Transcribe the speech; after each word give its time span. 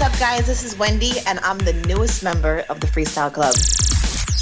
what's 0.00 0.14
up, 0.14 0.20
guys? 0.20 0.46
This 0.46 0.62
is 0.62 0.78
Wendy, 0.78 1.12
and 1.26 1.40
I'm 1.40 1.58
the 1.58 1.72
newest 1.72 2.22
member 2.22 2.64
of 2.68 2.78
the 2.78 2.86
Freestyle 2.86 3.32
Club. 3.32 3.52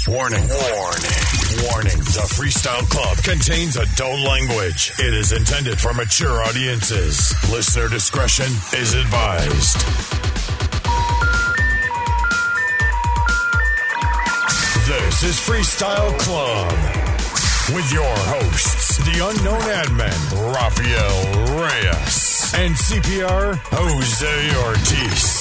Warning, 0.07 0.45
warning, 0.47 1.17
warning. 1.65 1.97
The 2.13 2.29
Freestyle 2.29 2.87
Club 2.91 3.17
contains 3.23 3.75
adult 3.75 4.19
language. 4.19 4.93
It 4.99 5.13
is 5.15 5.31
intended 5.31 5.79
for 5.79 5.93
mature 5.95 6.43
audiences. 6.43 7.33
Listener 7.49 7.89
discretion 7.89 8.45
is 8.77 8.93
advised. 8.93 9.79
This 14.85 15.23
is 15.23 15.39
Freestyle 15.41 16.19
Club 16.19 16.71
with 17.73 17.91
your 17.91 18.13
hosts, 18.29 18.97
the 18.97 19.25
unknown 19.25 19.61
admin, 19.73 20.53
Rafael 20.53 21.57
Reyes, 21.57 22.53
and 22.55 22.75
CPR 22.75 23.57
Jose 23.71 24.55
Ortiz. 24.63 25.36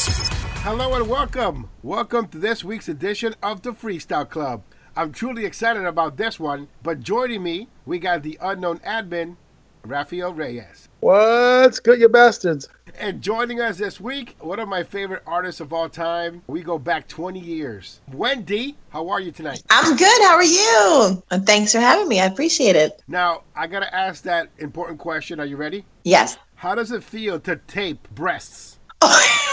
Hello 0.66 0.94
and 0.94 1.08
welcome. 1.08 1.70
Welcome 1.84 2.26
to 2.26 2.38
this 2.38 2.64
week's 2.64 2.88
edition 2.88 3.36
of 3.40 3.62
the 3.62 3.70
Freestyle 3.70 4.28
Club. 4.28 4.64
I'm 4.96 5.12
truly 5.12 5.44
excited 5.44 5.84
about 5.84 6.16
this 6.16 6.40
one, 6.40 6.66
but 6.82 7.04
joining 7.04 7.44
me, 7.44 7.68
we 7.84 8.00
got 8.00 8.24
the 8.24 8.36
unknown 8.42 8.80
admin, 8.80 9.36
Rafael 9.84 10.34
Reyes. 10.34 10.88
What's 10.98 11.78
good, 11.78 12.00
you 12.00 12.08
bastards? 12.08 12.68
And 12.98 13.22
joining 13.22 13.60
us 13.60 13.78
this 13.78 14.00
week, 14.00 14.34
one 14.40 14.58
of 14.58 14.68
my 14.68 14.82
favorite 14.82 15.22
artists 15.24 15.60
of 15.60 15.72
all 15.72 15.88
time. 15.88 16.42
We 16.48 16.64
go 16.64 16.80
back 16.80 17.06
20 17.06 17.38
years. 17.38 18.00
Wendy, 18.12 18.76
how 18.88 19.08
are 19.08 19.20
you 19.20 19.30
tonight? 19.30 19.62
I'm 19.70 19.96
good. 19.96 20.22
How 20.22 20.34
are 20.34 20.42
you? 20.42 21.22
And 21.30 21.46
thanks 21.46 21.70
for 21.70 21.78
having 21.78 22.08
me. 22.08 22.18
I 22.18 22.26
appreciate 22.26 22.74
it. 22.74 23.04
Now, 23.06 23.44
I 23.54 23.68
got 23.68 23.84
to 23.84 23.94
ask 23.94 24.24
that 24.24 24.50
important 24.58 24.98
question. 24.98 25.38
Are 25.38 25.46
you 25.46 25.58
ready? 25.58 25.84
Yes. 26.02 26.38
How 26.56 26.74
does 26.74 26.90
it 26.90 27.04
feel 27.04 27.38
to 27.38 27.54
tape 27.54 28.08
breasts? 28.16 28.80
oh 29.00 29.08
my! 29.08 29.46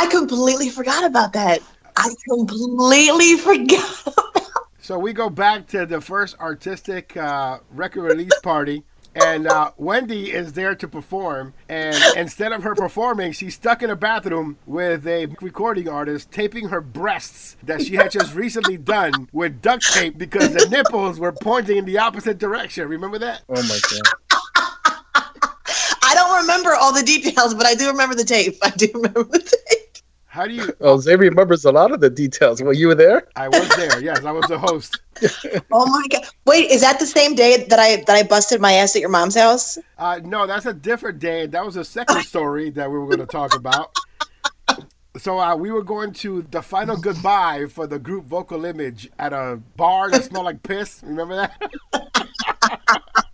I 0.00 0.06
completely 0.30 0.70
forgot 0.70 1.04
about 1.04 1.32
that. 1.32 1.60
I 1.96 2.08
completely 2.28 3.36
forgot. 3.36 4.14
So 4.80 4.96
we 4.98 5.12
go 5.12 5.28
back 5.28 5.66
to 5.68 5.84
the 5.86 6.00
first 6.00 6.38
Artistik 6.38 7.16
uh, 7.16 7.58
record 7.72 8.02
release 8.02 8.38
party. 8.40 8.84
And 9.12 9.48
uh, 9.48 9.72
Wendy 9.76 10.30
is 10.30 10.52
there 10.52 10.76
to 10.76 10.86
perform, 10.86 11.52
and 11.68 11.96
instead 12.16 12.52
of 12.52 12.62
her 12.62 12.76
performing, 12.76 13.32
she's 13.32 13.56
stuck 13.56 13.82
in 13.82 13.90
a 13.90 13.96
bathroom 13.96 14.56
with 14.66 15.04
a 15.04 15.26
recording 15.40 15.88
artist 15.88 16.30
taping 16.30 16.68
her 16.68 16.80
breasts 16.80 17.56
that 17.64 17.82
she 17.82 17.96
had 17.96 18.12
just 18.12 18.36
recently 18.36 18.76
done 18.76 19.28
with 19.32 19.60
duct 19.60 19.82
tape 19.94 20.16
because 20.16 20.52
the 20.52 20.68
nipples 20.70 21.18
were 21.18 21.32
pointing 21.32 21.78
in 21.78 21.86
the 21.86 21.98
opposite 21.98 22.38
direction. 22.38 22.86
Remember 22.86 23.18
that? 23.18 23.42
Oh 23.48 23.60
my 23.60 23.80
god. 23.90 24.02
I 26.04 26.14
don't 26.14 26.40
remember 26.42 26.76
all 26.76 26.92
the 26.92 27.02
details, 27.02 27.52
but 27.52 27.66
I 27.66 27.74
do 27.74 27.88
remember 27.88 28.14
the 28.14 28.24
tape. 28.24 28.58
I 28.62 28.70
do 28.70 28.86
remember 28.94 29.24
the 29.24 29.40
tape. 29.40 29.89
How 30.30 30.46
do 30.46 30.54
you? 30.54 30.72
Oh, 30.80 30.98
Zay 30.98 31.16
remembers 31.16 31.64
a 31.64 31.72
lot 31.72 31.90
of 31.90 32.00
the 32.00 32.08
details. 32.08 32.62
Well, 32.62 32.72
you 32.72 32.86
were 32.86 32.94
there. 32.94 33.26
I 33.34 33.48
was 33.48 33.68
there. 33.70 34.00
Yes, 34.00 34.24
I 34.24 34.30
was 34.30 34.46
the 34.46 34.58
host. 34.58 35.00
Oh 35.72 35.84
my 35.86 36.06
god! 36.08 36.22
Wait, 36.46 36.70
is 36.70 36.80
that 36.80 36.98
the 36.98 37.04
same 37.04 37.34
day 37.34 37.66
that 37.68 37.78
I 37.78 37.96
that 38.06 38.16
I 38.16 38.22
busted 38.22 38.58
my 38.58 38.72
ass 38.72 38.96
at 38.96 39.00
your 39.00 39.10
mom's 39.10 39.34
house? 39.34 39.76
Uh, 39.98 40.20
no, 40.24 40.46
that's 40.46 40.64
a 40.64 40.72
different 40.72 41.18
day. 41.18 41.46
That 41.46 41.66
was 41.66 41.76
a 41.76 41.84
second 41.84 42.22
story 42.32 42.70
that 42.70 42.90
we 42.90 42.96
were 42.96 43.06
going 43.06 43.18
to 43.18 43.26
talk 43.26 43.54
about. 43.54 43.94
So 45.18 45.38
uh, 45.38 45.56
we 45.56 45.70
were 45.72 45.82
going 45.82 46.12
to 46.24 46.42
the 46.50 46.62
final 46.62 46.96
goodbye 46.96 47.66
for 47.66 47.86
the 47.86 47.98
group 47.98 48.24
Vocal 48.26 48.64
Image 48.64 49.10
at 49.18 49.34
a 49.34 49.60
bar 49.76 50.10
that 50.10 50.24
smelled 50.24 50.46
like 50.46 50.62
piss. 50.62 51.02
Remember 51.04 51.36
that? 51.36 53.24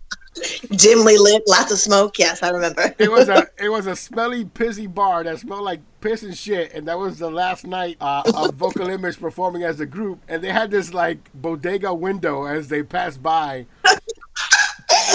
Dimly 0.71 1.17
lit, 1.17 1.43
lots 1.47 1.71
of 1.71 1.79
smoke. 1.79 2.19
Yes, 2.19 2.43
I 2.43 2.49
remember. 2.49 2.93
It 2.99 3.11
was 3.11 3.29
a 3.29 3.47
it 3.57 3.69
was 3.69 3.87
a 3.87 3.95
smelly, 3.95 4.45
pissy 4.45 4.93
bar 4.93 5.23
that 5.23 5.39
smelled 5.39 5.63
like 5.63 5.81
piss 6.01 6.23
and 6.23 6.37
shit. 6.37 6.73
And 6.73 6.87
that 6.87 6.97
was 6.97 7.19
the 7.19 7.29
last 7.29 7.65
night 7.65 7.97
uh, 8.01 8.23
of 8.35 8.53
Vocal 8.55 8.89
Image 8.89 9.19
performing 9.19 9.63
as 9.63 9.79
a 9.79 9.85
group. 9.85 10.19
And 10.27 10.43
they 10.43 10.51
had 10.51 10.71
this 10.71 10.93
like 10.93 11.17
bodega 11.33 11.93
window 11.93 12.45
as 12.45 12.67
they 12.67 12.83
passed 12.83 13.21
by. 13.21 13.65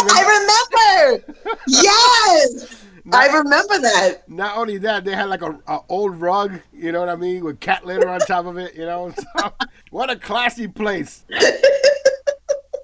I 0.05 1.11
remember. 1.13 1.35
yes, 1.67 2.85
I 3.11 3.27
remember 3.29 3.79
that. 3.81 4.29
Not 4.29 4.57
only 4.57 4.79
that, 4.79 5.05
they 5.05 5.15
had 5.15 5.29
like 5.29 5.43
a, 5.43 5.59
a 5.67 5.81
old 5.89 6.21
rug, 6.21 6.61
you 6.73 6.93
know 6.93 7.01
what 7.01 7.09
I 7.09 7.17
mean, 7.17 7.45
with 7.45 7.61
cat 7.61 7.85
litter 7.85 8.09
on 8.09 8.21
top 8.21 8.47
of 8.47 8.59
it. 8.59 8.75
You 8.75 8.87
know, 8.87 9.13
so, 9.39 9.53
what 9.91 10.11
a 10.11 10.17
classy 10.17 10.69
place. 10.69 11.25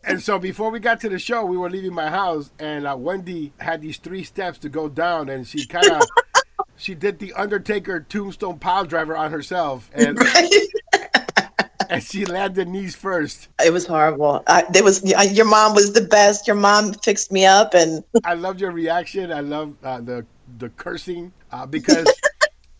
And 0.04 0.22
so 0.22 0.38
before 0.38 0.70
we 0.70 0.80
got 0.80 1.00
to 1.00 1.08
the 1.08 1.18
show, 1.18 1.44
we 1.44 1.56
were 1.56 1.70
leaving 1.70 1.94
my 1.94 2.08
house, 2.08 2.50
and 2.58 2.86
uh, 2.86 2.96
Wendy 2.96 3.52
had 3.58 3.82
these 3.82 3.98
three 3.98 4.24
steps 4.24 4.58
to 4.60 4.68
go 4.68 4.88
down, 4.88 5.28
and 5.28 5.46
she 5.46 5.66
kind 5.66 5.90
of 5.90 6.02
she 6.76 6.94
did 6.94 7.18
the 7.18 7.32
Undertaker 7.34 8.00
tombstone 8.00 8.58
pile 8.58 8.84
driver 8.84 9.16
on 9.16 9.30
herself, 9.30 9.90
and 9.94 10.18
and 11.90 12.02
she 12.02 12.24
landed 12.24 12.68
knees 12.68 12.94
first. 12.94 13.48
It 13.64 13.72
was 13.72 13.86
horrible. 13.86 14.42
I, 14.46 14.64
there 14.70 14.84
was 14.84 15.04
your 15.04 15.46
mom 15.46 15.74
was 15.74 15.92
the 15.92 16.02
best. 16.02 16.46
Your 16.46 16.56
mom 16.56 16.94
fixed 16.94 17.32
me 17.32 17.44
up, 17.46 17.74
and 17.74 18.04
I 18.24 18.34
loved 18.34 18.60
your 18.60 18.72
reaction. 18.72 19.32
I 19.32 19.40
love 19.40 19.74
uh, 19.82 20.00
the 20.00 20.26
the 20.58 20.68
cursing 20.70 21.32
uh, 21.52 21.66
because. 21.66 22.06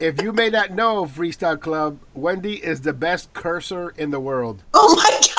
If 0.00 0.22
you 0.22 0.32
may 0.32 0.48
not 0.48 0.70
know, 0.70 1.06
Freestyle 1.06 1.60
Club, 1.60 1.98
Wendy 2.14 2.64
is 2.64 2.82
the 2.82 2.92
best 2.92 3.32
cursor 3.32 3.90
in 3.96 4.12
the 4.12 4.20
world. 4.20 4.62
oh 4.72 4.94
my 4.94 5.10
god, 5.10 5.37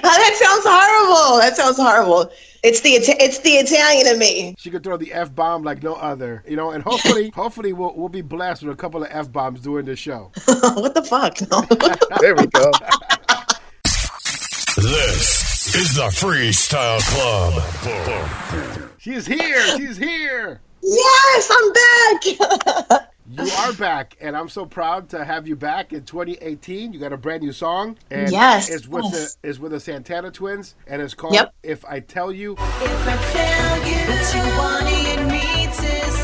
that 0.02 0.36
sounds 0.36 0.64
horrible. 0.66 1.40
That 1.40 1.56
sounds 1.56 1.76
horrible. 1.76 2.30
It's 2.62 2.80
the 2.80 2.90
it's 2.90 3.38
the 3.38 3.50
Italian 3.50 4.06
in 4.06 4.18
me. 4.18 4.54
She 4.58 4.70
could 4.70 4.82
throw 4.82 4.96
the 4.96 5.12
f 5.12 5.34
bomb 5.34 5.62
like 5.62 5.82
no 5.82 5.94
other, 5.94 6.44
you 6.46 6.56
know. 6.56 6.70
And 6.70 6.82
hopefully, 6.82 7.30
hopefully, 7.34 7.72
we'll 7.72 7.94
we'll 7.96 8.08
be 8.08 8.20
blessed 8.22 8.62
with 8.62 8.72
a 8.72 8.76
couple 8.76 9.02
of 9.02 9.08
f 9.10 9.32
bombs 9.32 9.60
during 9.60 9.86
the 9.86 9.96
show. 9.96 10.30
what 10.46 10.94
the 10.94 11.02
fuck? 11.02 11.40
No. 11.50 11.62
There 12.20 12.34
we 12.34 12.46
go. 12.46 12.70
This 14.76 15.74
is 15.74 15.94
the 15.94 16.08
Freestyle 16.08 17.00
Club. 17.10 18.90
She's 18.98 19.26
here. 19.26 19.76
She's 19.76 19.96
here. 19.96 20.60
yes, 20.82 21.50
I'm 21.50 22.88
back. 22.88 23.06
You 23.80 23.86
are 23.86 23.88
back, 23.88 24.16
and 24.20 24.36
I'm 24.36 24.50
so 24.50 24.66
proud 24.66 25.08
to 25.08 25.24
have 25.24 25.48
you 25.48 25.56
back 25.56 25.94
in 25.94 26.04
2018. 26.04 26.92
You 26.92 27.00
got 27.00 27.14
a 27.14 27.16
brand 27.16 27.42
new 27.42 27.50
song, 27.52 27.96
and 28.10 28.30
Yes, 28.30 28.68
it's 28.68 28.86
with 28.86 29.04
yes. 29.04 29.36
the 29.40 29.48
it's 29.48 29.58
with 29.58 29.72
the 29.72 29.80
Santana 29.80 30.30
Twins, 30.30 30.74
and 30.86 31.00
it's 31.00 31.14
called 31.14 31.32
Yep. 31.32 31.54
"If 31.62 31.82
I 31.86 32.00
Tell 32.00 32.30
You." 32.30 32.52
If 32.52 32.58
I 32.60 33.16
tell 33.32 33.78
you 33.88 33.96
what 34.04 34.34
you 34.34 34.42
wanted 34.58 35.32
me 35.32 35.64
to 35.64 35.72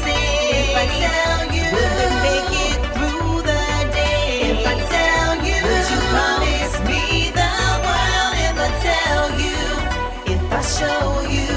say, 0.03 0.51
if 0.53 0.77
I 0.77 0.87
tell 1.01 1.55
you, 1.55 1.63
will 1.73 1.99
it 2.05 2.15
make 2.29 2.53
it 2.69 2.79
through 2.93 3.41
the 3.41 3.65
day? 3.95 4.41
If 4.51 4.67
I 4.67 4.75
tell 4.93 5.37
you, 5.47 5.57
would 5.65 5.87
you 5.95 6.01
promise 6.13 6.77
me 6.85 7.31
the 7.31 7.53
world? 7.87 8.35
If 8.45 8.57
I 8.61 8.71
tell 8.85 9.27
you, 9.41 9.57
if 10.35 10.53
I 10.53 10.61
show 10.61 11.31
you. 11.31 11.57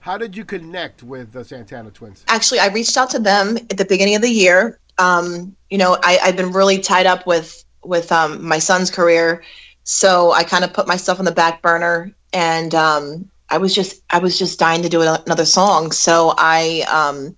How 0.00 0.18
did 0.18 0.36
you 0.36 0.44
connect 0.44 1.02
with 1.02 1.32
the 1.32 1.42
Santana 1.44 1.90
Twins? 1.90 2.24
Actually, 2.28 2.58
I 2.58 2.66
reached 2.66 2.96
out 2.98 3.08
to 3.10 3.18
them 3.18 3.56
at 3.56 3.78
the 3.78 3.84
beginning 3.86 4.16
of 4.16 4.20
the 4.20 4.28
year. 4.28 4.78
Um, 4.98 5.56
you 5.70 5.78
know, 5.78 5.96
I, 6.02 6.18
I've 6.22 6.36
been 6.36 6.52
really 6.52 6.78
tied 6.78 7.06
up 7.06 7.26
with 7.26 7.64
with 7.84 8.12
um, 8.12 8.46
my 8.46 8.58
son's 8.58 8.90
career, 8.90 9.42
so 9.84 10.32
I 10.32 10.44
kind 10.44 10.64
of 10.64 10.72
put 10.72 10.86
myself 10.86 11.18
on 11.18 11.24
the 11.24 11.32
back 11.32 11.62
burner, 11.62 12.12
and 12.32 12.74
um, 12.74 13.30
I 13.50 13.58
was 13.58 13.74
just 13.74 14.02
I 14.10 14.18
was 14.18 14.38
just 14.38 14.58
dying 14.58 14.82
to 14.82 14.88
do 14.88 15.02
another 15.02 15.44
song. 15.44 15.92
So 15.92 16.34
I 16.38 16.84
um, 16.90 17.36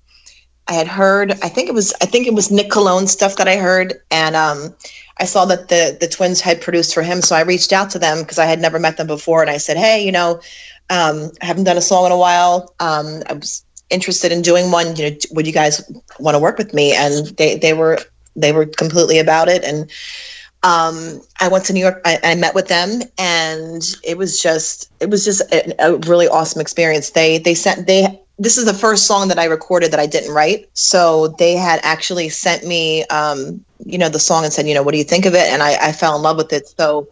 I 0.68 0.74
had 0.74 0.88
heard 0.88 1.32
I 1.42 1.48
think 1.48 1.68
it 1.68 1.74
was 1.74 1.92
I 2.00 2.06
think 2.06 2.26
it 2.26 2.34
was 2.34 2.50
Nick 2.50 2.70
Cologne 2.70 3.06
stuff 3.06 3.36
that 3.36 3.48
I 3.48 3.56
heard, 3.56 3.94
and 4.10 4.36
um, 4.36 4.74
I 5.18 5.24
saw 5.24 5.44
that 5.46 5.68
the 5.68 5.96
the 6.00 6.08
twins 6.08 6.40
had 6.40 6.60
produced 6.60 6.94
for 6.94 7.02
him, 7.02 7.22
so 7.22 7.36
I 7.36 7.42
reached 7.42 7.72
out 7.72 7.90
to 7.90 7.98
them 7.98 8.20
because 8.20 8.38
I 8.38 8.46
had 8.46 8.60
never 8.60 8.78
met 8.78 8.96
them 8.96 9.06
before, 9.06 9.42
and 9.42 9.50
I 9.50 9.58
said, 9.58 9.76
hey, 9.76 10.04
you 10.04 10.12
know, 10.12 10.40
um, 10.90 11.30
I 11.40 11.46
haven't 11.46 11.64
done 11.64 11.76
a 11.76 11.82
song 11.82 12.06
in 12.06 12.12
a 12.12 12.18
while. 12.18 12.74
Um, 12.80 13.22
I 13.28 13.34
was 13.34 13.64
interested 13.90 14.32
in 14.32 14.42
doing 14.42 14.70
one. 14.70 14.96
You 14.96 15.10
know, 15.10 15.16
would 15.32 15.46
you 15.46 15.52
guys 15.52 15.82
want 16.18 16.34
to 16.34 16.38
work 16.38 16.58
with 16.58 16.74
me? 16.74 16.94
And 16.94 17.26
they 17.36 17.56
they 17.56 17.72
were 17.72 17.98
they 18.36 18.52
were 18.52 18.66
completely 18.66 19.18
about 19.18 19.48
it. 19.48 19.64
And 19.64 19.90
um, 20.62 21.20
I 21.40 21.48
went 21.48 21.64
to 21.66 21.72
New 21.72 21.80
York. 21.80 22.00
I, 22.04 22.18
I 22.24 22.34
met 22.34 22.54
with 22.54 22.68
them, 22.68 23.02
and 23.18 23.82
it 24.02 24.16
was 24.16 24.40
just 24.40 24.90
it 25.00 25.10
was 25.10 25.24
just 25.24 25.42
a, 25.52 25.74
a 25.84 25.96
really 25.98 26.26
awesome 26.26 26.60
experience. 26.60 27.10
They 27.10 27.38
they 27.38 27.54
sent 27.54 27.86
they. 27.86 28.20
This 28.36 28.58
is 28.58 28.64
the 28.64 28.74
first 28.74 29.06
song 29.06 29.28
that 29.28 29.38
I 29.38 29.44
recorded 29.44 29.92
that 29.92 30.00
I 30.00 30.06
didn't 30.06 30.34
write. 30.34 30.68
So 30.72 31.28
they 31.38 31.52
had 31.52 31.78
actually 31.84 32.30
sent 32.30 32.66
me, 32.66 33.04
um, 33.04 33.64
you 33.86 33.96
know, 33.96 34.08
the 34.08 34.18
song 34.18 34.42
and 34.42 34.52
said, 34.52 34.66
you 34.66 34.74
know, 34.74 34.82
what 34.82 34.90
do 34.90 34.98
you 34.98 35.04
think 35.04 35.24
of 35.24 35.34
it? 35.34 35.48
And 35.52 35.62
I, 35.62 35.76
I 35.76 35.92
fell 35.92 36.16
in 36.16 36.22
love 36.22 36.36
with 36.36 36.52
it. 36.52 36.66
So 36.66 37.06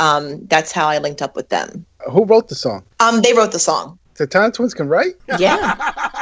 um, 0.00 0.44
that's 0.46 0.72
how 0.72 0.88
I 0.88 0.98
linked 0.98 1.22
up 1.22 1.36
with 1.36 1.48
them. 1.48 1.86
Who 2.10 2.24
wrote 2.24 2.48
the 2.48 2.56
song? 2.56 2.82
Um, 2.98 3.22
they 3.22 3.32
wrote 3.34 3.52
the 3.52 3.60
song. 3.60 4.00
The 4.16 4.26
Time 4.26 4.50
Twins 4.50 4.74
can 4.74 4.88
write? 4.88 5.14
Yeah. 5.38 5.76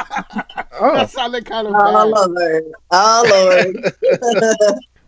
Oh, 0.79 0.93
That 0.93 1.09
sounded 1.11 1.45
kind 1.45 1.67
of 1.67 1.81
Oh 1.81 1.83
bad. 1.83 2.19
Lord. 2.29 2.63
Oh 2.91 3.25
Lord. 3.29 3.77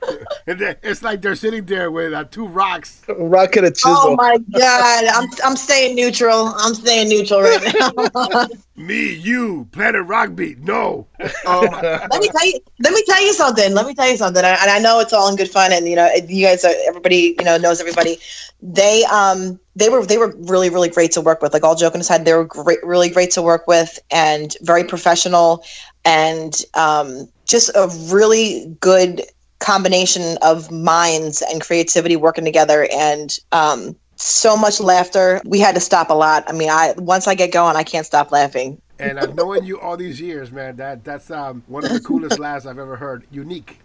And 0.47 0.59
then 0.59 0.75
it's 0.83 1.01
like 1.01 1.23
they're 1.23 1.35
sitting 1.35 1.65
there 1.65 1.89
with 1.89 2.13
uh, 2.13 2.23
two 2.25 2.45
rocks. 2.47 3.01
Rock 3.09 3.55
and 3.55 3.65
a 3.65 3.71
chisel. 3.71 3.95
Oh 3.95 4.15
my 4.15 4.37
god, 4.53 5.05
I'm 5.05 5.27
I'm 5.43 5.55
staying 5.55 5.95
neutral. 5.95 6.53
I'm 6.57 6.75
staying 6.75 7.09
neutral 7.09 7.41
right 7.41 7.73
now. 8.13 8.45
Me, 8.75 9.11
you, 9.13 9.67
Planet 9.71 10.05
Rock 10.05 10.35
Beat. 10.35 10.59
No. 10.59 11.07
Oh 11.45 11.67
my- 11.71 11.81
let 11.81 12.21
me 12.21 12.27
tell 12.27 12.45
you. 12.45 12.59
Let 12.79 12.93
me 12.93 13.03
tell 13.07 13.25
you 13.25 13.33
something. 13.33 13.73
Let 13.73 13.87
me 13.87 13.95
tell 13.95 14.07
you 14.09 14.17
something. 14.17 14.43
I, 14.45 14.49
and 14.61 14.69
I 14.69 14.77
know 14.79 14.99
it's 14.99 15.13
all 15.13 15.27
in 15.29 15.35
good 15.35 15.49
fun, 15.49 15.73
and 15.73 15.87
you 15.87 15.95
know, 15.95 16.09
you 16.27 16.45
guys, 16.45 16.63
are, 16.63 16.73
everybody, 16.85 17.35
you 17.39 17.45
know, 17.45 17.57
knows 17.57 17.79
everybody. 17.79 18.17
They, 18.61 19.03
um, 19.05 19.59
they 19.75 19.89
were, 19.89 20.05
they 20.05 20.17
were 20.17 20.35
really, 20.37 20.69
really 20.69 20.89
great 20.89 21.11
to 21.13 21.21
work 21.21 21.41
with. 21.41 21.53
Like 21.53 21.63
all 21.63 21.75
joking 21.75 22.01
aside, 22.01 22.25
they 22.25 22.33
were 22.33 22.45
great, 22.45 22.83
really 22.83 23.09
great 23.09 23.31
to 23.31 23.41
work 23.41 23.65
with, 23.67 23.97
and 24.11 24.55
very 24.61 24.83
professional, 24.83 25.63
and 26.03 26.61
um, 26.75 27.29
just 27.45 27.69
a 27.69 27.87
really 28.13 28.75
good 28.79 29.21
combination 29.59 30.37
of 30.41 30.71
minds 30.71 31.41
and 31.41 31.61
creativity 31.61 32.15
working 32.15 32.45
together, 32.45 32.87
and 32.91 33.37
um, 33.51 33.95
so 34.15 34.55
much 34.55 34.79
laughter. 34.79 35.41
We 35.45 35.59
had 35.59 35.75
to 35.75 35.81
stop 35.81 36.09
a 36.09 36.13
lot. 36.13 36.43
I 36.47 36.51
mean, 36.53 36.69
I 36.69 36.93
once 36.97 37.27
I 37.27 37.35
get 37.35 37.51
going, 37.51 37.75
I 37.75 37.83
can't 37.83 38.05
stop 38.05 38.31
laughing. 38.31 38.81
And 38.97 39.19
I've 39.19 39.35
known 39.35 39.65
you 39.65 39.79
all 39.79 39.97
these 39.97 40.21
years, 40.21 40.51
man. 40.51 40.77
That 40.77 41.03
that's 41.03 41.29
um, 41.31 41.63
one 41.67 41.83
of 41.85 41.91
the 41.91 41.99
coolest 41.99 42.39
laughs 42.39 42.65
I've 42.65 42.79
ever 42.79 42.95
heard. 42.95 43.25
Unique. 43.31 43.79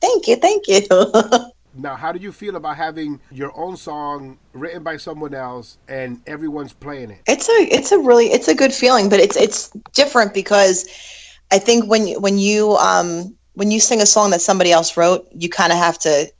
Thank 0.00 0.28
you, 0.28 0.36
thank 0.36 0.68
you. 0.68 0.82
Now, 1.78 1.94
how 1.94 2.10
do 2.10 2.18
you 2.18 2.32
feel 2.32 2.56
about 2.56 2.76
having 2.76 3.20
your 3.30 3.56
own 3.56 3.76
song 3.76 4.38
written 4.54 4.82
by 4.82 4.96
someone 4.96 5.34
else 5.34 5.76
and 5.88 6.22
everyone's 6.26 6.72
playing 6.72 7.10
it? 7.10 7.20
It's 7.26 7.48
a 7.48 7.68
it's 7.70 7.92
a 7.92 7.98
really 7.98 8.26
it's 8.32 8.48
a 8.48 8.54
good 8.54 8.72
feeling, 8.72 9.08
but 9.10 9.20
it's 9.20 9.36
it's 9.36 9.70
different 9.92 10.32
because 10.32 10.88
I 11.50 11.58
think 11.58 11.86
when 11.86 12.06
you- 12.06 12.18
when 12.18 12.38
you 12.38 12.76
um 12.76 13.36
when 13.56 13.70
you 13.70 13.80
sing 13.80 14.02
a 14.02 14.06
song 14.06 14.30
that 14.30 14.42
somebody 14.42 14.70
else 14.70 14.98
wrote, 14.98 15.26
you 15.32 15.48
kind 15.48 15.72
of 15.72 15.78
have 15.78 15.98
to 16.00 16.30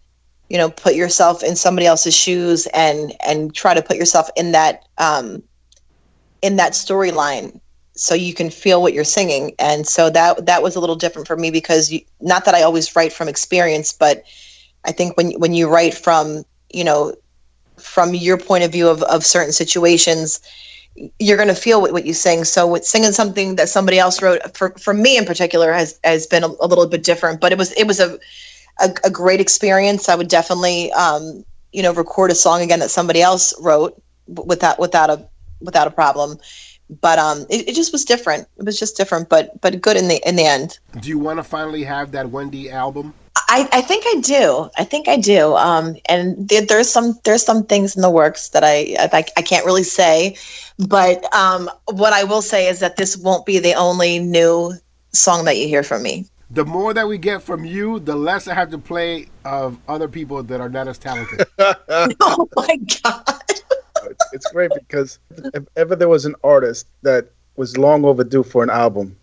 you 0.49 0.59
know 0.59 0.71
put 0.71 0.95
yourself 0.95 1.43
in 1.43 1.57
somebody 1.57 1.87
else's 1.87 2.15
shoes 2.15 2.69
and 2.73 3.13
and 3.27 3.53
try 3.53 3.75
to 3.75 3.83
put 3.83 3.97
yourself 3.97 4.31
in 4.37 4.53
that 4.53 4.85
um 4.99 5.43
in 6.43 6.57
that 6.57 6.73
storyline 6.73 7.59
so 7.97 8.15
you 8.15 8.35
can 8.35 8.51
feel 8.51 8.83
what 8.83 8.93
you're 8.93 9.05
singing. 9.05 9.53
And 9.59 9.87
so 9.87 10.11
that 10.11 10.45
that 10.45 10.63
was 10.63 10.77
a 10.77 10.81
little 10.81 10.95
different 10.95 11.27
for 11.27 11.37
me 11.37 11.51
because 11.51 11.91
you, 11.91 12.01
not 12.21 12.45
that 12.45 12.55
I 12.55 12.63
always 12.63 12.95
write 12.95 13.13
from 13.13 13.29
experience 13.29 13.93
but 13.93 14.23
I 14.85 14.93
think 14.93 15.17
when 15.17 15.33
when 15.41 15.55
you 15.55 15.69
write 15.69 15.95
from 15.95 16.45
you 16.71 16.85
know 16.85 17.15
from 17.79 18.15
your 18.15 18.39
point 18.39 18.65
of 18.65 18.73
view 18.73 18.89
of, 18.89 19.03
of 19.05 19.25
certain 19.25 19.53
situations 19.53 20.41
you're 21.19 21.37
going 21.37 21.49
to 21.49 21.55
feel 21.55 21.81
what, 21.81 21.93
what 21.93 22.07
you 22.07 22.15
sing. 22.15 22.45
So 22.45 22.67
with 22.67 22.85
singing 22.85 23.13
something 23.13 23.57
that 23.57 23.69
somebody 23.69 23.99
else 23.99 24.23
wrote 24.23 24.57
for, 24.57 24.71
for 24.79 24.95
me 24.95 25.17
in 25.17 25.25
particular 25.25 25.73
has 25.73 25.99
has 26.05 26.27
been 26.27 26.45
a, 26.45 26.49
a 26.61 26.67
little 26.67 26.87
bit 26.87 27.03
different 27.03 27.41
but 27.41 27.53
it 27.53 27.59
was 27.59 27.73
it 27.73 27.87
was 27.87 28.01
a 28.01 28.19
a, 28.81 28.91
a 29.05 29.11
great 29.11 29.41
experience. 29.41 30.09
I 30.09 30.15
would 30.15 30.29
definitely 30.29 30.93
um 30.93 31.45
you 31.73 31.83
know 31.83 31.93
record 31.93 32.31
a 32.31 32.35
song 32.35 32.63
again 32.63 32.81
that 32.81 32.91
somebody 32.91 33.23
else 33.23 33.55
wrote 33.61 34.01
without 34.27 34.79
without 34.79 35.11
a 35.11 35.29
without 35.61 35.87
a 35.87 35.91
problem 35.91 36.39
but 37.01 37.19
um 37.19 37.47
it, 37.51 37.69
it 37.69 37.75
just 37.75 37.93
was 37.93 38.05
different 38.05 38.47
it 38.57 38.65
was 38.65 38.79
just 38.79 38.97
different 38.97 39.29
but 39.29 39.61
but 39.61 39.81
good 39.81 39.97
in 39.97 40.09
the 40.09 40.21
in 40.29 40.37
the 40.37 40.45
end 40.45 40.79
Do 41.01 41.09
you 41.09 41.19
want 41.19 41.39
to 41.39 41.43
finally 41.43 41.85
have 41.85 42.13
that 42.13 42.31
Wendy 42.31 42.71
album? 42.71 43.15
I, 43.49 43.69
I 43.73 43.81
think 43.81 44.05
I 44.07 44.21
do. 44.21 44.71
I 44.77 44.85
think 44.85 45.09
I 45.09 45.17
do. 45.17 45.55
Um, 45.55 45.97
and 46.09 46.49
there, 46.49 46.65
there's 46.67 46.91
some 46.91 47.19
there's 47.25 47.45
some 47.45 47.65
things 47.65 47.95
in 47.95 48.03
the 48.03 48.11
works 48.11 48.49
that 48.51 48.65
I 48.65 48.97
I, 48.99 49.25
I 49.37 49.43
can't 49.43 49.65
really 49.65 49.85
say, 49.85 50.37
but 50.79 51.33
um, 51.35 51.71
what 51.87 52.13
I 52.13 52.25
will 52.25 52.43
say 52.43 52.67
is 52.69 52.81
that 52.81 52.97
this 52.97 53.17
won't 53.17 53.47
be 53.47 53.59
the 53.59 53.75
only 53.75 54.19
new 54.19 54.73
song 55.13 55.45
that 55.45 55.57
you 55.57 55.69
hear 55.69 55.83
from 55.83 56.03
me. 56.03 56.27
The 56.51 56.65
more 56.65 56.95
that 56.95 57.09
we 57.09 57.19
get 57.19 57.43
from 57.43 57.65
you, 57.65 57.99
the 57.99 58.15
less 58.15 58.47
I 58.47 58.55
have 58.55 58.71
to 58.71 58.79
play 58.79 59.29
of 59.45 59.79
other 59.89 60.09
people 60.09 60.43
that 60.45 60.61
are 60.61 60.69
not 60.69 60.87
as 60.87 60.99
talented. 60.99 61.47
oh 61.59 62.49
my 62.57 62.77
god! 63.03 63.36
It's, 64.11 64.25
it's 64.33 64.53
great 64.53 64.73
because 64.75 65.19
if 65.55 65.65
ever 65.77 65.97
there 65.97 66.09
was 66.09 66.25
an 66.25 66.35
artist 66.45 66.89
that 67.03 67.29
was 67.57 67.77
long 67.77 68.05
overdue 68.05 68.43
for 68.43 68.63
an 68.63 68.71
album, 68.71 69.17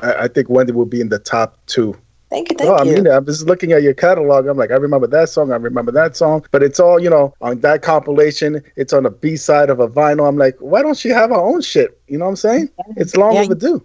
I, 0.00 0.14
I 0.24 0.28
think 0.28 0.48
Wendy 0.48 0.72
would 0.72 0.90
be 0.90 1.00
in 1.00 1.08
the 1.08 1.18
top 1.18 1.58
two. 1.66 1.96
Thank 2.30 2.50
you, 2.50 2.56
thank 2.56 2.70
No, 2.70 2.76
I 2.76 2.84
you. 2.84 2.94
mean, 2.94 3.06
I'm 3.06 3.26
just 3.26 3.46
looking 3.46 3.72
at 3.72 3.82
your 3.82 3.92
catalog. 3.92 4.46
I'm 4.46 4.56
like, 4.56 4.70
I 4.70 4.76
remember 4.76 5.06
that 5.08 5.28
song. 5.28 5.52
I 5.52 5.56
remember 5.56 5.92
that 5.92 6.16
song. 6.16 6.44
But 6.50 6.62
it's 6.62 6.80
all, 6.80 6.98
you 6.98 7.10
know, 7.10 7.34
on 7.42 7.60
that 7.60 7.82
compilation. 7.82 8.62
It's 8.76 8.92
on 8.92 9.02
the 9.02 9.10
B 9.10 9.36
side 9.36 9.68
of 9.68 9.80
a 9.80 9.88
vinyl. 9.88 10.26
I'm 10.26 10.38
like, 10.38 10.56
why 10.58 10.80
don't 10.82 10.96
she 10.96 11.10
have 11.10 11.30
her 11.30 11.36
own 11.36 11.60
shit? 11.60 12.00
You 12.08 12.18
know 12.18 12.24
what 12.24 12.30
I'm 12.30 12.36
saying? 12.36 12.70
It's 12.96 13.16
long 13.16 13.34
Yeah. 13.34 13.42
overdue. 13.42 13.84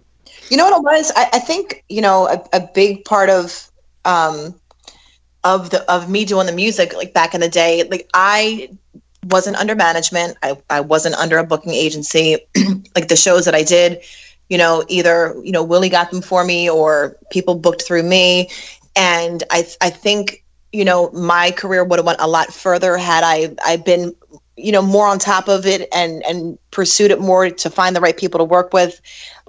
You 0.50 0.56
know 0.56 0.64
what 0.64 0.78
it 0.78 0.82
was? 0.82 1.12
I, 1.14 1.28
I 1.34 1.38
think 1.40 1.84
you 1.88 2.00
know 2.00 2.26
a, 2.26 2.56
a 2.56 2.68
big 2.74 3.04
part 3.04 3.28
of 3.28 3.70
um, 4.04 4.54
of 5.44 5.70
the 5.70 5.90
of 5.92 6.08
me 6.10 6.24
doing 6.24 6.46
the 6.46 6.52
music 6.52 6.94
like 6.94 7.12
back 7.12 7.34
in 7.34 7.40
the 7.40 7.48
day. 7.48 7.84
Like 7.90 8.08
I 8.14 8.70
wasn't 9.24 9.56
under 9.56 9.74
management. 9.74 10.36
I 10.42 10.56
I 10.70 10.80
wasn't 10.80 11.16
under 11.16 11.38
a 11.38 11.44
booking 11.44 11.72
agency. 11.72 12.38
like 12.94 13.08
the 13.08 13.16
shows 13.16 13.44
that 13.44 13.54
I 13.54 13.62
did, 13.62 14.00
you 14.48 14.58
know, 14.58 14.84
either 14.88 15.34
you 15.42 15.52
know 15.52 15.62
Willie 15.62 15.88
got 15.88 16.10
them 16.10 16.22
for 16.22 16.44
me 16.44 16.68
or 16.68 17.16
people 17.30 17.54
booked 17.54 17.82
through 17.82 18.04
me, 18.04 18.50
and 18.96 19.42
I 19.50 19.66
I 19.80 19.90
think 19.90 20.44
you 20.72 20.84
know 20.84 21.10
my 21.12 21.50
career 21.50 21.84
would 21.84 21.98
have 21.98 22.06
went 22.06 22.20
a 22.20 22.28
lot 22.28 22.52
further 22.52 22.96
had 22.96 23.24
I 23.24 23.54
I 23.64 23.76
been 23.76 24.14
you 24.58 24.72
know 24.72 24.82
more 24.82 25.06
on 25.06 25.18
top 25.18 25.48
of 25.48 25.66
it 25.66 25.88
and 25.94 26.22
and 26.24 26.58
pursued 26.70 27.10
it 27.10 27.20
more 27.20 27.48
to 27.48 27.70
find 27.70 27.94
the 27.94 28.00
right 28.00 28.16
people 28.16 28.38
to 28.38 28.44
work 28.44 28.72
with 28.72 29.00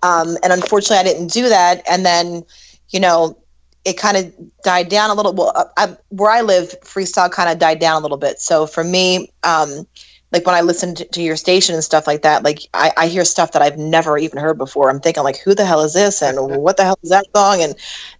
um, 0.03 0.37
and 0.43 0.53
unfortunately 0.53 0.97
i 0.97 1.03
didn't 1.03 1.31
do 1.31 1.49
that 1.49 1.81
and 1.89 2.05
then 2.05 2.43
you 2.89 2.99
know 2.99 3.35
it 3.85 3.97
kind 3.97 4.17
of 4.17 4.33
died 4.63 4.89
down 4.89 5.09
a 5.09 5.13
little 5.13 5.33
well 5.33 5.51
uh, 5.55 5.65
I, 5.77 5.95
where 6.09 6.31
i 6.31 6.41
live 6.41 6.75
freestyle 6.81 7.31
kind 7.31 7.49
of 7.49 7.59
died 7.59 7.79
down 7.79 8.01
a 8.01 8.03
little 8.03 8.17
bit. 8.17 8.39
So 8.39 8.67
for 8.67 8.83
me 8.83 9.31
um, 9.43 9.87
like 10.31 10.45
when 10.45 10.55
i 10.55 10.61
listen 10.61 10.95
to, 10.95 11.05
to 11.05 11.21
your 11.21 11.35
station 11.35 11.75
and 11.75 11.83
stuff 11.83 12.07
like 12.07 12.21
that 12.21 12.43
like 12.43 12.59
I, 12.73 12.91
I 12.97 13.07
hear 13.07 13.25
stuff 13.25 13.51
that 13.53 13.61
i've 13.61 13.77
never 13.77 14.17
even 14.17 14.39
heard 14.39 14.57
before. 14.57 14.89
I'm 14.89 14.99
thinking 14.99 15.23
like 15.23 15.39
who 15.39 15.55
the 15.55 15.65
hell 15.65 15.81
is 15.81 15.93
this? 15.93 16.21
And 16.21 16.37
what 16.61 16.77
the 16.77 16.83
hell 16.83 16.99
is 17.01 17.09
that 17.09 17.25
song? 17.35 17.61
And 17.61 17.75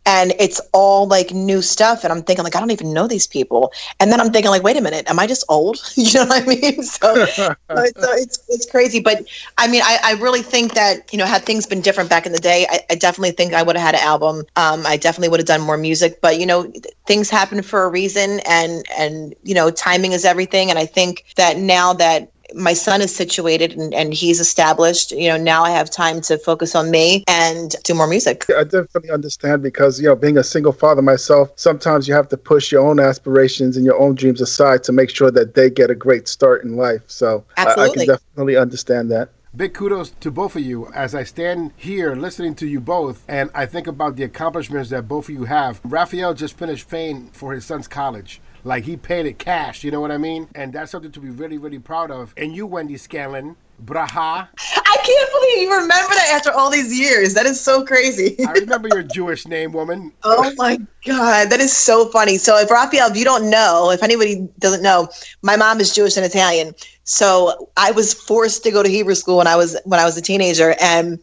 and 0.06 0.34
it's 0.40 0.60
all 0.74 1.08
like 1.08 1.32
new 1.32 1.62
stuff. 1.62 2.04
And 2.04 2.12
i'm 2.12 2.24
thinking 2.24 2.44
like 2.44 2.56
i 2.56 2.60
don't 2.60 2.72
even 2.72 2.94
know 2.94 3.08
these 3.08 3.28
people. 3.28 3.72
And 4.00 4.12
then 4.12 4.20
i'm 4.20 4.32
thinking 4.32 4.50
like 4.50 4.64
wait 4.64 4.78
a 4.78 4.82
minute 4.82 5.10
am 5.10 5.20
i 5.20 5.28
just 5.28 5.46
old? 5.50 5.78
You 6.00 6.14
know 6.14 6.26
what 6.26 6.44
i 6.44 6.46
mean? 6.46 6.84
So, 7.00 7.26
so 7.26 7.56
it's, 7.70 8.04
it's 8.24 8.40
it's 8.50 8.66
crazy. 8.70 9.00
But 9.00 9.28
i 9.58 9.68
mean 9.68 9.82
I, 9.84 10.00
I 10.04 10.14
really 10.14 10.42
think 10.42 10.74
that 10.74 11.12
you 11.12 11.20
know 11.20 11.26
had 11.26 11.44
things 11.44 11.66
been 11.68 11.82
different 11.82 12.10
back 12.10 12.26
in 12.26 12.32
the 12.32 12.40
day 12.40 12.66
i, 12.70 12.80
I 12.90 12.96
definitely 12.96 13.32
think 13.32 13.54
i 13.54 13.62
would 13.62 13.76
have 13.76 13.86
had 13.86 13.96
an 13.96 14.02
album. 14.02 14.46
Um, 14.56 14.86
i 14.86 14.98
definitely 14.98 15.30
would 15.30 15.40
have 15.40 15.48
done 15.48 15.62
more 15.62 15.78
music. 15.78 16.22
But 16.22 16.40
you 16.40 16.46
know 16.46 16.64
th- 16.64 16.86
things 17.06 17.30
happen 17.30 17.62
for 17.62 17.84
a 17.84 17.90
reason. 17.90 18.40
And 18.48 18.86
and 18.98 19.36
you 19.44 19.54
know 19.54 19.70
timing 19.70 20.14
is 20.14 20.26
everything. 20.26 20.70
And 20.70 20.80
i 20.80 20.86
think 20.86 21.26
that 21.36 21.58
now 21.58 21.94
that 22.00 22.32
my 22.56 22.74
son 22.74 23.00
is 23.00 23.16
situated 23.16 23.74
and, 23.74 23.94
and 23.94 24.12
he's 24.12 24.40
established 24.40 25.12
you 25.12 25.30
know 25.30 25.38
now 25.38 25.64
i 25.64 25.70
have 25.70 25.90
time 25.90 26.20
to 26.20 26.36
focus 26.38 26.74
on 26.74 26.90
me 26.90 27.24
and 27.28 27.76
do 27.84 27.94
more 27.94 28.08
music 28.08 28.46
I 28.60 28.64
definitely 28.64 29.12
understand 29.12 29.64
because, 29.64 30.02
you 30.02 30.08
know, 30.08 30.16
being 30.16 30.38
a 30.38 30.44
single 30.44 30.72
father 30.72 31.02
myself, 31.02 31.52
sometimes 31.56 32.08
you 32.08 32.14
have 32.14 32.28
to 32.30 32.38
push 32.38 32.72
your 32.72 32.86
own 32.86 33.00
aspirations 33.00 33.78
and 33.78 33.86
your 33.86 34.00
own 34.00 34.16
dreams 34.16 34.42
aside 34.42 34.84
to 34.86 34.92
make 34.92 35.10
sure 35.10 35.32
that 35.32 35.56
they 35.56 35.70
get 35.70 35.90
a 35.90 35.96
great 35.96 36.28
start 36.28 36.64
in 36.64 36.76
life. 36.76 37.04
So 37.08 37.46
I, 37.58 37.68
I 37.68 37.90
can 37.90 38.06
definitely 38.06 38.58
understand 38.58 39.12
that. 39.12 39.30
Big 39.56 39.74
kudos 39.74 40.12
to 40.20 40.30
both 40.30 40.56
of 40.56 40.62
you 40.62 40.92
as 40.94 41.16
I 41.16 41.24
stand 41.24 41.72
here 41.76 42.16
listening 42.16 42.54
to 42.56 42.68
you 42.68 42.80
both 42.80 43.24
and 43.28 43.50
I 43.56 43.66
think 43.66 43.88
about 43.88 44.16
the 44.16 44.24
accomplishments 44.24 44.90
that 44.92 45.08
both 45.08 45.26
of 45.26 45.36
you 45.36 45.46
have. 45.46 45.82
Raphael 45.84 46.34
just 46.34 46.58
finished 46.58 46.88
paying 46.88 47.28
for 47.32 47.54
his 47.54 47.66
son's 47.66 47.88
college. 47.88 48.42
Like 48.64 48.84
he 48.84 48.98
paid 48.98 49.26
it 49.26 49.40
cash, 49.40 49.84
you 49.84 49.92
know 49.92 50.02
what 50.02 50.12
I 50.12 50.18
mean? 50.18 50.48
And 50.56 50.74
that's 50.74 50.92
something 50.92 51.12
to 51.12 51.20
be 51.20 51.30
really, 51.30 51.58
really 51.58 51.80
proud 51.80 52.12
of. 52.12 52.34
And 52.38 52.56
you, 52.56 52.66
Wendy 52.68 52.98
Scanlon, 52.98 53.56
Braha, 53.86 54.48
i 54.90 54.98
can't 54.98 55.32
believe 55.32 55.70
you 55.70 55.74
remember 55.74 56.14
that 56.16 56.34
after 56.36 56.52
all 56.52 56.70
these 56.70 56.98
years 56.98 57.34
that 57.34 57.46
is 57.46 57.60
so 57.60 57.86
crazy 57.86 58.36
I 58.46 58.54
remember 58.54 58.90
your 58.90 59.04
Jewish 59.04 59.48
name, 59.48 59.72
woman. 59.72 60.12
Oh 60.24 60.52
my 60.58 60.78
God, 61.06 61.50
that 61.50 61.60
is 61.60 61.76
so 61.76 62.10
funny. 62.10 62.38
So, 62.38 62.58
if 62.58 62.70
Raphael, 62.70 63.10
if 63.10 63.18
you 63.18 63.24
don't 63.24 63.50
know, 63.50 63.90
if 63.90 64.04
anybody 64.04 64.48
doesn't 64.60 64.84
know, 64.84 65.08
my 65.42 65.56
mom 65.56 65.80
is 65.80 65.96
Jewish 65.96 66.18
and 66.18 66.26
Italian. 66.26 66.74
So, 67.04 67.70
I 67.78 67.92
was 67.92 68.14
forced 68.14 68.64
to 68.64 68.72
go 68.72 68.84
to 68.84 68.90
Hebrew 68.90 69.16
school 69.16 69.38
when 69.38 69.48
I 69.48 69.56
was 69.56 69.80
when 69.86 70.00
I 70.00 70.06
was 70.06 70.18
a 70.18 70.22
teenager, 70.22 70.76
and 70.82 71.20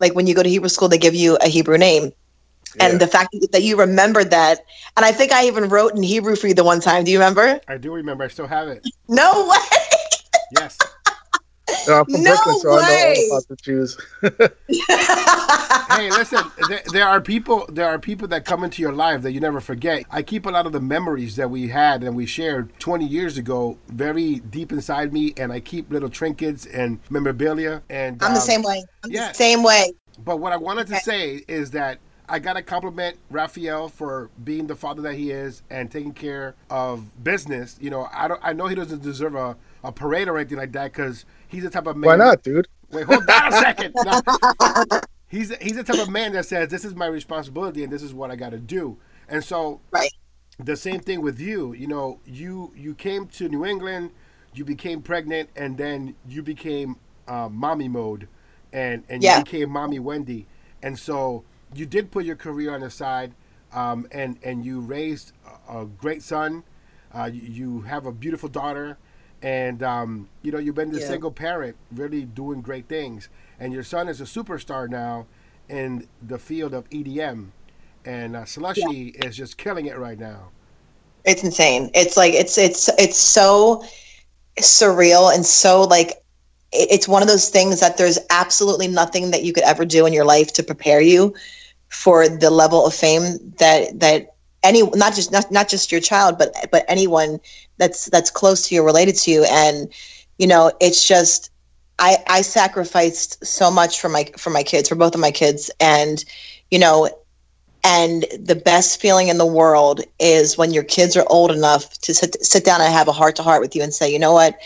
like 0.00 0.14
when 0.14 0.26
you 0.26 0.34
go 0.34 0.42
to 0.42 0.48
Hebrew 0.48 0.68
school, 0.68 0.88
they 0.88 0.98
give 0.98 1.14
you 1.14 1.36
a 1.36 1.48
Hebrew 1.48 1.78
name. 1.78 2.10
Yeah. 2.76 2.86
And 2.86 3.00
the 3.00 3.06
fact 3.06 3.34
that 3.52 3.62
you 3.62 3.76
remembered 3.76 4.30
that, 4.30 4.60
and 4.96 5.04
I 5.04 5.12
think 5.12 5.32
I 5.32 5.46
even 5.46 5.68
wrote 5.68 5.94
in 5.94 6.02
Hebrew 6.02 6.36
for 6.36 6.48
you 6.48 6.54
the 6.54 6.64
one 6.64 6.80
time. 6.80 7.04
Do 7.04 7.10
you 7.10 7.18
remember? 7.18 7.60
I 7.68 7.76
do 7.76 7.92
remember. 7.92 8.24
I 8.24 8.28
still 8.28 8.46
have 8.46 8.68
it. 8.68 8.86
No 9.08 9.48
way. 9.48 9.56
Yes. 10.52 10.78
You 11.68 11.92
know, 11.92 12.00
I'm 12.00 12.04
from 12.04 12.22
No 12.22 12.34
Brooklyn, 12.36 12.60
so 12.60 12.70
I 12.70 12.76
know 12.76 12.88
way. 12.88 13.28
all 13.32 13.38
about 13.38 13.48
the 13.48 13.56
Jews. 13.56 13.98
hey, 15.96 16.10
listen. 16.10 16.44
There, 16.68 16.82
there 16.92 17.08
are 17.08 17.20
people. 17.20 17.66
There 17.68 17.88
are 17.88 17.98
people 17.98 18.28
that 18.28 18.44
come 18.44 18.62
into 18.62 18.82
your 18.82 18.92
life 18.92 19.22
that 19.22 19.32
you 19.32 19.40
never 19.40 19.60
forget. 19.60 20.04
I 20.10 20.22
keep 20.22 20.46
a 20.46 20.50
lot 20.50 20.66
of 20.66 20.72
the 20.72 20.80
memories 20.80 21.34
that 21.36 21.50
we 21.50 21.68
had 21.68 22.04
and 22.04 22.14
we 22.14 22.26
shared 22.26 22.70
20 22.78 23.04
years 23.04 23.36
ago 23.36 23.78
very 23.88 24.36
deep 24.36 24.70
inside 24.70 25.12
me, 25.12 25.34
and 25.36 25.52
I 25.52 25.58
keep 25.58 25.90
little 25.90 26.08
trinkets 26.08 26.66
and 26.66 27.00
memorabilia. 27.10 27.82
And 27.90 28.22
I'm 28.22 28.34
the 28.34 28.40
um, 28.40 28.46
same 28.46 28.62
way. 28.62 28.84
I'm 29.04 29.10
yeah. 29.10 29.28
the 29.28 29.34
same 29.34 29.64
way. 29.64 29.92
But 30.24 30.38
what 30.38 30.52
I 30.52 30.56
wanted 30.56 30.86
to 30.88 30.96
say 30.96 31.42
is 31.48 31.70
that 31.72 31.98
I 32.30 32.38
gotta 32.38 32.62
compliment 32.62 33.18
Raphael 33.30 33.88
for 33.88 34.30
being 34.44 34.68
the 34.68 34.76
father 34.76 35.02
that 35.02 35.14
he 35.16 35.32
is 35.32 35.62
and 35.70 35.90
taking 35.90 36.14
care 36.14 36.54
of 36.70 37.22
business. 37.24 37.76
You 37.80 37.90
know, 37.90 38.08
I 38.12 38.28
don't. 38.28 38.40
I 38.42 38.52
know 38.54 38.68
he 38.68 38.76
doesn't 38.76 39.02
deserve 39.02 39.34
a, 39.34 39.56
a 39.84 39.92
parade 39.92 40.28
or 40.28 40.38
anything 40.38 40.58
like 40.58 40.72
that 40.72 40.92
because 40.92 41.24
he's 41.48 41.64
the 41.64 41.70
type 41.70 41.86
of 41.88 41.96
man. 41.96 42.08
Why 42.08 42.16
not, 42.16 42.42
dude? 42.42 42.68
Wait, 42.92 43.06
hold 43.06 43.28
on 43.28 43.48
a 43.48 43.52
second. 43.52 43.94
No. 44.04 44.22
He's 45.28 45.54
he's 45.58 45.76
the 45.76 45.84
type 45.84 45.98
of 45.98 46.08
man 46.08 46.32
that 46.32 46.46
says 46.46 46.68
this 46.70 46.84
is 46.84 46.94
my 46.94 47.06
responsibility 47.06 47.84
and 47.84 47.92
this 47.92 48.02
is 48.02 48.14
what 48.14 48.30
I 48.30 48.36
got 48.36 48.50
to 48.50 48.58
do. 48.58 48.98
And 49.28 49.44
so 49.44 49.80
Right. 49.92 50.10
the 50.58 50.76
same 50.76 51.00
thing 51.00 51.22
with 51.22 51.40
you. 51.40 51.72
You 51.72 51.86
know, 51.86 52.20
you 52.26 52.72
you 52.76 52.94
came 52.94 53.26
to 53.28 53.48
New 53.48 53.64
England, 53.64 54.10
you 54.54 54.64
became 54.64 55.02
pregnant, 55.02 55.50
and 55.56 55.78
then 55.78 56.16
you 56.28 56.42
became 56.42 56.96
uh, 57.28 57.48
mommy 57.48 57.88
mode, 57.88 58.28
and 58.72 59.04
and 59.08 59.22
Yeah. 59.22 59.38
you 59.38 59.44
became 59.44 59.70
mommy 59.70 59.98
Wendy. 60.00 60.46
And 60.82 60.98
so 60.98 61.44
you 61.74 61.86
did 61.86 62.10
put 62.10 62.24
your 62.24 62.36
career 62.36 62.74
on 62.74 62.80
the 62.80 62.90
side, 62.90 63.34
um, 63.72 64.06
and 64.12 64.38
and 64.42 64.64
you 64.64 64.80
raised 64.80 65.32
a, 65.68 65.80
a 65.82 65.86
great 65.86 66.22
son. 66.22 66.64
Uh, 67.14 67.30
you, 67.32 67.40
you 67.42 67.80
have 67.82 68.06
a 68.06 68.12
beautiful 68.12 68.48
daughter, 68.48 68.98
and 69.42 69.82
um, 69.82 70.28
you 70.42 70.52
know 70.52 70.58
you've 70.58 70.74
been 70.74 70.92
the 70.92 71.00
Yeah. 71.00 71.00
single 71.00 71.30
parent, 71.30 71.76
really 71.92 72.24
doing 72.24 72.60
great 72.60 72.88
things. 72.88 73.28
And 73.58 73.72
your 73.72 73.82
son 73.84 74.08
is 74.08 74.20
a 74.20 74.24
superstar 74.24 74.88
now 74.88 75.26
in 75.68 76.08
the 76.26 76.38
field 76.38 76.74
of 76.74 76.88
EDM, 76.90 77.52
and 78.04 78.36
uh, 78.36 78.44
Slushii 78.44 79.14
is 79.14 79.36
just 79.36 79.56
killing 79.58 79.86
it 79.86 79.98
right 79.98 80.18
now. 80.18 80.50
It's 81.24 81.44
insane. 81.44 81.90
It's 81.94 82.16
like 82.16 82.32
it's 82.34 82.56
it's 82.58 82.88
it's 82.98 83.18
so 83.18 83.84
surreal 84.60 85.34
and 85.34 85.46
so 85.46 85.84
like 85.84 86.10
it- 86.72 86.88
it's 86.92 87.08
one 87.08 87.22
of 87.22 87.28
those 87.28 87.48
things 87.50 87.80
that 87.80 87.96
there's 87.98 88.18
absolutely 88.30 88.88
nothing 88.88 89.30
that 89.32 89.44
you 89.44 89.52
could 89.52 89.64
ever 89.64 89.84
do 89.84 90.06
in 90.06 90.12
your 90.12 90.24
life 90.24 90.52
to 90.54 90.62
prepare 90.62 91.00
you 91.00 91.34
for 91.90 92.28
the 92.28 92.50
level 92.50 92.86
of 92.86 92.94
fame 92.94 93.36
that 93.58 93.98
that 93.98 94.34
any 94.62 94.82
not 94.94 95.14
just 95.14 95.32
not, 95.32 95.50
not 95.50 95.68
just 95.68 95.92
your 95.92 96.00
child 96.00 96.38
but 96.38 96.54
but 96.70 96.84
anyone 96.88 97.38
that's 97.78 98.06
that's 98.06 98.30
close 98.30 98.68
to 98.68 98.74
you 98.74 98.84
related 98.84 99.16
to 99.16 99.30
you 99.30 99.44
and 99.44 99.92
you 100.38 100.46
know 100.46 100.72
it's 100.80 101.06
just 101.06 101.50
I 101.98 102.16
I 102.28 102.42
sacrificed 102.42 103.44
so 103.44 103.70
much 103.70 104.00
for 104.00 104.08
my 104.08 104.24
for 104.36 104.50
my 104.50 104.62
kids 104.62 104.88
for 104.88 104.94
both 104.94 105.14
of 105.14 105.20
my 105.20 105.30
kids 105.30 105.70
and 105.80 106.24
you 106.70 106.78
know 106.78 107.08
and 107.84 108.26
the 108.38 108.54
best 108.54 109.00
feeling 109.00 109.28
in 109.28 109.38
the 109.38 109.46
world 109.46 110.02
is 110.18 110.58
when 110.58 110.72
your 110.72 110.82
kids 110.82 111.16
are 111.16 111.24
old 111.28 111.50
enough 111.50 111.98
to 112.00 112.14
sit, 112.14 112.36
sit 112.44 112.64
down 112.64 112.80
and 112.80 112.92
have 112.92 113.08
a 113.08 113.12
heart 113.12 113.36
to 113.36 113.42
heart 113.42 113.62
with 113.62 113.74
you 113.74 113.82
and 113.82 113.94
say, 113.94 114.12
you 114.12 114.18
know 114.18 114.32
what? 114.32 114.58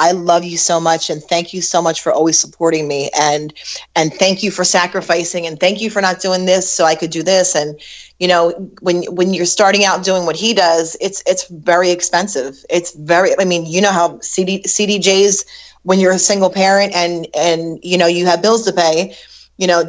I 0.00 0.12
love 0.12 0.44
you 0.44 0.56
so 0.56 0.80
much 0.80 1.10
and 1.10 1.22
thank 1.22 1.52
you 1.52 1.60
so 1.60 1.82
much 1.82 2.00
for 2.00 2.10
always 2.10 2.38
supporting 2.38 2.88
me 2.88 3.10
and 3.20 3.52
and 3.94 4.12
thank 4.14 4.42
you 4.42 4.50
for 4.50 4.64
sacrificing 4.64 5.46
and 5.46 5.60
thank 5.60 5.80
you 5.80 5.90
for 5.90 6.00
not 6.00 6.20
doing 6.20 6.46
this 6.46 6.72
so 6.72 6.86
I 6.86 6.94
could 6.94 7.10
do 7.10 7.22
this 7.22 7.54
and 7.54 7.78
you 8.18 8.26
know 8.26 8.50
when 8.80 9.02
when 9.14 9.34
you're 9.34 9.44
starting 9.44 9.84
out 9.84 10.02
doing 10.02 10.24
what 10.24 10.36
he 10.36 10.54
does 10.54 10.96
it's 11.00 11.22
it's 11.26 11.46
very 11.48 11.90
expensive. 11.90 12.64
It's 12.70 12.94
very 12.94 13.38
I 13.38 13.44
mean 13.44 13.66
you 13.66 13.82
know 13.82 13.92
how 13.92 14.18
CD 14.20 14.62
CDJs 14.62 15.44
when 15.82 16.00
you're 16.00 16.12
a 16.12 16.18
single 16.18 16.50
parent 16.50 16.94
and 16.94 17.26
and 17.34 17.78
you 17.82 17.98
know 17.98 18.06
you 18.06 18.24
have 18.26 18.40
bills 18.42 18.64
to 18.64 18.72
pay 18.72 19.14
you 19.58 19.66
know 19.66 19.84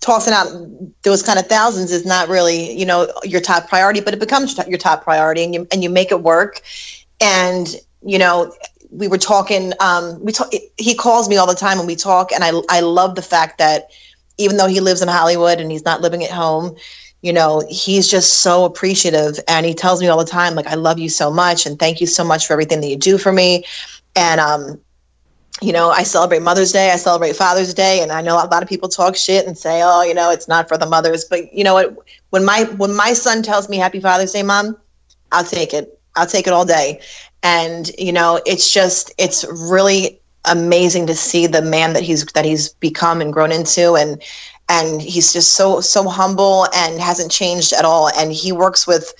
tossing 0.00 0.32
out 0.32 0.48
those 1.02 1.22
kind 1.22 1.38
of 1.38 1.46
thousands 1.46 1.92
is 1.92 2.06
not 2.06 2.28
really 2.28 2.76
you 2.78 2.86
know 2.86 3.12
your 3.24 3.42
top 3.42 3.68
priority 3.68 4.00
but 4.00 4.14
it 4.14 4.20
becomes 4.20 4.56
your 4.66 4.78
top 4.78 5.04
priority 5.04 5.44
and 5.44 5.54
you 5.54 5.66
and 5.70 5.82
you 5.82 5.90
make 5.90 6.10
it 6.10 6.22
work. 6.22 6.62
And 7.20 7.74
you 8.02 8.18
know 8.18 8.52
we 8.90 9.08
were 9.08 9.18
talking 9.18 9.72
um 9.80 10.22
we 10.24 10.32
talk 10.32 10.50
he 10.76 10.94
calls 10.94 11.28
me 11.28 11.36
all 11.36 11.46
the 11.46 11.54
time 11.54 11.78
and 11.78 11.86
we 11.86 11.96
talk 11.96 12.32
and 12.32 12.44
i 12.44 12.52
i 12.70 12.80
love 12.80 13.14
the 13.14 13.22
fact 13.22 13.58
that 13.58 13.90
even 14.38 14.56
though 14.56 14.68
he 14.68 14.80
lives 14.80 15.02
in 15.02 15.08
hollywood 15.08 15.60
and 15.60 15.70
he's 15.70 15.84
not 15.84 16.00
living 16.00 16.22
at 16.22 16.30
home 16.30 16.76
you 17.22 17.32
know 17.32 17.62
he's 17.68 18.08
just 18.08 18.40
so 18.40 18.64
appreciative 18.64 19.38
and 19.48 19.66
he 19.66 19.74
tells 19.74 20.00
me 20.00 20.08
all 20.08 20.18
the 20.18 20.24
time 20.24 20.54
like 20.54 20.66
i 20.66 20.74
love 20.74 20.98
you 20.98 21.08
so 21.08 21.30
much 21.30 21.66
and 21.66 21.78
thank 21.78 22.00
you 22.00 22.06
so 22.06 22.24
much 22.24 22.46
for 22.46 22.52
everything 22.52 22.80
that 22.80 22.88
you 22.88 22.96
do 22.96 23.18
for 23.18 23.32
me 23.32 23.64
and 24.14 24.40
um 24.40 24.80
you 25.62 25.72
know, 25.72 25.90
I 25.90 26.02
celebrate 26.02 26.42
Mother's 26.42 26.72
Day, 26.72 26.90
I 26.90 26.96
celebrate 26.96 27.34
Father's 27.34 27.72
Day, 27.72 28.02
and 28.02 28.12
I 28.12 28.20
know 28.20 28.34
a 28.34 28.44
lot 28.46 28.62
of 28.62 28.68
people 28.68 28.88
talk 28.88 29.16
shit 29.16 29.46
and 29.46 29.56
say, 29.56 29.80
"Oh, 29.82 30.02
you 30.02 30.12
know, 30.12 30.30
it's 30.30 30.48
not 30.48 30.68
for 30.68 30.76
the 30.76 30.86
mothers." 30.86 31.24
But 31.24 31.52
you 31.52 31.64
know 31.64 31.74
what? 31.74 31.96
When 32.30 32.44
my 32.44 32.64
when 32.76 32.94
my 32.94 33.14
son 33.14 33.42
tells 33.42 33.68
me 33.68 33.78
Happy 33.78 34.00
Father's 34.00 34.32
Day, 34.32 34.42
Mom, 34.42 34.76
I'll 35.32 35.44
take 35.44 35.72
it. 35.72 35.98
I'll 36.14 36.26
take 36.26 36.46
it 36.46 36.52
all 36.52 36.64
day. 36.64 37.00
And 37.42 37.90
you 37.98 38.12
know, 38.12 38.40
it's 38.46 38.72
just 38.72 39.12
it's 39.18 39.44
really 39.44 40.20
amazing 40.44 41.06
to 41.08 41.14
see 41.14 41.46
the 41.46 41.62
man 41.62 41.92
that 41.92 42.02
he's 42.02 42.24
that 42.26 42.44
he's 42.44 42.70
become 42.70 43.20
and 43.20 43.32
grown 43.32 43.52
into, 43.52 43.94
and 43.94 44.22
and 44.68 45.00
he's 45.00 45.32
just 45.32 45.54
so 45.54 45.80
so 45.80 46.08
humble 46.08 46.66
and 46.74 47.00
hasn't 47.00 47.30
changed 47.30 47.72
at 47.72 47.84
all. 47.84 48.10
And 48.16 48.32
he 48.32 48.52
works 48.52 48.86
with 48.86 49.14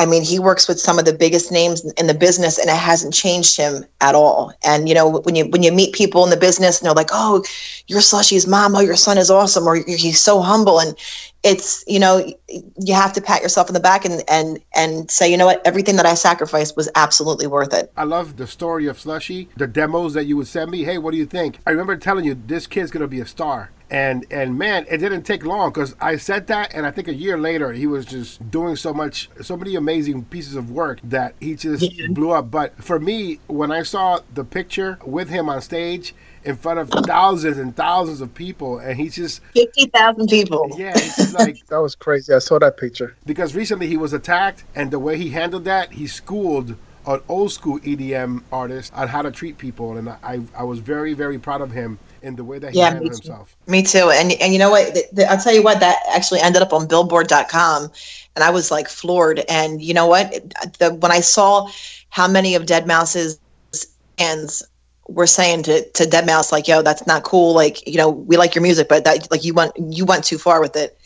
I 0.00 0.06
mean, 0.06 0.22
he 0.22 0.38
works 0.38 0.66
with 0.66 0.80
some 0.80 0.98
of 0.98 1.04
the 1.04 1.12
biggest 1.12 1.52
names 1.52 1.84
in 1.92 2.06
the 2.06 2.14
business, 2.14 2.56
and 2.56 2.70
it 2.70 2.76
hasn't 2.76 3.12
changed 3.12 3.54
him 3.54 3.84
at 4.00 4.14
all. 4.14 4.50
And 4.64 4.88
you 4.88 4.94
know, 4.94 5.06
when 5.10 5.34
you 5.34 5.44
when 5.50 5.62
you 5.62 5.70
meet 5.70 5.94
people 5.94 6.24
in 6.24 6.30
the 6.30 6.38
business, 6.38 6.80
and 6.80 6.86
they're 6.86 6.94
like, 6.94 7.10
"Oh, 7.12 7.44
you're 7.86 8.00
Slushii's 8.00 8.46
mom. 8.46 8.74
Oh, 8.74 8.80
your 8.80 8.96
son 8.96 9.18
is 9.18 9.30
awesome," 9.30 9.68
or 9.68 9.74
"He's 9.76 10.18
so 10.18 10.40
humble," 10.40 10.80
and 10.80 10.96
it's 11.42 11.84
you 11.86 11.98
know, 11.98 12.24
you 12.48 12.94
have 12.94 13.12
to 13.12 13.20
pat 13.20 13.42
yourself 13.42 13.68
in 13.68 13.74
the 13.74 13.80
back 13.80 14.06
and 14.06 14.22
and 14.26 14.58
and 14.74 15.10
say, 15.10 15.30
you 15.30 15.36
know 15.36 15.44
what, 15.44 15.60
everything 15.66 15.96
that 15.96 16.06
I 16.06 16.14
sacrificed 16.14 16.78
was 16.78 16.88
absolutely 16.94 17.46
worth 17.46 17.74
it. 17.74 17.92
I 17.94 18.04
love 18.04 18.38
the 18.38 18.46
story 18.46 18.86
of 18.86 18.96
Slushii, 18.96 19.48
the 19.54 19.66
demos 19.66 20.14
that 20.14 20.24
you 20.24 20.38
would 20.38 20.48
send 20.48 20.70
me. 20.70 20.84
Hey, 20.84 20.96
what 20.96 21.10
do 21.10 21.18
you 21.18 21.26
think? 21.26 21.58
I 21.66 21.70
remember 21.72 21.98
telling 21.98 22.24
you 22.24 22.40
this 22.46 22.66
kid's 22.66 22.90
gonna 22.90 23.06
be 23.06 23.20
a 23.20 23.26
star. 23.26 23.70
And 23.90 24.24
and 24.30 24.56
man, 24.56 24.86
it 24.88 24.98
didn't 24.98 25.24
take 25.24 25.44
long 25.44 25.70
because 25.70 25.96
I 26.00 26.16
said 26.16 26.46
that, 26.46 26.72
and 26.74 26.86
I 26.86 26.92
think 26.92 27.08
a 27.08 27.14
year 27.14 27.36
later 27.36 27.72
he 27.72 27.86
was 27.88 28.06
just 28.06 28.48
doing 28.50 28.76
so 28.76 28.94
much, 28.94 29.28
so 29.42 29.56
many 29.56 29.74
amazing 29.74 30.24
pieces 30.26 30.54
of 30.54 30.70
work 30.70 31.00
that 31.04 31.34
he 31.40 31.56
just 31.56 31.84
blew 32.14 32.30
up. 32.30 32.50
But 32.52 32.82
for 32.82 33.00
me, 33.00 33.40
when 33.48 33.72
I 33.72 33.82
saw 33.82 34.20
the 34.32 34.44
picture 34.44 34.98
with 35.04 35.28
him 35.28 35.48
on 35.48 35.60
stage 35.60 36.14
in 36.44 36.56
front 36.56 36.78
of 36.78 36.88
thousands 37.04 37.58
and 37.58 37.74
thousands 37.74 38.20
of 38.20 38.32
people, 38.32 38.78
and 38.78 38.96
he's 38.96 39.16
just 39.16 39.42
Fifty 39.54 39.86
thousand 39.86 40.28
people. 40.28 40.70
yeah, 40.78 40.92
he's 40.96 41.16
just 41.16 41.34
like 41.38 41.66
That 41.68 41.78
was 41.82 41.96
crazy. 41.96 42.32
I 42.32 42.38
saw 42.38 42.60
that 42.60 42.76
picture. 42.76 43.16
because 43.26 43.56
recently 43.56 43.88
he 43.88 43.96
was 43.96 44.12
attacked, 44.12 44.62
and 44.76 44.92
the 44.92 45.00
way 45.00 45.16
he 45.18 45.30
handled 45.30 45.64
that, 45.64 45.92
he 45.92 46.06
schooled 46.06 46.76
an 47.06 47.20
old 47.28 47.50
school 47.50 47.80
EDM 47.80 48.42
artist 48.52 48.92
on 48.94 49.08
how 49.08 49.22
to 49.22 49.32
treat 49.32 49.58
people, 49.58 49.96
and 49.96 50.08
I 50.08 50.42
I 50.56 50.62
was 50.62 50.78
very 50.78 51.12
very 51.12 51.38
proud 51.40 51.60
of 51.60 51.72
him 51.72 51.98
in 52.22 52.36
the 52.36 52.44
way 52.44 52.58
that 52.58 52.72
he 52.74 52.80
Yeah, 52.80 52.90
handled 52.90 53.10
me 53.10 53.10
himself. 53.10 53.56
Me 53.66 53.82
too. 53.82 54.10
And 54.12 54.32
and 54.32 54.52
you 54.52 54.58
know 54.58 54.70
what? 54.70 54.94
The, 54.94 55.04
the, 55.12 55.30
I'll 55.30 55.38
tell 55.40 55.54
you 55.54 55.62
what. 55.62 55.80
That 55.80 55.96
actually 56.10 56.40
ended 56.40 56.62
up 56.62 56.72
on 56.72 56.86
Billboard.com, 56.88 57.90
and 58.34 58.44
I 58.44 58.50
was 58.50 58.70
like 58.70 58.88
floored. 58.88 59.40
And 59.48 59.82
you 59.82 59.94
know 59.94 60.06
what? 60.06 60.32
The, 60.78 60.94
when 61.00 61.12
I 61.12 61.20
saw 61.20 61.68
how 62.10 62.28
many 62.28 62.54
of 62.54 62.64
Deadmau5's 62.64 63.40
fans 63.72 64.62
were 65.08 65.26
saying 65.26 65.64
to 65.64 65.88
to 65.92 66.06
Dead 66.06 66.26
Mouse, 66.26 66.52
like, 66.52 66.68
"Yo, 66.68 66.82
that's 66.82 67.06
not 67.06 67.22
cool. 67.24 67.54
Like, 67.54 67.86
you 67.86 67.96
know, 67.96 68.10
we 68.10 68.36
like 68.36 68.54
your 68.54 68.62
music, 68.62 68.88
but 68.88 69.04
that 69.04 69.30
like 69.30 69.44
you 69.44 69.54
went 69.54 69.72
you 69.78 70.04
went 70.04 70.24
too 70.24 70.38
far 70.38 70.60
with 70.60 70.76
it." 70.76 70.96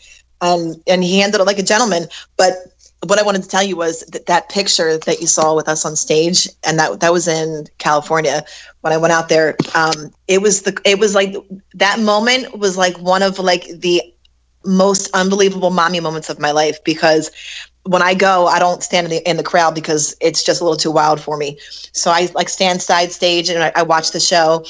And 0.41 0.75
and 0.87 1.03
he 1.03 1.19
handled 1.19 1.41
it 1.41 1.45
like 1.45 1.59
a 1.59 1.63
gentleman. 1.63 2.07
But 2.37 2.53
what 3.03 3.19
I 3.19 3.23
wanted 3.23 3.43
to 3.43 3.49
tell 3.49 3.63
you 3.63 3.75
was 3.75 4.01
that 4.11 4.25
that 4.25 4.49
picture 4.49 4.97
that 4.97 5.21
you 5.21 5.27
saw 5.27 5.55
with 5.55 5.67
us 5.67 5.85
on 5.85 5.95
stage, 5.95 6.47
and 6.63 6.79
that 6.79 6.99
that 6.99 7.13
was 7.13 7.27
in 7.27 7.65
California 7.77 8.43
when 8.81 8.93
I 8.93 8.97
went 8.97 9.13
out 9.13 9.29
there. 9.29 9.55
Um, 9.75 10.11
it 10.27 10.41
was 10.41 10.63
the 10.63 10.79
it 10.85 10.99
was 10.99 11.15
like 11.15 11.35
that 11.75 11.99
moment 11.99 12.57
was 12.57 12.77
like 12.77 12.97
one 12.99 13.21
of 13.21 13.39
like 13.39 13.67
the 13.67 14.01
most 14.65 15.09
unbelievable 15.13 15.69
mommy 15.69 15.99
moments 15.99 16.29
of 16.29 16.39
my 16.39 16.51
life 16.51 16.83
because 16.83 17.31
when 17.83 18.01
I 18.01 18.15
go, 18.15 18.47
I 18.47 18.57
don't 18.57 18.81
stand 18.81 19.05
in 19.05 19.11
the 19.11 19.29
in 19.29 19.37
the 19.37 19.43
crowd 19.43 19.75
because 19.75 20.15
it's 20.21 20.43
just 20.43 20.61
a 20.61 20.63
little 20.63 20.77
too 20.77 20.91
wild 20.91 21.21
for 21.21 21.37
me. 21.37 21.59
So 21.91 22.11
I 22.11 22.29
like 22.33 22.49
stand 22.49 22.81
side 22.81 23.11
stage 23.11 23.49
and 23.49 23.61
I, 23.61 23.71
I 23.75 23.83
watch 23.83 24.11
the 24.11 24.19
show, 24.19 24.65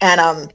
and 0.00 0.20
um, 0.20 0.48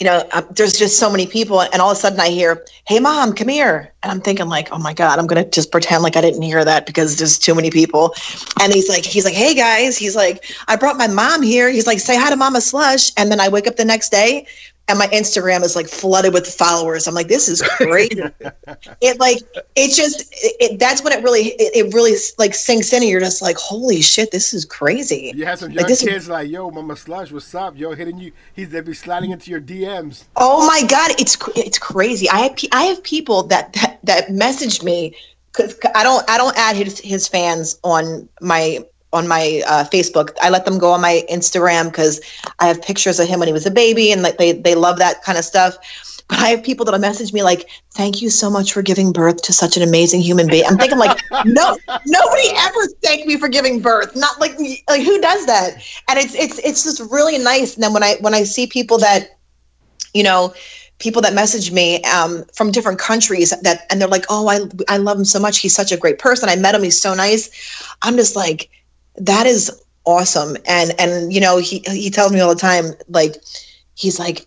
you 0.00 0.06
know, 0.06 0.26
um, 0.32 0.46
there's 0.50 0.78
just 0.78 0.98
so 0.98 1.10
many 1.10 1.26
people, 1.26 1.60
and 1.60 1.76
all 1.76 1.90
of 1.90 1.96
a 1.96 2.00
sudden 2.00 2.18
I 2.18 2.28
hear, 2.28 2.64
"Hey, 2.88 2.98
mom, 3.00 3.34
come 3.34 3.48
here," 3.48 3.92
and 4.02 4.10
I'm 4.10 4.22
thinking 4.22 4.48
like, 4.48 4.72
"Oh 4.72 4.78
my 4.78 4.94
god, 4.94 5.18
I'm 5.18 5.26
gonna 5.26 5.44
just 5.44 5.70
pretend 5.70 6.02
like 6.02 6.16
I 6.16 6.22
didn't 6.22 6.40
hear 6.40 6.64
that 6.64 6.86
because 6.86 7.16
there's 7.16 7.38
too 7.38 7.54
many 7.54 7.70
people." 7.70 8.14
And 8.62 8.72
he's 8.72 8.88
like, 8.88 9.04
he's 9.04 9.26
like, 9.26 9.34
"Hey 9.34 9.54
guys," 9.54 9.98
he's 9.98 10.16
like, 10.16 10.42
"I 10.68 10.76
brought 10.76 10.96
my 10.96 11.06
mom 11.06 11.42
here." 11.42 11.68
He's 11.68 11.86
like, 11.86 12.00
"Say 12.00 12.16
hi 12.16 12.30
to 12.30 12.36
Mama 12.36 12.62
Slush," 12.62 13.12
and 13.18 13.30
then 13.30 13.40
I 13.40 13.50
wake 13.50 13.66
up 13.66 13.76
the 13.76 13.84
next 13.84 14.10
day. 14.10 14.46
And 14.88 14.98
my 14.98 15.06
Instagram 15.08 15.62
is 15.62 15.76
like 15.76 15.86
flooded 15.86 16.34
with 16.34 16.48
followers. 16.48 17.06
I'm 17.06 17.14
like, 17.14 17.28
this 17.28 17.48
is 17.48 17.62
crazy. 17.62 18.20
it 19.00 19.20
like 19.20 19.38
it 19.76 19.94
just 19.94 20.22
it, 20.32 20.56
it, 20.60 20.78
that's 20.80 21.02
when 21.04 21.12
it 21.12 21.22
really 21.22 21.48
it, 21.50 21.86
it 21.86 21.94
really 21.94 22.14
like 22.38 22.54
sinks 22.54 22.92
in 22.92 23.02
and 23.02 23.08
you're 23.10 23.20
just 23.20 23.40
like 23.40 23.56
holy 23.56 24.00
shit 24.02 24.32
this 24.32 24.52
is 24.52 24.64
crazy 24.64 25.32
You 25.34 25.44
had 25.46 25.60
some 25.60 25.68
Like, 25.68 25.80
young 25.82 25.86
this 25.88 26.02
is- 26.02 26.08
kids 26.08 26.28
like, 26.28 26.48
"Yo, 26.50 26.70
Mama 26.72 26.96
Slush, 26.96 27.30
what's 27.30 27.54
up? 27.54 27.78
Yo, 27.78 27.92
hitting 27.94 28.18
you." 28.18 28.32
He's 28.52 28.70
they 28.70 28.80
be 28.80 28.92
sliding 28.94 29.30
into 29.30 29.50
your 29.52 29.60
DMs. 29.60 30.24
oh 30.36 30.66
my 30.66 30.82
god 30.88 31.12
it's 31.20 31.36
it's 31.54 31.78
crazy 31.78 32.28
i 32.30 32.40
have 32.40 32.58
i 32.72 32.82
have 32.84 33.00
people 33.04 33.44
that 33.44 33.72
that, 33.74 34.00
that 34.02 34.26
messaged 34.28 34.82
me 34.82 35.14
because 35.52 35.78
i 35.94 36.02
don't 36.02 36.28
i 36.28 36.36
don't 36.36 36.56
add 36.58 36.74
his 36.74 36.98
his 36.98 37.28
fans 37.28 37.78
on 37.84 38.28
my 38.40 38.80
on 39.12 39.26
my 39.26 39.62
uh, 39.66 39.84
facebook 39.84 40.30
i 40.40 40.48
let 40.50 40.64
them 40.64 40.78
go 40.78 40.92
on 40.92 41.00
my 41.00 41.22
instagram 41.30 41.86
because 41.86 42.20
i 42.60 42.66
have 42.66 42.80
pictures 42.82 43.18
of 43.18 43.28
him 43.28 43.40
when 43.40 43.48
he 43.48 43.52
was 43.52 43.66
a 43.66 43.70
baby 43.70 44.12
and 44.12 44.22
like 44.22 44.38
they 44.38 44.52
they 44.52 44.74
love 44.74 44.98
that 44.98 45.22
kind 45.22 45.38
of 45.38 45.44
stuff 45.44 45.76
But 46.30 46.38
I 46.38 46.48
have 46.50 46.62
people 46.62 46.84
that'll 46.84 47.00
message 47.00 47.32
me 47.32 47.42
like, 47.42 47.68
"Thank 47.92 48.22
you 48.22 48.30
so 48.30 48.48
much 48.48 48.72
for 48.72 48.82
giving 48.82 49.12
birth 49.12 49.42
to 49.42 49.52
such 49.52 49.76
an 49.76 49.82
amazing 49.82 50.20
human 50.20 50.46
being." 50.46 50.64
I'm 50.64 50.78
thinking 50.78 50.96
like, 50.96 51.20
no, 51.44 51.76
nobody 52.06 52.48
ever 52.56 52.86
thanked 53.02 53.26
me 53.26 53.36
for 53.36 53.48
giving 53.48 53.80
birth. 53.80 54.14
Not 54.14 54.38
like 54.38 54.56
like 54.88 55.02
who 55.02 55.20
does 55.20 55.44
that? 55.46 55.82
And 56.08 56.20
it's 56.20 56.34
it's 56.36 56.58
it's 56.60 56.84
just 56.84 57.00
really 57.10 57.36
nice. 57.36 57.74
And 57.74 57.82
then 57.82 57.92
when 57.92 58.04
I 58.04 58.14
when 58.20 58.32
I 58.32 58.44
see 58.44 58.68
people 58.68 58.96
that, 58.98 59.38
you 60.14 60.22
know, 60.22 60.54
people 61.00 61.20
that 61.22 61.34
message 61.34 61.72
me 61.72 62.00
um, 62.04 62.44
from 62.54 62.70
different 62.70 63.00
countries 63.00 63.50
that 63.62 63.86
and 63.90 64.00
they're 64.00 64.06
like, 64.06 64.26
"Oh, 64.30 64.46
I 64.48 64.60
I 64.88 64.98
love 64.98 65.18
him 65.18 65.24
so 65.24 65.40
much. 65.40 65.58
He's 65.58 65.74
such 65.74 65.90
a 65.90 65.96
great 65.96 66.20
person. 66.20 66.48
I 66.48 66.54
met 66.54 66.76
him. 66.76 66.84
He's 66.84 67.00
so 67.00 67.12
nice." 67.12 67.50
I'm 68.02 68.16
just 68.16 68.36
like, 68.36 68.70
that 69.16 69.46
is 69.46 69.70
awesome. 70.04 70.56
And 70.66 70.92
and 70.98 71.32
you 71.32 71.40
know, 71.40 71.58
he 71.58 71.82
he 71.86 72.10
tells 72.10 72.32
me 72.32 72.40
all 72.40 72.54
the 72.54 72.60
time, 72.60 72.92
like, 73.08 73.36
he's 73.94 74.18
like, 74.18 74.46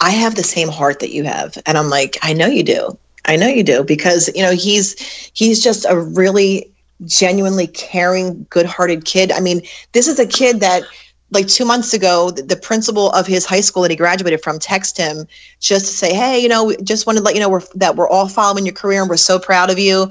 I 0.00 0.10
have 0.10 0.34
the 0.34 0.42
same 0.42 0.68
heart 0.68 1.00
that 1.00 1.10
you 1.10 1.24
have, 1.24 1.58
and 1.66 1.78
I'm 1.78 1.88
like, 1.88 2.16
I 2.22 2.32
know 2.32 2.46
you 2.46 2.62
do. 2.62 2.98
I 3.24 3.36
know 3.36 3.48
you 3.48 3.64
do 3.64 3.82
because 3.82 4.30
you 4.34 4.42
know 4.42 4.52
he's 4.52 4.94
he's 5.34 5.62
just 5.62 5.84
a 5.88 5.98
really 5.98 6.70
genuinely 7.04 7.66
caring, 7.66 8.46
good-hearted 8.48 9.04
kid. 9.04 9.30
I 9.30 9.40
mean, 9.40 9.60
this 9.92 10.08
is 10.08 10.18
a 10.18 10.26
kid 10.26 10.60
that 10.60 10.82
like 11.30 11.48
two 11.48 11.64
months 11.64 11.92
ago, 11.92 12.30
the, 12.30 12.56
principal 12.56 13.10
of 13.10 13.26
his 13.26 13.44
high 13.44 13.60
school 13.60 13.82
that 13.82 13.90
he 13.90 13.96
graduated 13.96 14.42
from 14.42 14.58
texted 14.58 14.98
him 14.98 15.26
just 15.60 15.86
to 15.86 15.92
say, 15.92 16.14
"Hey, 16.14 16.38
you 16.38 16.48
know, 16.48 16.74
just 16.82 17.06
wanted 17.06 17.20
to 17.20 17.24
let 17.24 17.34
you 17.34 17.40
know 17.40 17.48
we're, 17.48 17.62
that 17.74 17.96
we're 17.96 18.08
all 18.08 18.28
following 18.28 18.64
your 18.64 18.74
career 18.74 19.00
and 19.00 19.10
we're 19.10 19.16
so 19.16 19.38
proud 19.38 19.70
of 19.70 19.78
you." 19.78 20.10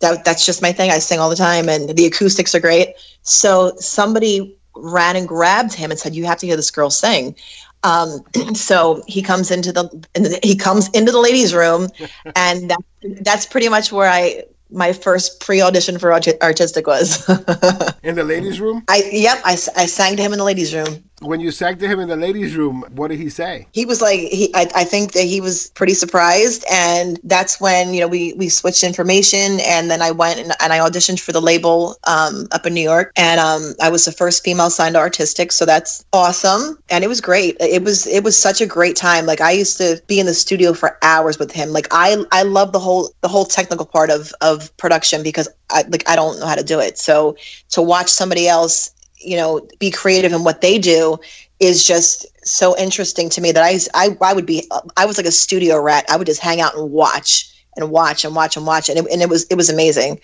that 0.00 0.24
that's 0.24 0.46
just 0.46 0.62
my 0.62 0.72
thing. 0.72 0.90
I 0.90 0.98
sing 0.98 1.18
all 1.18 1.30
the 1.30 1.36
time, 1.36 1.68
and 1.68 1.90
the 1.90 2.06
acoustics 2.06 2.54
are 2.54 2.60
great. 2.60 2.94
So 3.22 3.74
somebody 3.76 4.56
ran 4.74 5.16
and 5.16 5.28
grabbed 5.28 5.74
him 5.74 5.90
and 5.90 6.00
said, 6.00 6.14
"You 6.14 6.24
have 6.24 6.38
to 6.38 6.46
hear 6.46 6.56
this 6.56 6.70
girl 6.70 6.90
sing." 6.90 7.36
Um, 7.82 8.20
so 8.54 9.02
he 9.06 9.22
comes 9.22 9.50
into 9.50 9.72
the 9.72 10.06
and 10.14 10.38
he 10.42 10.56
comes 10.56 10.88
into 10.90 11.12
the 11.12 11.20
ladies' 11.20 11.54
room, 11.54 11.88
and 12.36 12.70
that, 12.70 12.80
that's 13.20 13.46
pretty 13.46 13.68
much 13.68 13.92
where 13.92 14.08
I 14.08 14.44
my 14.70 14.92
first 14.92 15.40
pre-audition 15.40 15.98
for 15.98 16.10
Artistik 16.10 16.86
was. 16.86 17.28
In 18.02 18.14
the 18.14 18.24
ladies' 18.24 18.60
room? 18.60 18.84
I 18.88 19.08
yep, 19.12 19.40
I, 19.44 19.52
I 19.52 19.86
sang 19.86 20.16
to 20.16 20.22
him 20.22 20.32
in 20.32 20.38
the 20.38 20.44
ladies' 20.44 20.74
room. 20.74 21.04
When 21.20 21.40
you 21.40 21.50
sang 21.50 21.78
to 21.78 21.88
him 21.88 21.98
in 21.98 22.08
the 22.08 22.16
ladies' 22.16 22.54
room, 22.56 22.84
what 22.94 23.08
did 23.08 23.18
he 23.18 23.30
say? 23.30 23.66
He 23.72 23.86
was 23.86 24.02
like 24.02 24.20
he 24.20 24.54
I, 24.54 24.68
I 24.74 24.84
think 24.84 25.12
that 25.12 25.24
he 25.24 25.40
was 25.40 25.70
pretty 25.70 25.94
surprised 25.94 26.64
and 26.70 27.18
that's 27.24 27.58
when, 27.60 27.94
you 27.94 28.00
know, 28.00 28.08
we 28.08 28.34
we 28.34 28.50
switched 28.50 28.84
information 28.84 29.60
and 29.60 29.90
then 29.90 30.02
I 30.02 30.10
went 30.10 30.40
and, 30.40 30.52
and 30.60 30.72
I 30.72 30.78
auditioned 30.78 31.20
for 31.20 31.32
the 31.32 31.40
label 31.40 31.96
um, 32.04 32.46
up 32.52 32.66
in 32.66 32.74
New 32.74 32.82
York 32.82 33.12
and 33.16 33.40
um, 33.40 33.74
I 33.80 33.88
was 33.88 34.04
the 34.04 34.12
first 34.12 34.44
female 34.44 34.68
signed 34.68 34.94
to 34.94 35.00
Artistik, 35.00 35.52
so 35.52 35.64
that's 35.64 36.04
awesome. 36.12 36.78
And 36.90 37.02
it 37.02 37.08
was 37.08 37.20
great. 37.22 37.56
It 37.60 37.82
was 37.82 38.06
it 38.06 38.22
was 38.22 38.36
such 38.36 38.60
a 38.60 38.66
great 38.66 38.96
time. 38.96 39.24
Like 39.24 39.40
I 39.40 39.52
used 39.52 39.78
to 39.78 40.02
be 40.06 40.20
in 40.20 40.26
the 40.26 40.34
studio 40.34 40.74
for 40.74 40.98
hours 41.02 41.38
with 41.38 41.50
him. 41.50 41.70
Like 41.70 41.88
I 41.90 42.22
I 42.30 42.42
love 42.42 42.72
the 42.72 42.78
whole 42.78 43.10
the 43.22 43.28
whole 43.28 43.46
technical 43.46 43.86
part 43.86 44.10
of 44.10 44.32
of 44.42 44.76
production 44.76 45.22
because 45.22 45.48
I 45.70 45.84
like 45.88 46.08
I 46.08 46.16
don't 46.16 46.38
know 46.38 46.46
how 46.46 46.54
to 46.54 46.62
do 46.62 46.78
it. 46.78 46.98
So 46.98 47.36
to 47.70 47.82
watch 47.82 48.10
somebody 48.10 48.48
else 48.48 48.90
you 49.18 49.36
know 49.36 49.66
be 49.78 49.90
creative 49.90 50.32
in 50.32 50.44
what 50.44 50.60
they 50.60 50.78
do 50.78 51.18
is 51.60 51.86
just 51.86 52.26
so 52.46 52.76
interesting 52.76 53.28
to 53.30 53.40
me 53.40 53.52
that 53.52 53.62
I, 53.62 53.78
I 53.94 54.16
I 54.20 54.32
would 54.32 54.46
be 54.46 54.68
I 54.96 55.06
was 55.06 55.16
like 55.16 55.26
a 55.26 55.32
studio 55.32 55.80
rat. 55.80 56.04
I 56.08 56.16
would 56.16 56.26
just 56.26 56.40
hang 56.40 56.60
out 56.60 56.74
and 56.74 56.90
watch 56.90 57.52
and 57.76 57.90
watch 57.90 58.24
and 58.24 58.34
watch 58.34 58.56
and 58.56 58.66
watch 58.66 58.88
and 58.88 58.98
it, 58.98 59.06
and 59.10 59.22
it 59.22 59.28
was 59.28 59.44
it 59.44 59.56
was 59.56 59.70
amazing. 59.70 60.20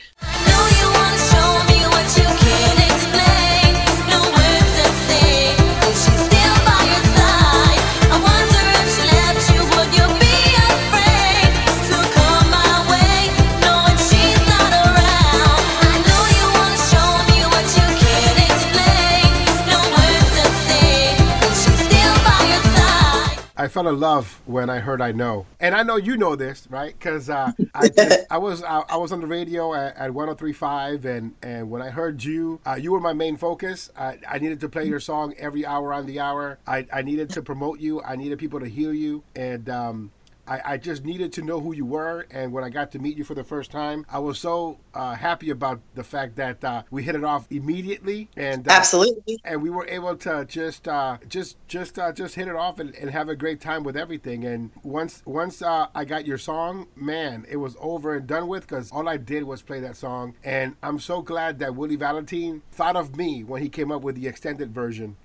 I 23.62 23.68
fell 23.68 23.86
in 23.86 24.00
love 24.00 24.40
when 24.44 24.68
I 24.68 24.80
heard 24.80 25.00
I 25.00 25.12
know, 25.12 25.46
and 25.60 25.72
I 25.72 25.84
know 25.84 25.94
you 25.94 26.16
know 26.16 26.34
this, 26.34 26.66
right? 26.68 26.92
Because 26.98 27.30
uh, 27.30 27.52
I 27.76 28.24
I 28.28 28.38
was 28.38 28.64
I, 28.64 28.80
I 28.88 28.96
was 28.96 29.12
on 29.12 29.20
the 29.20 29.28
radio 29.28 29.72
at, 29.72 29.96
at 29.96 30.10
103.5, 30.10 31.04
and 31.04 31.32
and 31.44 31.70
when 31.70 31.80
I 31.80 31.90
heard 31.90 32.24
you, 32.24 32.58
uh, 32.66 32.74
you 32.74 32.90
were 32.90 32.98
my 32.98 33.12
main 33.12 33.36
focus. 33.36 33.88
I, 33.96 34.18
I 34.28 34.40
needed 34.40 34.58
to 34.62 34.68
play 34.68 34.86
your 34.86 34.98
song 34.98 35.34
every 35.38 35.64
hour 35.64 35.94
on 35.94 36.06
the 36.06 36.18
hour. 36.18 36.58
I, 36.66 36.88
I 36.92 37.02
needed 37.02 37.30
to 37.30 37.42
promote 37.42 37.78
you. 37.78 38.02
I 38.02 38.16
needed 38.16 38.40
people 38.40 38.58
to 38.58 38.66
hear 38.66 38.92
you, 38.92 39.22
and 39.36 39.68
um, 39.68 40.10
I, 40.46 40.60
I 40.64 40.76
just 40.76 41.04
needed 41.04 41.32
to 41.34 41.42
know 41.42 41.60
who 41.60 41.74
you 41.74 41.84
were. 41.84 42.26
And 42.30 42.52
when 42.52 42.64
I 42.64 42.70
got 42.70 42.90
to 42.92 42.98
meet 42.98 43.16
you 43.16 43.24
for 43.24 43.34
the 43.34 43.44
first 43.44 43.70
time, 43.70 44.04
I 44.10 44.18
was 44.18 44.38
so 44.38 44.78
uh, 44.94 45.14
happy 45.14 45.50
about 45.50 45.80
the 45.94 46.04
fact 46.04 46.36
that 46.36 46.62
uh, 46.64 46.82
we 46.90 47.02
hit 47.02 47.14
it 47.14 47.24
off 47.24 47.46
immediately, 47.50 48.28
and 48.36 48.66
uh, 48.66 48.72
Absolutely. 48.72 49.40
and 49.44 49.62
we 49.62 49.70
were 49.70 49.86
able 49.86 50.16
to 50.16 50.44
just 50.46 50.88
uh, 50.88 51.18
just 51.28 51.56
just 51.68 51.98
uh, 51.98 52.12
just 52.12 52.34
hit 52.34 52.48
it 52.48 52.56
off 52.56 52.78
and, 52.78 52.94
and 52.96 53.10
have 53.10 53.28
a 53.28 53.36
great 53.36 53.60
time 53.60 53.84
with 53.84 53.96
everything. 53.96 54.44
And 54.44 54.70
once 54.82 55.22
once 55.24 55.62
uh, 55.62 55.86
I 55.94 56.04
got 56.04 56.26
your 56.26 56.38
song, 56.38 56.88
man, 56.96 57.46
it 57.48 57.56
was 57.56 57.76
over 57.80 58.14
and 58.14 58.26
done 58.26 58.48
with 58.48 58.66
because 58.66 58.90
all 58.90 59.08
I 59.08 59.16
did 59.16 59.44
was 59.44 59.62
play 59.62 59.80
that 59.80 59.96
song. 59.96 60.34
And 60.44 60.76
I'm 60.82 60.98
so 60.98 61.22
glad 61.22 61.58
that 61.60 61.74
Willie 61.74 61.96
Valentine 61.96 62.62
thought 62.72 62.96
of 62.96 63.16
me 63.16 63.44
when 63.44 63.62
he 63.62 63.68
came 63.68 63.92
up 63.92 64.02
with 64.02 64.16
the 64.16 64.26
extended 64.26 64.74
version. 64.74 65.16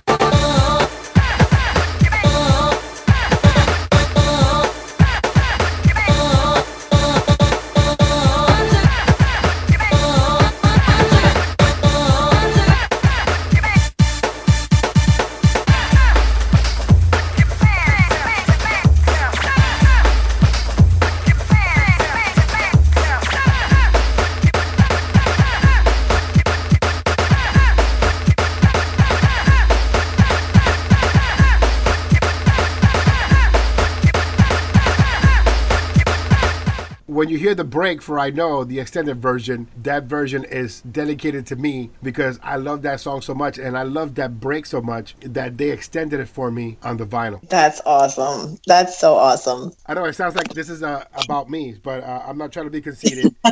When 37.18 37.30
you 37.30 37.38
hear 37.40 37.56
the 37.56 37.64
break 37.64 38.00
for 38.00 38.20
I 38.20 38.30
Know, 38.30 38.64
the 38.64 38.80
extended 38.80 39.20
version, 39.20 39.68
that 39.82 40.04
version 40.04 40.44
is 40.44 40.82
dedicated 40.82 41.48
to 41.48 41.56
me 41.56 41.90
because 42.04 42.40
I 42.44 42.58
love 42.58 42.84
that 42.84 43.00
song 43.00 43.24
so 43.24 43.34
much 43.34 43.58
and 43.58 43.76
I 43.76 43.82
love 43.82 44.14
that 44.16 44.40
break 44.40 44.68
so 44.68 44.84
much 44.84 45.16
that 45.22 45.58
they 45.58 45.72
extended 45.72 46.20
it 46.20 46.28
for 46.28 46.52
me 46.52 46.78
on 46.84 46.98
the 46.98 47.08
vinyl. 47.08 47.42
That's 47.50 47.82
awesome. 47.88 48.60
That's 48.68 49.00
so 49.00 49.16
awesome. 49.16 49.74
I 49.88 49.96
know 49.96 50.06
it 50.06 50.14
sounds 50.14 50.36
like 50.36 50.54
this 50.54 50.70
is 50.70 50.84
uh, 50.84 51.06
about 51.16 51.50
me, 51.50 51.80
but 51.82 52.04
uh, 52.04 52.22
I'm 52.24 52.38
not 52.38 52.52
trying 52.52 52.68
to 52.68 52.72
be 52.72 52.82
conceited. 52.82 53.34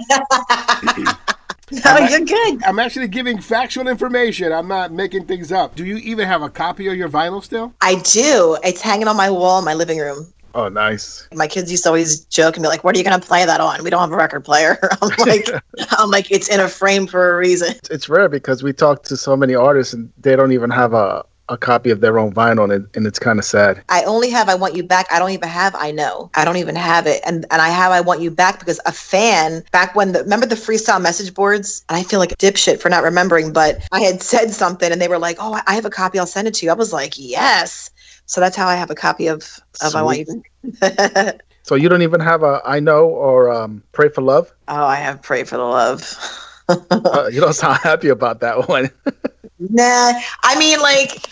No, 1.71 1.97
you're 1.97 2.19
good. 2.19 2.63
I'm 2.63 2.77
actually 2.77 3.07
giving 3.07 3.39
factual 3.41 3.87
information. 3.87 4.53
I'm 4.53 4.67
not 4.67 4.91
making 4.91 5.25
things 5.25 5.51
up. 5.51 5.75
Do 5.75 5.83
you 5.83 5.97
even 5.97 6.27
have 6.27 6.43
a 6.43 6.49
copy 6.49 6.87
of 6.87 6.95
your 6.95 7.09
vinyl 7.09 7.43
still? 7.43 7.73
I 7.81 7.95
do. 7.95 8.57
It's 8.63 8.81
hanging 8.81 9.07
on 9.07 9.17
my 9.17 9.31
wall 9.31 9.57
in 9.57 9.65
my 9.65 9.73
living 9.73 9.97
room. 9.97 10.31
Oh, 10.55 10.69
nice. 10.69 11.27
My 11.33 11.47
kids 11.47 11.69
used 11.69 11.83
to 11.83 11.89
always 11.89 12.21
joke 12.25 12.55
and 12.55 12.63
be 12.63 12.69
like, 12.69 12.85
"What 12.85 12.95
are 12.95 12.97
you 12.97 13.03
going 13.03 13.19
to 13.19 13.27
play 13.27 13.45
that 13.45 13.59
on? 13.59 13.83
We 13.83 13.89
don't 13.89 13.99
have 13.99 14.13
a 14.13 14.15
record 14.15 14.45
player." 14.45 14.79
I'm 15.01 15.09
like, 15.19 15.49
"I'm 15.91 16.09
like, 16.09 16.31
it's 16.31 16.47
in 16.47 16.61
a 16.61 16.69
frame 16.69 17.07
for 17.07 17.35
a 17.35 17.37
reason." 17.37 17.75
It's 17.91 18.07
rare 18.07 18.29
because 18.29 18.63
we 18.63 18.71
talk 18.71 19.03
to 19.03 19.17
so 19.17 19.35
many 19.35 19.53
artists 19.53 19.93
and 19.93 20.11
they 20.17 20.37
don't 20.37 20.53
even 20.53 20.69
have 20.69 20.93
a, 20.93 21.25
a 21.49 21.57
copy 21.57 21.89
of 21.89 21.99
their 21.99 22.17
own 22.17 22.33
vinyl, 22.33 22.73
and, 22.73 22.87
and 22.95 23.05
it's 23.05 23.19
kind 23.19 23.37
of 23.37 23.43
sad. 23.43 23.83
I 23.89 24.05
only 24.05 24.29
have 24.29 24.47
I 24.47 24.55
Want 24.55 24.75
You 24.75 24.83
Back. 24.83 25.07
I 25.11 25.19
don't 25.19 25.31
even 25.31 25.49
have 25.49 25.75
I 25.75 25.91
Know. 25.91 26.31
I 26.35 26.45
don't 26.45 26.57
even 26.57 26.77
have 26.77 27.05
it. 27.05 27.21
And 27.25 27.45
and 27.51 27.61
I 27.61 27.67
have 27.67 27.91
I 27.91 27.99
Want 27.99 28.21
You 28.21 28.31
Back 28.31 28.59
because 28.59 28.79
a 28.85 28.93
fan 28.93 29.61
back 29.73 29.93
when 29.93 30.13
the 30.13 30.23
remember 30.23 30.45
the 30.45 30.55
freestyle 30.55 31.01
message 31.01 31.33
boards? 31.33 31.83
And 31.89 31.97
I 31.97 32.03
feel 32.03 32.19
like 32.19 32.31
a 32.31 32.37
dipshit 32.37 32.79
for 32.79 32.87
not 32.87 33.03
remembering, 33.03 33.51
but 33.51 33.85
I 33.91 33.99
had 33.99 34.23
said 34.23 34.51
something 34.51 34.89
and 34.89 35.01
they 35.01 35.09
were 35.09 35.19
like, 35.19 35.35
Oh, 35.41 35.59
I 35.67 35.75
have 35.75 35.85
a 35.85 35.89
copy, 35.89 36.17
I'll 36.17 36.25
send 36.25 36.47
it 36.47 36.53
to 36.55 36.65
you. 36.65 36.71
I 36.71 36.75
was 36.75 36.93
like, 36.93 37.15
Yes. 37.17 37.91
So 38.25 38.41
that's 38.41 38.55
how 38.55 38.67
I 38.67 38.75
have 38.75 38.89
a 38.89 38.95
copy 38.95 39.27
of, 39.27 39.59
of 39.81 39.95
I 39.95 40.01
Want 40.01 40.17
You 40.27 40.43
So 41.63 41.75
you 41.75 41.89
don't 41.89 42.01
even 42.03 42.19
have 42.19 42.43
a 42.43 42.61
I 42.65 42.79
know 42.79 43.05
or 43.07 43.51
um, 43.51 43.83
pray 43.91 44.09
for 44.09 44.21
love. 44.21 44.53
oh, 44.67 44.85
I 44.85 44.95
have 44.97 45.21
Pray 45.21 45.43
for 45.43 45.57
the 45.57 45.63
Love. 45.63 46.17
Uh, 46.67 47.29
you 47.31 47.39
don't 47.39 47.53
sound 47.53 47.77
happy 47.83 48.09
about 48.09 48.39
that 48.39 48.67
one. 48.67 48.89
Nah, 49.59 50.13
I 50.43 50.57
mean, 50.57 50.79
like, 50.81 51.29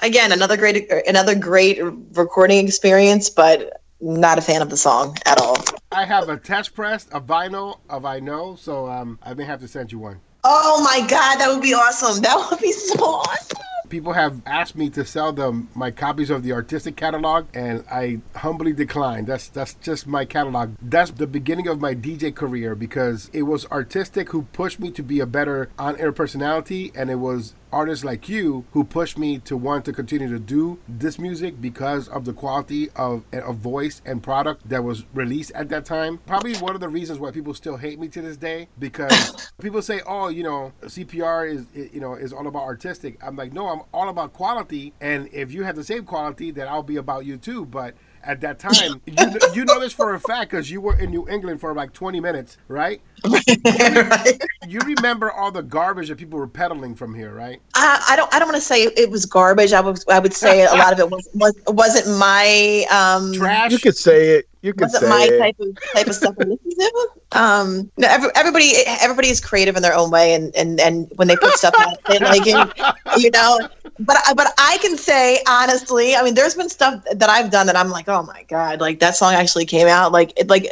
again, 0.00 0.30
another 0.30 0.58
great, 0.58 0.92
another 1.08 1.34
great 1.34 1.80
recording 2.12 2.66
experience, 2.68 3.30
but 3.30 3.80
not 4.00 4.36
a 4.38 4.42
fan 4.42 4.60
of 4.60 4.68
the 4.68 4.76
song 4.76 5.16
at 5.24 5.40
all. 5.40 5.56
I 5.90 6.04
have 6.04 6.28
a 6.28 6.36
test 6.36 6.74
press, 6.74 7.06
a 7.12 7.20
vinyl 7.20 7.80
of 7.88 8.04
I 8.04 8.20
know, 8.20 8.56
so 8.56 8.86
um, 8.86 9.18
I 9.22 9.32
may 9.32 9.44
have 9.44 9.58
to 9.60 9.68
send 9.68 9.90
you 9.90 9.98
one. 9.98 10.20
Oh 10.44 10.82
my 10.84 11.00
god, 11.08 11.38
that 11.38 11.48
would 11.50 11.62
be 11.62 11.72
awesome! 11.72 12.20
That 12.22 12.46
would 12.50 12.60
be 12.60 12.72
so 12.72 13.02
awesome. 13.02 13.58
People 13.94 14.14
have 14.14 14.42
asked 14.44 14.74
me 14.74 14.90
to 14.90 15.04
sell 15.04 15.32
them 15.32 15.68
my 15.72 15.92
copies 15.92 16.28
of 16.28 16.42
the 16.42 16.50
Artistik 16.50 16.96
catalog, 16.96 17.46
and 17.54 17.84
I 17.88 18.18
humbly 18.34 18.72
declined. 18.72 19.28
That's 19.28 19.46
that's 19.46 19.74
just 19.74 20.08
my 20.08 20.24
catalog. 20.24 20.74
That's 20.82 21.12
the 21.12 21.28
beginning 21.28 21.68
of 21.68 21.80
my 21.80 21.94
DJ 21.94 22.34
career 22.34 22.74
because 22.74 23.30
it 23.32 23.42
was 23.42 23.66
Artistik 23.66 24.30
who 24.30 24.42
pushed 24.52 24.80
me 24.80 24.90
to 24.90 25.02
be 25.04 25.20
a 25.20 25.26
better 25.26 25.70
on-air 25.78 26.10
personality, 26.10 26.90
and 26.96 27.08
it 27.08 27.20
was 27.20 27.54
artists 27.74 28.04
like 28.04 28.28
you 28.28 28.64
who 28.70 28.84
pushed 28.84 29.18
me 29.18 29.38
to 29.40 29.56
want 29.56 29.84
to 29.84 29.92
continue 29.92 30.28
to 30.28 30.38
do 30.38 30.78
this 30.88 31.18
music 31.18 31.60
because 31.60 32.08
of 32.08 32.24
the 32.24 32.32
quality 32.32 32.88
of, 32.94 33.24
of 33.32 33.56
voice 33.56 34.00
and 34.06 34.22
product 34.22 34.66
that 34.68 34.82
was 34.84 35.04
released 35.12 35.50
at 35.54 35.68
that 35.68 35.84
time. 35.84 36.18
Probably 36.18 36.54
one 36.56 36.74
of 36.74 36.80
the 36.80 36.88
reasons 36.88 37.18
why 37.18 37.32
people 37.32 37.52
still 37.52 37.76
hate 37.76 37.98
me 37.98 38.06
to 38.08 38.22
this 38.22 38.36
day 38.36 38.68
because 38.78 39.50
people 39.60 39.82
say, 39.82 40.00
"Oh, 40.06 40.28
you 40.28 40.44
know, 40.44 40.72
CPR 40.82 41.52
is 41.52 41.66
you 41.92 42.00
know 42.00 42.14
is 42.14 42.32
all 42.32 42.46
about 42.46 42.62
Artistik." 42.62 43.16
I'm 43.22 43.36
like, 43.36 43.52
"No, 43.52 43.68
I'm 43.68 43.80
all 43.92 44.08
about 44.08 44.32
quality, 44.32 44.92
and 45.00 45.28
if 45.32 45.52
you 45.52 45.64
have 45.64 45.76
the 45.76 45.84
same 45.84 46.04
quality, 46.04 46.50
then 46.50 46.68
I'll 46.68 46.82
be 46.82 46.96
about 46.96 47.24
you 47.24 47.36
too." 47.36 47.64
But 47.64 47.94
at 48.22 48.40
that 48.40 48.58
time, 48.58 49.00
you, 49.06 49.38
you 49.54 49.64
know 49.64 49.80
this 49.80 49.92
for 49.92 50.14
a 50.14 50.20
fact 50.20 50.50
because 50.50 50.70
you 50.70 50.80
were 50.80 50.98
in 50.98 51.10
New 51.10 51.28
England 51.28 51.60
for 51.60 51.74
like 51.74 51.92
20 51.92 52.20
minutes, 52.20 52.58
right? 52.68 53.00
Right. 53.24 54.42
You 54.66 54.80
remember 54.80 55.30
all 55.30 55.50
the 55.50 55.62
garbage 55.62 56.08
that 56.08 56.16
people 56.16 56.38
were 56.38 56.46
peddling 56.46 56.94
from 56.94 57.14
here, 57.14 57.34
right? 57.34 57.60
I, 57.74 58.04
I 58.10 58.16
don't. 58.16 58.34
I 58.34 58.38
don't 58.38 58.48
want 58.48 58.56
to 58.56 58.66
say 58.66 58.84
it 58.84 59.10
was 59.10 59.26
garbage. 59.26 59.72
I 59.72 59.80
would. 59.80 59.98
I 60.10 60.18
would 60.18 60.34
say 60.34 60.64
a 60.64 60.74
lot 60.74 60.92
of 60.92 60.98
it 60.98 61.10
was, 61.10 61.28
was 61.34 61.54
wasn't 61.66 62.18
my 62.18 62.84
um 62.90 63.32
Trash. 63.34 63.72
you 63.72 63.78
could 63.78 63.96
say 63.96 64.38
it. 64.38 64.48
You 64.64 64.72
could 64.72 64.84
wasn't 64.84 65.02
say 65.02 65.08
my 65.10 65.26
type 65.38 65.56
of 65.60 65.76
type 65.94 66.06
of 66.06 66.14
stuff. 66.14 66.36
to 66.36 66.46
listen 66.46 66.70
to. 66.70 67.08
Um, 67.32 67.90
no, 67.98 68.08
every, 68.08 68.30
everybody 68.34 68.72
everybody 68.86 69.28
is 69.28 69.38
creative 69.38 69.76
in 69.76 69.82
their 69.82 69.94
own 69.94 70.10
way, 70.10 70.32
and 70.32 70.56
and 70.56 70.80
and 70.80 71.06
when 71.16 71.28
they 71.28 71.36
put 71.36 71.52
stuff 71.58 71.74
out, 71.78 71.98
they 72.06 72.18
like 72.18 72.44
it, 72.46 72.86
you 73.18 73.30
know. 73.30 73.58
But 73.98 74.16
I- 74.26 74.32
but 74.32 74.54
I 74.56 74.78
can 74.80 74.96
say 74.96 75.42
honestly, 75.46 76.16
I 76.16 76.22
mean, 76.22 76.32
there's 76.34 76.54
been 76.54 76.70
stuff 76.70 77.04
that 77.14 77.28
I've 77.28 77.50
done 77.50 77.66
that 77.66 77.76
I'm 77.76 77.90
like, 77.90 78.08
oh 78.08 78.22
my 78.22 78.42
god, 78.44 78.80
like 78.80 79.00
that 79.00 79.16
song 79.16 79.34
actually 79.34 79.66
came 79.66 79.86
out, 79.86 80.12
like 80.12 80.32
it, 80.38 80.48
like 80.48 80.66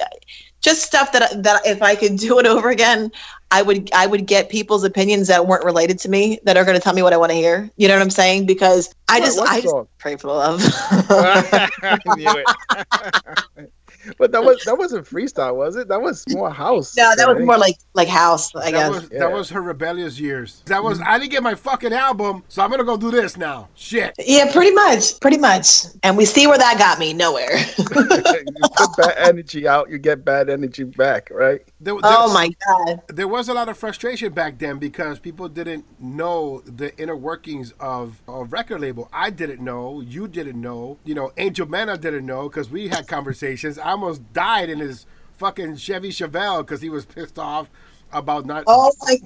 just 0.62 0.82
stuff 0.84 1.12
that 1.12 1.42
that 1.42 1.60
if 1.66 1.82
I 1.82 1.94
could 1.94 2.16
do 2.16 2.38
it 2.38 2.46
over 2.46 2.70
again, 2.70 3.10
I 3.50 3.60
would 3.60 3.92
I 3.92 4.06
would 4.06 4.26
get 4.26 4.48
people's 4.48 4.84
opinions 4.84 5.28
that 5.28 5.46
weren't 5.46 5.64
related 5.66 5.98
to 5.98 6.08
me 6.08 6.38
that 6.44 6.56
are 6.56 6.64
going 6.64 6.76
to 6.78 6.80
tell 6.82 6.94
me 6.94 7.02
what 7.02 7.12
I 7.12 7.18
want 7.18 7.30
to 7.32 7.36
hear. 7.36 7.70
You 7.76 7.88
know 7.88 7.94
what 7.94 8.02
I'm 8.02 8.08
saying? 8.10 8.46
Because 8.46 8.94
I 9.08 9.18
What- 9.18 9.26
just 9.26 9.38
what 9.38 9.50
I 9.50 9.60
just 9.60 9.74
pray 9.98 10.16
for 10.16 10.28
love. 10.28 10.62
I 10.90 11.98
knew 12.16 12.30
it. 12.38 13.68
but 14.18 14.32
that 14.32 14.42
was 14.42 14.62
that 14.64 14.76
wasn't 14.76 15.06
freestyle, 15.06 15.56
was 15.56 15.76
it? 15.76 15.88
That 15.88 16.00
was 16.00 16.24
more 16.30 16.50
house. 16.50 16.96
no, 16.96 17.12
that 17.16 17.26
was 17.28 17.36
right? 17.36 17.44
more 17.46 17.58
like 17.58 17.76
like 17.94 18.08
house. 18.08 18.54
I 18.54 18.70
that 18.70 18.72
guess. 18.72 18.90
was 18.90 19.08
Yeah. 19.12 19.18
that 19.20 19.32
was 19.32 19.50
her 19.50 19.62
rebellious 19.62 20.18
years. 20.18 20.62
That 20.66 20.82
was 20.82 21.00
I 21.00 21.18
didn't 21.18 21.30
get 21.30 21.42
my 21.42 21.54
fucking 21.54 21.92
album, 21.92 22.42
so 22.48 22.62
I'm 22.62 22.70
gonna 22.70 22.84
go 22.84 22.96
do 22.96 23.10
this 23.10 23.36
now. 23.36 23.68
Shit. 23.74 24.14
Yeah, 24.18 24.50
pretty 24.52 24.72
much, 24.72 25.20
pretty 25.20 25.38
much. 25.38 25.84
And 26.02 26.16
we 26.16 26.24
see 26.24 26.46
where 26.46 26.58
that 26.58 26.78
got 26.78 26.98
me. 26.98 27.12
Nowhere. 27.12 27.56
you 27.78 27.84
put 27.84 28.96
bad 28.96 29.14
energy 29.18 29.68
out, 29.68 29.90
you 29.90 29.98
get 29.98 30.24
bad 30.24 30.48
energy 30.50 30.84
back, 30.84 31.28
right? 31.30 31.60
There, 31.82 31.94
there, 31.94 32.18
oh 32.18 32.32
my 32.32 32.50
god. 32.66 33.00
there 33.08 33.28
was 33.28 33.48
a 33.48 33.54
lot 33.54 33.68
of 33.68 33.76
frustration 33.76 34.32
back 34.32 34.58
then 34.58 34.78
because 34.78 35.18
people 35.18 35.48
didn't 35.48 35.84
know 36.00 36.62
the 36.64 36.96
inner 36.98 37.16
workings 37.16 37.72
of 37.80 38.22
a 38.28 38.44
record 38.44 38.80
label. 38.80 39.08
I 39.12 39.30
didn't 39.30 39.60
know. 39.62 40.00
You 40.00 40.28
didn't 40.28 40.60
know. 40.60 40.98
You 41.04 41.14
know, 41.14 41.32
Angel 41.36 41.66
Mena 41.68 41.98
didn't 41.98 42.26
know 42.26 42.48
because 42.48 42.70
we 42.70 42.88
had 42.88 43.08
conversations. 43.08 43.78
I 43.78 43.90
almost 43.90 44.32
died 44.32 44.70
in 44.70 44.80
his 44.80 45.06
fucking 45.34 45.76
Chevy 45.76 46.10
Chevelle 46.10 46.60
because 46.60 46.82
he 46.82 46.90
was 46.90 47.04
pissed 47.04 47.38
off 47.38 47.70
about 48.12 48.46
not. 48.46 48.68
Oh 48.68 48.92
my 49.02 49.16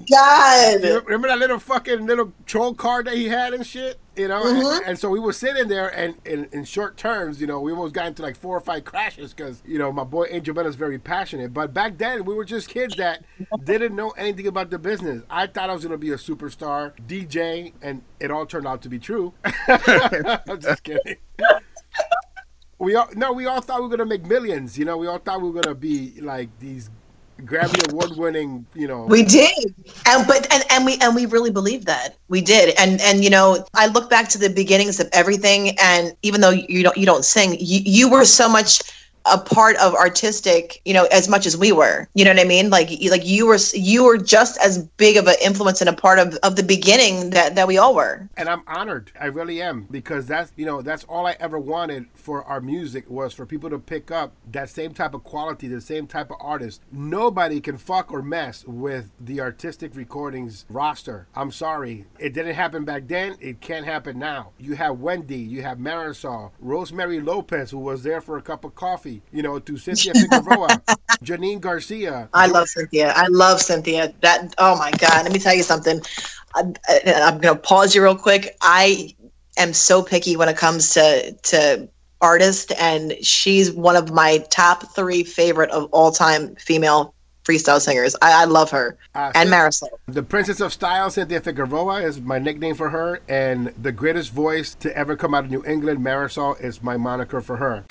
You 0.79 0.79
god. 0.81 1.05
remember 1.05 1.27
that 1.27 1.39
little 1.39 1.59
fucking 1.59 2.05
little 2.05 2.33
troll 2.45 2.73
card 2.73 3.07
that 3.07 3.15
he 3.15 3.29
had 3.29 3.53
and 3.53 3.65
shit, 3.65 3.99
you 4.17 4.27
know? 4.27 4.47
And, 4.47 4.57
mm-hmm. 4.57 4.89
and 4.89 4.99
so 4.99 5.09
we 5.09 5.19
were 5.19 5.33
sitting 5.33 5.67
there, 5.67 5.89
and 5.89 6.15
in, 6.25 6.63
short 6.63 6.97
terms, 6.97 7.39
you 7.39 7.47
know, 7.47 7.59
we 7.59 7.71
almost 7.71 7.93
got 7.93 8.07
into 8.07 8.21
like 8.21 8.35
four 8.35 8.57
or 8.57 8.59
five 8.59 8.83
crashes 8.83 9.33
because 9.33 9.61
you 9.65 9.77
know 9.77 9.91
my 9.91 10.03
boy 10.03 10.27
Angel 10.29 10.53
Mena's 10.53 10.75
very 10.75 10.99
passionate. 10.99 11.53
But 11.53 11.73
back 11.73 11.97
then, 11.97 12.25
we 12.25 12.33
were 12.33 12.45
just 12.45 12.67
kids 12.67 12.95
that 12.97 13.23
didn't 13.63 13.95
know 13.95 14.11
anything 14.11 14.47
about 14.47 14.69
the 14.69 14.79
business. 14.79 15.23
I 15.29 15.47
thought 15.47 15.69
I 15.69 15.73
was 15.73 15.83
gonna 15.83 15.97
be 15.97 16.11
a 16.11 16.17
superstar 16.17 16.93
DJ, 17.07 17.73
and 17.81 18.01
it 18.19 18.31
all 18.31 18.45
turned 18.45 18.67
out 18.67 18.81
to 18.83 18.89
be 18.89 18.99
true. 18.99 19.33
I'm 19.67 20.59
just 20.59 20.83
kidding. 20.83 21.17
We 22.79 22.95
all 22.95 23.09
no, 23.15 23.33
we 23.33 23.45
all 23.47 23.61
thought 23.61 23.81
we 23.81 23.87
were 23.87 23.97
gonna 23.97 24.09
make 24.09 24.25
millions. 24.25 24.77
You 24.77 24.85
know, 24.85 24.97
we 24.97 25.07
all 25.07 25.17
thought 25.17 25.41
we 25.41 25.49
were 25.49 25.61
gonna 25.61 25.75
be 25.75 26.19
like 26.21 26.49
these 26.59 26.89
Grammy 27.43 27.87
award 27.91 28.17
winning, 28.17 28.65
you 28.73 28.87
know. 28.87 29.05
We 29.05 29.23
did, 29.23 29.75
and 30.05 30.27
but 30.27 30.51
and, 30.51 30.63
and 30.71 30.85
we 30.85 30.97
and 31.01 31.15
we 31.15 31.25
really 31.25 31.51
believed 31.51 31.85
that. 31.85 32.15
We 32.29 32.41
did, 32.41 32.75
and 32.79 32.99
and 33.01 33.23
you 33.23 33.29
know 33.29 33.65
I 33.75 33.87
look 33.87 34.09
back 34.09 34.27
to 34.29 34.37
the 34.37 34.49
beginnings 34.49 34.99
of 34.99 35.07
everything, 35.13 35.77
and 35.79 36.15
even 36.23 36.41
though 36.41 36.49
you 36.49 36.83
don't 36.83 36.97
you 36.97 37.05
don't 37.05 37.23
sing, 37.23 37.55
you, 37.59 37.81
you 37.85 38.09
were 38.09 38.25
so 38.25 38.49
much 38.49 38.81
a 39.31 39.37
part 39.37 39.75
of 39.77 39.93
Artistik, 39.93 40.79
you 40.85 40.93
know, 40.93 41.05
as 41.11 41.27
much 41.29 41.45
as 41.45 41.57
we 41.57 41.71
were. 41.71 42.07
You 42.13 42.25
know 42.25 42.31
what 42.31 42.39
I 42.39 42.45
mean? 42.45 42.69
Like 42.69 42.89
like 43.09 43.25
you 43.25 43.47
were 43.47 43.57
you 43.73 44.03
were 44.05 44.17
just 44.17 44.57
as 44.59 44.83
big 44.97 45.17
of 45.17 45.27
an 45.27 45.35
influence 45.43 45.81
and 45.81 45.89
a 45.89 45.93
part 45.93 46.19
of 46.19 46.35
of 46.43 46.55
the 46.55 46.63
beginning 46.63 47.31
that 47.31 47.55
that 47.55 47.67
we 47.67 47.77
all 47.77 47.95
were. 47.95 48.29
and 48.37 48.49
I'm 48.49 48.63
honored. 48.67 49.11
I 49.19 49.25
really 49.25 49.61
am 49.61 49.87
because 49.91 50.25
that's 50.27 50.51
you 50.55 50.65
know 50.65 50.81
that's 50.81 51.03
all 51.05 51.25
I 51.25 51.35
ever 51.39 51.59
wanted 51.59 52.05
for 52.13 52.43
our 52.43 52.61
music 52.61 53.09
was 53.09 53.33
for 53.33 53.45
people 53.45 53.69
to 53.69 53.79
pick 53.79 54.11
up 54.11 54.33
that 54.51 54.69
same 54.69 54.93
type 54.93 55.13
of 55.13 55.23
quality, 55.23 55.67
the 55.67 55.81
same 55.81 56.07
type 56.07 56.31
of 56.31 56.37
artist. 56.39 56.81
Nobody 56.91 57.59
can 57.61 57.77
fuck 57.77 58.11
or 58.11 58.21
mess 58.21 58.65
with 58.65 59.11
the 59.19 59.37
Artistik 59.37 59.95
recordings 59.95 60.65
roster. 60.69 61.27
I'm 61.35 61.51
sorry, 61.51 62.05
it 62.19 62.33
didn't 62.33 62.55
happen 62.55 62.85
back 62.85 63.07
then. 63.07 63.35
It 63.39 63.61
can't 63.61 63.85
happen 63.85 64.19
now. 64.19 64.51
You 64.57 64.75
have 64.75 64.99
Wendy, 64.99 65.37
you 65.39 65.61
have 65.63 65.77
Marisol, 65.77 66.51
Rosemary 66.59 67.19
Lopez, 67.19 67.71
who 67.71 67.79
was 67.79 68.03
there 68.03 68.21
for 68.21 68.37
a 68.37 68.41
cup 68.41 68.63
of 68.63 68.75
coffee. 68.75 69.16
You 69.31 69.43
know, 69.43 69.59
to 69.59 69.77
Cynthia 69.77 70.13
Figueroa, 70.15 70.81
Janine 71.23 71.59
Garcia. 71.59 72.29
I 72.33 72.47
love 72.47 72.67
Cynthia. 72.69 73.13
I 73.15 73.27
love 73.27 73.61
Cynthia. 73.61 74.13
That 74.21 74.53
oh 74.57 74.77
my 74.77 74.91
god. 74.91 75.23
Let 75.23 75.31
me 75.31 75.39
tell 75.39 75.55
you 75.55 75.63
something. 75.63 76.01
I, 76.55 76.73
I, 76.87 77.13
I'm 77.25 77.39
gonna 77.39 77.59
pause 77.59 77.95
you 77.95 78.03
real 78.03 78.15
quick. 78.15 78.55
I 78.61 79.15
am 79.57 79.73
so 79.73 80.01
picky 80.01 80.35
when 80.37 80.49
it 80.49 80.57
comes 80.57 80.93
to 80.93 81.33
to 81.33 81.87
artists, 82.21 82.71
and 82.79 83.13
she's 83.21 83.71
one 83.71 83.95
of 83.95 84.11
my 84.11 84.39
top 84.49 84.95
three 84.95 85.23
favorite 85.23 85.69
of 85.71 85.89
all 85.91 86.11
time 86.11 86.55
female 86.55 87.13
freestyle 87.47 87.79
singers. 87.79 88.15
I, 88.21 88.41
I 88.41 88.45
love 88.45 88.69
her 88.71 88.97
Uh, 89.15 89.31
and 89.33 89.49
Marisol. 89.49 89.87
The 90.07 90.23
Princess 90.23 90.59
of 90.59 90.73
Style, 90.73 91.09
Cynthia 91.09 91.39
Figueroa, 91.39 92.01
is 92.01 92.19
my 92.19 92.39
nickname 92.39 92.75
for 92.75 92.89
her, 92.89 93.21
and 93.29 93.67
the 93.81 93.91
greatest 93.91 94.31
voice 94.31 94.75
to 94.75 94.95
ever 94.97 95.15
come 95.15 95.33
out 95.33 95.45
of 95.45 95.51
New 95.51 95.63
England, 95.65 95.99
Marisol, 95.99 96.59
is 96.61 96.83
my 96.83 96.97
moniker 96.97 97.39
for 97.39 97.55
her. 97.57 97.85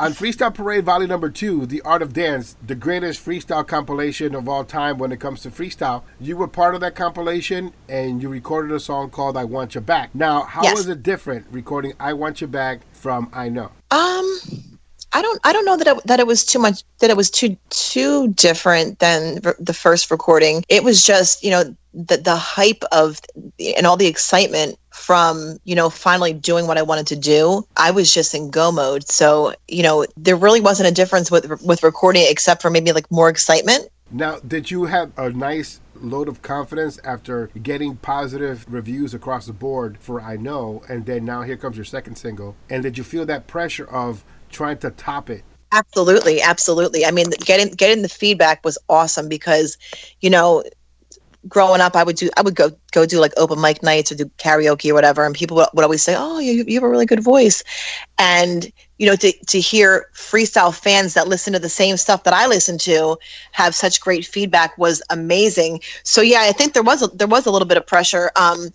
On 0.00 0.12
Freestyle 0.14 0.54
Parade 0.54 0.86
Volley 0.86 1.06
Number 1.06 1.28
Two, 1.28 1.66
The 1.66 1.82
Art 1.82 2.00
of 2.00 2.14
Dance, 2.14 2.56
the 2.66 2.74
greatest 2.74 3.22
freestyle 3.22 3.66
compilation 3.66 4.34
of 4.34 4.48
all 4.48 4.64
time 4.64 4.96
when 4.96 5.12
it 5.12 5.20
comes 5.20 5.42
to 5.42 5.50
freestyle, 5.50 6.04
you 6.18 6.38
were 6.38 6.48
part 6.48 6.74
of 6.74 6.80
that 6.80 6.94
compilation 6.94 7.74
and 7.86 8.22
you 8.22 8.30
recorded 8.30 8.74
a 8.74 8.80
song 8.80 9.10
called 9.10 9.36
I 9.36 9.44
Want 9.44 9.74
You 9.74 9.82
Back. 9.82 10.14
Now, 10.14 10.44
how 10.44 10.62
Yes. 10.62 10.74
was 10.78 10.88
it 10.88 11.02
different 11.02 11.44
recording 11.50 11.92
I 12.00 12.14
Want 12.14 12.40
You 12.40 12.46
Back 12.46 12.80
from 12.94 13.28
I 13.34 13.50
Know? 13.50 13.72
Um, 13.90 14.40
I 15.12 15.20
don't. 15.20 15.38
I 15.44 15.52
don't 15.52 15.66
know 15.66 15.76
that 15.76 15.86
it, 15.86 16.06
that 16.06 16.18
it 16.18 16.26
was 16.26 16.46
too 16.46 16.60
much. 16.60 16.82
That 17.00 17.10
it 17.10 17.16
was 17.18 17.30
too 17.30 17.58
too 17.68 18.28
different 18.28 19.00
than 19.00 19.40
the 19.58 19.74
first 19.74 20.10
recording. 20.10 20.64
It 20.70 20.82
was 20.82 21.04
just 21.04 21.44
you 21.44 21.50
know 21.50 21.76
the 21.92 22.16
the 22.16 22.36
hype 22.36 22.84
of 22.90 23.20
and 23.76 23.86
all 23.86 23.98
the 23.98 24.06
excitement 24.06 24.78
from 25.00 25.58
you 25.64 25.74
know 25.74 25.90
finally 25.90 26.32
doing 26.32 26.66
what 26.66 26.78
I 26.78 26.82
wanted 26.82 27.06
to 27.08 27.16
do. 27.16 27.66
I 27.76 27.90
was 27.90 28.12
just 28.12 28.34
in 28.34 28.50
go 28.50 28.70
mode. 28.70 29.08
So 29.08 29.54
you 29.68 29.82
know 29.82 30.06
there 30.16 30.36
really 30.36 30.60
wasn't 30.60 30.88
a 30.88 30.92
difference 30.92 31.30
with 31.30 31.62
with 31.62 31.82
recording 31.82 32.24
except 32.28 32.62
for 32.62 32.70
maybe 32.70 32.92
like 32.92 33.10
more 33.10 33.28
excitement. 33.28 33.88
Now, 34.12 34.40
did 34.40 34.70
you 34.70 34.86
have 34.86 35.12
a 35.16 35.30
nice 35.30 35.80
load 35.94 36.28
of 36.28 36.42
confidence 36.42 36.98
after 37.04 37.48
getting 37.62 37.96
positive 37.96 38.64
reviews 38.68 39.14
across 39.14 39.46
the 39.46 39.52
board 39.52 39.98
for 40.00 40.20
I 40.20 40.36
Know, 40.36 40.82
and 40.88 41.06
then 41.06 41.24
now 41.24 41.42
here 41.42 41.56
comes 41.56 41.76
your 41.76 41.84
second 41.84 42.16
single? 42.16 42.56
And 42.68 42.82
did 42.82 42.98
you 42.98 43.04
feel 43.04 43.24
that 43.26 43.46
pressure 43.46 43.88
of 43.88 44.24
trying 44.50 44.78
to 44.78 44.90
top 44.90 45.30
it? 45.30 45.44
Absolutely, 45.72 46.42
absolutely. 46.42 47.06
I 47.06 47.12
mean, 47.12 47.26
getting 47.44 47.70
getting 47.72 48.02
the 48.02 48.08
feedback 48.08 48.64
was 48.64 48.76
awesome 48.88 49.28
because, 49.28 49.78
you 50.20 50.28
know, 50.28 50.64
growing 51.48 51.80
up, 51.80 51.96
I 51.96 52.02
would 52.02 52.16
do 52.16 52.30
I 52.36 52.42
would 52.42 52.54
go 52.54 52.70
go 52.92 53.06
do 53.06 53.20
like 53.20 53.32
open 53.36 53.60
mic 53.60 53.82
nights 53.82 54.12
or 54.12 54.16
do 54.16 54.26
karaoke 54.38 54.90
or 54.90 54.94
whatever, 54.94 55.24
and 55.24 55.34
people 55.34 55.56
would, 55.56 55.68
would 55.74 55.84
always 55.84 56.02
say, 56.02 56.14
"Oh, 56.16 56.38
you 56.38 56.64
you 56.66 56.74
have 56.74 56.82
a 56.82 56.88
really 56.88 57.06
good 57.06 57.22
voice," 57.22 57.62
and 58.18 58.70
you 58.98 59.06
know, 59.06 59.16
to 59.16 59.32
to 59.48 59.60
hear 59.60 60.06
freestyle 60.14 60.74
fans 60.74 61.14
that 61.14 61.28
listen 61.28 61.52
to 61.54 61.58
the 61.58 61.68
same 61.68 61.96
stuff 61.96 62.24
that 62.24 62.34
I 62.34 62.46
listen 62.46 62.78
to 62.78 63.16
have 63.52 63.74
such 63.74 64.00
great 64.00 64.26
feedback 64.26 64.76
was 64.76 65.02
amazing. 65.10 65.80
So 66.04 66.20
yeah, 66.20 66.42
I 66.42 66.52
think 66.52 66.74
there 66.74 66.82
was 66.82 67.02
a, 67.02 67.06
there 67.08 67.26
was 67.26 67.46
a 67.46 67.50
little 67.50 67.68
bit 67.68 67.78
of 67.78 67.86
pressure 67.86 68.30
um, 68.36 68.68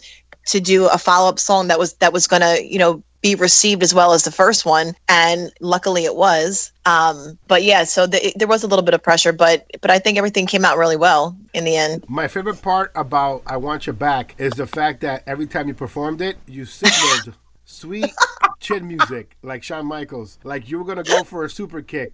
to 0.47 0.60
do 0.60 0.88
a 0.88 0.97
follow 0.97 1.30
up 1.30 1.39
song 1.39 1.67
that 1.67 1.80
was 1.80 1.93
that 1.95 2.13
was 2.13 2.28
gonna 2.28 2.58
you 2.62 2.80
know 2.80 3.04
be 3.25 3.33
received 3.33 3.81
as 3.81 3.91
well 3.91 4.13
as 4.13 4.23
the 4.23 4.29
first 4.31 4.67
one 4.67 4.95
and 5.09 5.51
luckily 5.59 6.05
it 6.05 6.15
was. 6.15 6.71
Um 6.85 7.39
but 7.47 7.63
yeah 7.63 7.83
so 7.83 8.05
the, 8.05 8.31
there 8.35 8.47
was 8.47 8.63
a 8.63 8.67
little 8.67 8.85
bit 8.85 8.93
of 8.93 9.01
pressure 9.01 9.33
but 9.33 9.65
but 9.81 9.89
i 9.89 9.97
think 9.97 10.19
everything 10.19 10.45
came 10.45 10.63
out 10.63 10.77
really 10.77 10.95
well 10.95 11.35
in 11.51 11.63
the 11.63 11.75
end. 11.75 12.05
My 12.07 12.27
favorite 12.27 12.61
part 12.61 12.91
about 12.93 13.41
I 13.47 13.57
Want 13.57 13.88
You 13.88 13.93
Back 13.93 14.35
is 14.38 14.53
the 14.53 14.67
fact 14.67 15.01
that 15.01 15.23
every 15.25 15.47
time 15.47 15.67
you 15.67 15.73
performed 15.73 16.21
it, 16.21 16.38
you 16.45 16.65
signaled 16.65 17.33
sweet 17.65 18.13
chin 18.65 18.88
music 18.88 19.38
like 19.43 19.62
Shawn 19.63 19.86
Michaels, 19.86 20.39
like 20.43 20.69
you 20.69 20.80
were 20.80 20.84
gonna 20.86 21.04
go 21.04 21.23
for 21.23 21.43
a 21.45 21.49
super 21.49 21.82
kick. 21.82 22.13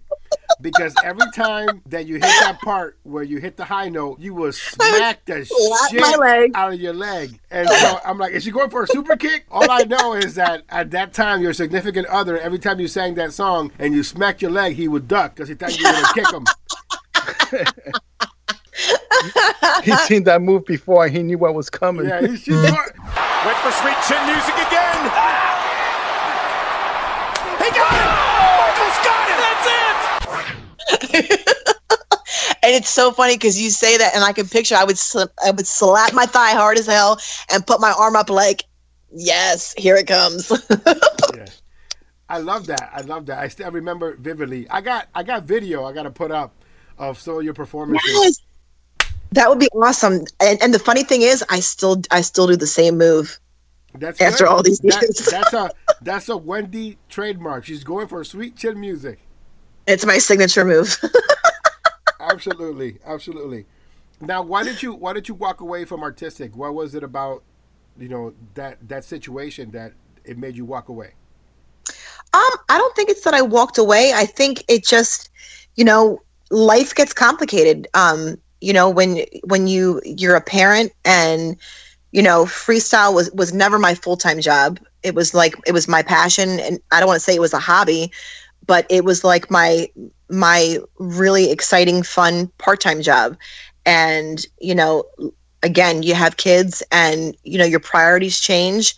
Because 0.60 0.94
every 1.02 1.26
time 1.34 1.82
that 1.86 2.06
you 2.06 2.14
hit 2.16 2.22
that 2.22 2.58
part 2.62 2.96
where 3.04 3.22
you 3.22 3.38
hit 3.38 3.56
the 3.56 3.64
high 3.64 3.88
note, 3.88 4.20
you 4.20 4.32
will 4.34 4.52
smack 4.52 5.24
the 5.24 5.44
shit 5.90 6.00
my 6.00 6.14
leg. 6.16 6.52
out 6.54 6.72
of 6.74 6.80
your 6.80 6.92
leg. 6.92 7.40
And 7.50 7.68
so 7.68 7.98
I'm 8.04 8.18
like, 8.18 8.32
is 8.32 8.44
she 8.44 8.50
going 8.50 8.70
for 8.70 8.82
a 8.84 8.86
super 8.86 9.16
kick? 9.16 9.46
All 9.50 9.68
I 9.70 9.84
know 9.84 10.12
is 10.14 10.34
that 10.36 10.62
at 10.68 10.90
that 10.92 11.14
time, 11.14 11.40
your 11.42 11.52
significant 11.52 12.06
other, 12.06 12.38
every 12.38 12.58
time 12.58 12.78
you 12.80 12.86
sang 12.88 13.14
that 13.14 13.32
song 13.32 13.72
and 13.78 13.94
you 13.94 14.02
smacked 14.02 14.40
your 14.42 14.50
leg, 14.50 14.74
he 14.76 14.88
would 14.88 15.08
duck 15.08 15.34
because 15.34 15.48
he 15.48 15.54
thought 15.54 15.76
you 15.78 15.84
were 15.86 15.92
gonna 15.92 16.14
kick 16.14 16.30
him. 16.32 16.44
He 19.84 19.92
seen 20.06 20.24
that 20.24 20.42
move 20.42 20.64
before 20.66 21.04
and 21.06 21.14
he 21.16 21.22
knew 21.22 21.38
what 21.38 21.54
was 21.54 21.70
coming. 21.70 22.06
Yeah, 22.08 22.20
he's 22.26 22.40
she's. 22.44 22.54
Went 22.54 22.76
for 23.58 23.72
sweet 23.72 23.96
chin 24.06 24.22
music 24.26 24.54
again. 24.54 25.00
He 27.58 27.68
got 27.70 27.92
it. 27.94 28.06
Michael's 28.62 28.98
got 29.06 29.24
it. 29.30 29.38
That's 29.42 29.66
it. 31.14 31.32
and 32.61 32.61
it's 32.72 32.88
so 32.90 33.10
funny 33.12 33.34
because 33.36 33.60
you 33.60 33.70
say 33.70 33.96
that 33.98 34.14
and 34.14 34.24
i 34.24 34.32
can 34.32 34.46
picture 34.48 34.74
i 34.74 34.84
would 34.84 34.98
sl- 34.98 35.22
i 35.44 35.50
would 35.50 35.66
slap 35.66 36.12
my 36.14 36.26
thigh 36.26 36.52
hard 36.52 36.78
as 36.78 36.86
hell 36.86 37.20
and 37.52 37.66
put 37.66 37.80
my 37.80 37.92
arm 37.98 38.16
up 38.16 38.30
like 38.30 38.64
yes 39.14 39.74
here 39.76 39.96
it 39.96 40.06
comes 40.06 40.50
Yeah. 41.34 41.46
I 42.28 42.38
love 42.38 42.66
that. 42.68 42.88
I 42.94 43.02
love 43.02 43.26
that. 43.26 43.40
I 43.40 43.48
still 43.48 43.70
remember 43.70 44.16
vividly. 44.16 44.66
I 44.70 44.80
got 44.80 45.06
I 45.14 45.22
got 45.22 45.42
video 45.44 45.84
I 45.84 45.92
got 45.92 46.04
to 46.04 46.10
put 46.10 46.30
up 46.30 46.54
of 46.96 47.18
some 47.18 47.36
of 47.36 47.42
your 47.44 47.52
performances. 47.52 48.10
yes 48.10 48.40
that 49.32 49.48
would 49.50 49.58
be 49.58 49.68
awesome 49.74 50.24
and, 50.40 50.62
and 50.62 50.72
the 50.74 50.78
funny 50.78 51.02
thing 51.04 51.22
is 51.22 51.42
i 51.50 51.58
still 51.60 52.00
i 52.10 52.20
still 52.20 52.46
do 52.46 52.56
the 52.56 52.66
same 52.66 52.96
move 52.98 53.38
That's 53.98 54.20
After 54.20 54.44
good. 54.44 54.50
all 54.50 54.62
these 54.62 54.78
That- 54.80 55.02
years. 55.02 55.16
that's 55.30 55.52
a 55.52 55.70
that's 56.00 56.28
a 56.30 56.36
Wendy 56.36 56.96
trademark. 57.10 57.64
She's 57.66 57.84
going 57.84 58.08
for 58.08 58.24
sweet 58.24 58.56
chin 58.56 58.80
music. 58.80 59.18
it's 59.86 60.04
my 60.06 60.16
signature 60.18 60.64
move 60.64 60.96
Absolutely, 62.32 62.98
absolutely. 63.04 63.66
Now, 64.20 64.42
why 64.42 64.62
did 64.62 64.82
you 64.82 64.94
why 64.94 65.12
did 65.12 65.28
you 65.28 65.34
walk 65.34 65.60
away 65.60 65.84
from 65.84 66.00
Artistik? 66.00 66.54
What 66.54 66.74
was 66.74 66.94
it 66.94 67.02
about, 67.02 67.42
you 67.98 68.08
know, 68.08 68.34
that 68.54 68.78
that 68.88 69.04
situation 69.04 69.70
that 69.72 69.92
it 70.24 70.38
made 70.38 70.56
you 70.56 70.64
walk 70.64 70.88
away? 70.88 71.12
Um, 72.34 72.52
I 72.68 72.78
don't 72.78 72.94
think 72.96 73.10
it's 73.10 73.22
that 73.22 73.34
I 73.34 73.42
walked 73.42 73.78
away. 73.78 74.12
I 74.14 74.24
think 74.24 74.64
it 74.68 74.86
just, 74.86 75.30
you 75.76 75.84
know, 75.84 76.22
life 76.50 76.94
gets 76.94 77.12
complicated. 77.12 77.88
Um, 77.94 78.38
you 78.60 78.72
know, 78.72 78.88
when 78.88 79.24
when 79.44 79.66
you 79.66 80.00
you're 80.04 80.36
a 80.36 80.40
parent 80.40 80.92
and 81.04 81.56
you 82.12 82.22
know, 82.22 82.44
freestyle 82.44 83.14
was 83.14 83.30
was 83.32 83.52
never 83.52 83.78
my 83.78 83.94
full-time 83.94 84.40
job. 84.40 84.78
It 85.02 85.14
was 85.14 85.34
like 85.34 85.54
it 85.66 85.72
was 85.72 85.88
my 85.88 86.02
passion 86.02 86.60
and 86.60 86.78
I 86.92 87.00
don't 87.00 87.08
want 87.08 87.16
to 87.18 87.24
say 87.24 87.34
it 87.34 87.40
was 87.40 87.54
a 87.54 87.58
hobby, 87.58 88.12
but 88.66 88.86
it 88.88 89.04
was 89.04 89.24
like 89.24 89.50
my 89.50 89.88
my 90.32 90.78
really 90.98 91.50
exciting 91.52 92.02
fun 92.02 92.48
part-time 92.58 93.02
job. 93.02 93.36
And, 93.86 94.44
you 94.60 94.74
know, 94.74 95.04
again, 95.62 96.02
you 96.02 96.14
have 96.14 96.36
kids 96.36 96.82
and 96.90 97.36
you 97.44 97.58
know, 97.58 97.64
your 97.64 97.80
priorities 97.80 98.40
change. 98.40 98.94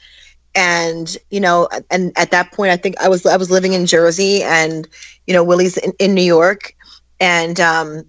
And 0.56 1.16
you 1.30 1.40
know 1.40 1.68
and 1.90 2.12
at 2.16 2.30
that 2.30 2.52
point 2.52 2.70
i 2.70 2.76
think 2.76 2.96
i 3.00 3.08
was 3.08 3.26
i 3.26 3.36
was 3.36 3.50
living 3.50 3.72
in 3.72 3.86
jersey 3.86 4.42
and 4.44 4.88
you 5.26 5.34
know 5.34 5.42
willie's 5.42 5.76
in, 5.78 5.92
in 5.98 6.14
new 6.14 6.22
york. 6.22 6.74
And 7.20 7.58
um 7.60 8.04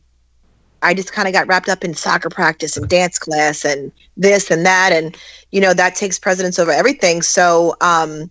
i 0.83 0.93
just 0.93 1.11
kind 1.11 1.27
of 1.27 1.33
got 1.33 1.47
wrapped 1.47 1.69
up 1.69 1.83
in 1.83 1.95
soccer 1.95 2.29
practice 2.29 2.77
and 2.77 2.87
dance 2.87 3.17
class 3.17 3.65
and 3.65 3.91
this 4.15 4.51
and 4.51 4.65
that. 4.65 4.91
And 4.93 5.17
you 5.51 5.59
know 5.61 5.73
that 5.73 5.95
takes 5.95 6.19
precedence 6.19 6.59
over 6.59 6.71
everything. 6.71 7.23
So 7.23 7.75
um 7.81 8.29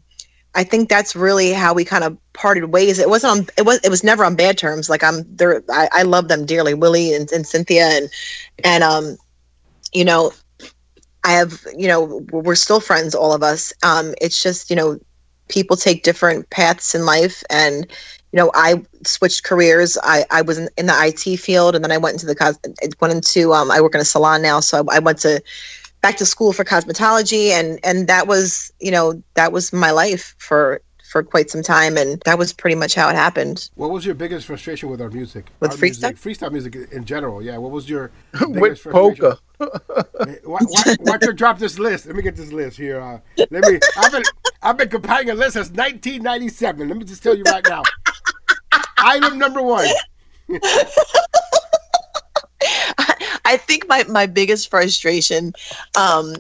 i 0.55 0.65
think 0.65 0.89
that's 0.89 1.15
really 1.17 1.53
how 1.53 1.75
we 1.75 1.85
kind 1.85 2.05
of 2.05 2.17
parted 2.33 2.67
ways 2.67 2.99
it 2.99 3.09
wasn't 3.09 3.31
on 3.31 3.47
it 3.57 3.65
was 3.65 3.81
it 3.85 3.91
was 3.91 4.05
never 4.05 4.25
on 4.25 4.35
bad 4.35 4.59
terms 4.59 4.89
like 4.89 5.03
i'm 5.03 5.25
there 5.37 5.63
i, 5.71 5.89
I 5.93 6.03
love 6.03 6.29
them 6.29 6.47
dearly 6.47 6.75
willie 6.75 7.15
and, 7.15 7.31
and 7.33 7.47
cynthia 7.47 7.87
and 7.87 8.11
and 8.65 8.83
um 8.83 9.17
you 9.93 10.05
know 10.05 10.33
I 11.25 11.33
have, 11.33 11.67
you 11.77 11.89
know, 11.89 12.23
we're 12.31 12.55
still 12.55 12.81
friends, 12.81 13.15
all 13.15 13.33
of 13.33 13.43
us. 13.43 13.73
Um, 13.83 14.15
it's 14.21 14.43
just, 14.43 14.69
you 14.69 14.77
know, 14.77 14.99
people 15.49 15.77
take 15.77 16.03
different 16.03 16.49
paths 16.51 16.95
in 16.95 17.07
life. 17.07 17.43
And, 17.49 17.87
you 18.33 18.37
know, 18.37 18.51
I 18.55 18.85
switched 19.07 19.43
careers. 19.43 19.97
I, 20.03 20.27
I 20.31 20.43
was 20.43 20.59
in, 20.59 20.69
in 20.77 20.87
the 20.87 20.95
IT 20.95 21.39
field 21.39 21.75
and 21.75 21.83
then 21.83 21.93
I 21.93 21.99
went 21.99 22.15
into 22.15 22.27
the, 22.27 22.35
cos- 22.35 22.59
went 23.01 23.15
into, 23.15 23.55
um, 23.55 23.71
I 23.71 23.81
work 23.81 23.95
in 23.95 24.03
a 24.03 24.05
salon 24.05 24.43
now. 24.43 24.61
So 24.61 24.85
I, 24.91 24.97
I 24.97 24.99
went 24.99 25.19
to 25.21 25.43
back 26.05 26.19
to 26.19 26.27
school 26.27 26.53
for 26.53 26.65
cosmetology 26.67 27.49
and, 27.49 27.81
and 27.83 28.09
that 28.09 28.27
was, 28.27 28.71
you 28.79 28.91
know, 28.91 29.23
that 29.37 29.53
was 29.53 29.73
my 29.73 29.91
life 29.91 30.35
for, 30.37 30.83
for 31.11 31.23
quite 31.23 31.49
some 31.49 31.63
time. 31.63 31.97
And 31.97 32.21
that 32.27 32.37
was 32.37 32.53
pretty 32.53 32.77
much 32.77 32.95
how 32.95 33.09
it 33.09 33.15
happened. 33.15 33.71
What 33.77 33.91
was 33.91 34.05
your 34.05 34.15
biggest 34.15 34.47
frustration 34.47 34.91
with 34.91 35.01
our 35.01 35.09
music? 35.09 35.47
With 35.61 35.71
Our 35.71 35.77
freestyle? 35.79 36.13
music, 36.13 36.17
freestyle 36.17 36.53
music 36.53 36.75
in 36.93 37.07
general. 37.07 37.41
Yeah. 37.43 37.57
What 37.57 37.71
was 37.71 37.89
your 37.89 38.11
With 38.43 38.53
biggest 38.53 38.83
frustration? 38.83 39.17
polka. 39.17 39.39
Why, 40.45 40.59
why, 40.59 40.97
why 41.01 41.17
don't 41.17 41.23
you 41.23 41.33
drop 41.33 41.59
this 41.59 41.79
list? 41.79 42.05
Let 42.05 42.17
me 42.17 42.23
get 42.23 42.37
this 42.37 42.53
list 42.53 42.77
here. 42.77 43.01
Uh, 43.01 43.19
let 43.51 43.65
me. 43.65 43.79
I've 43.97 44.13
been 44.13 44.23
I've 44.63 44.77
been 44.77 44.89
compiling 44.91 45.31
a 45.31 45.35
list 45.35 45.53
since 45.55 45.69
1997. 45.71 46.87
Let 46.89 46.99
me 46.99 47.05
just 47.05 47.23
tell 47.23 47.35
you 47.37 47.45
right 47.45 47.65
now. 47.67 47.83
Item 48.99 49.39
number 49.39 49.63
one. 49.63 49.87
I 53.45 53.57
think 53.57 53.89
my, 53.89 54.05
my 54.05 54.27
biggest 54.27 54.71
frustration, 54.71 55.53
um, 55.97 56.35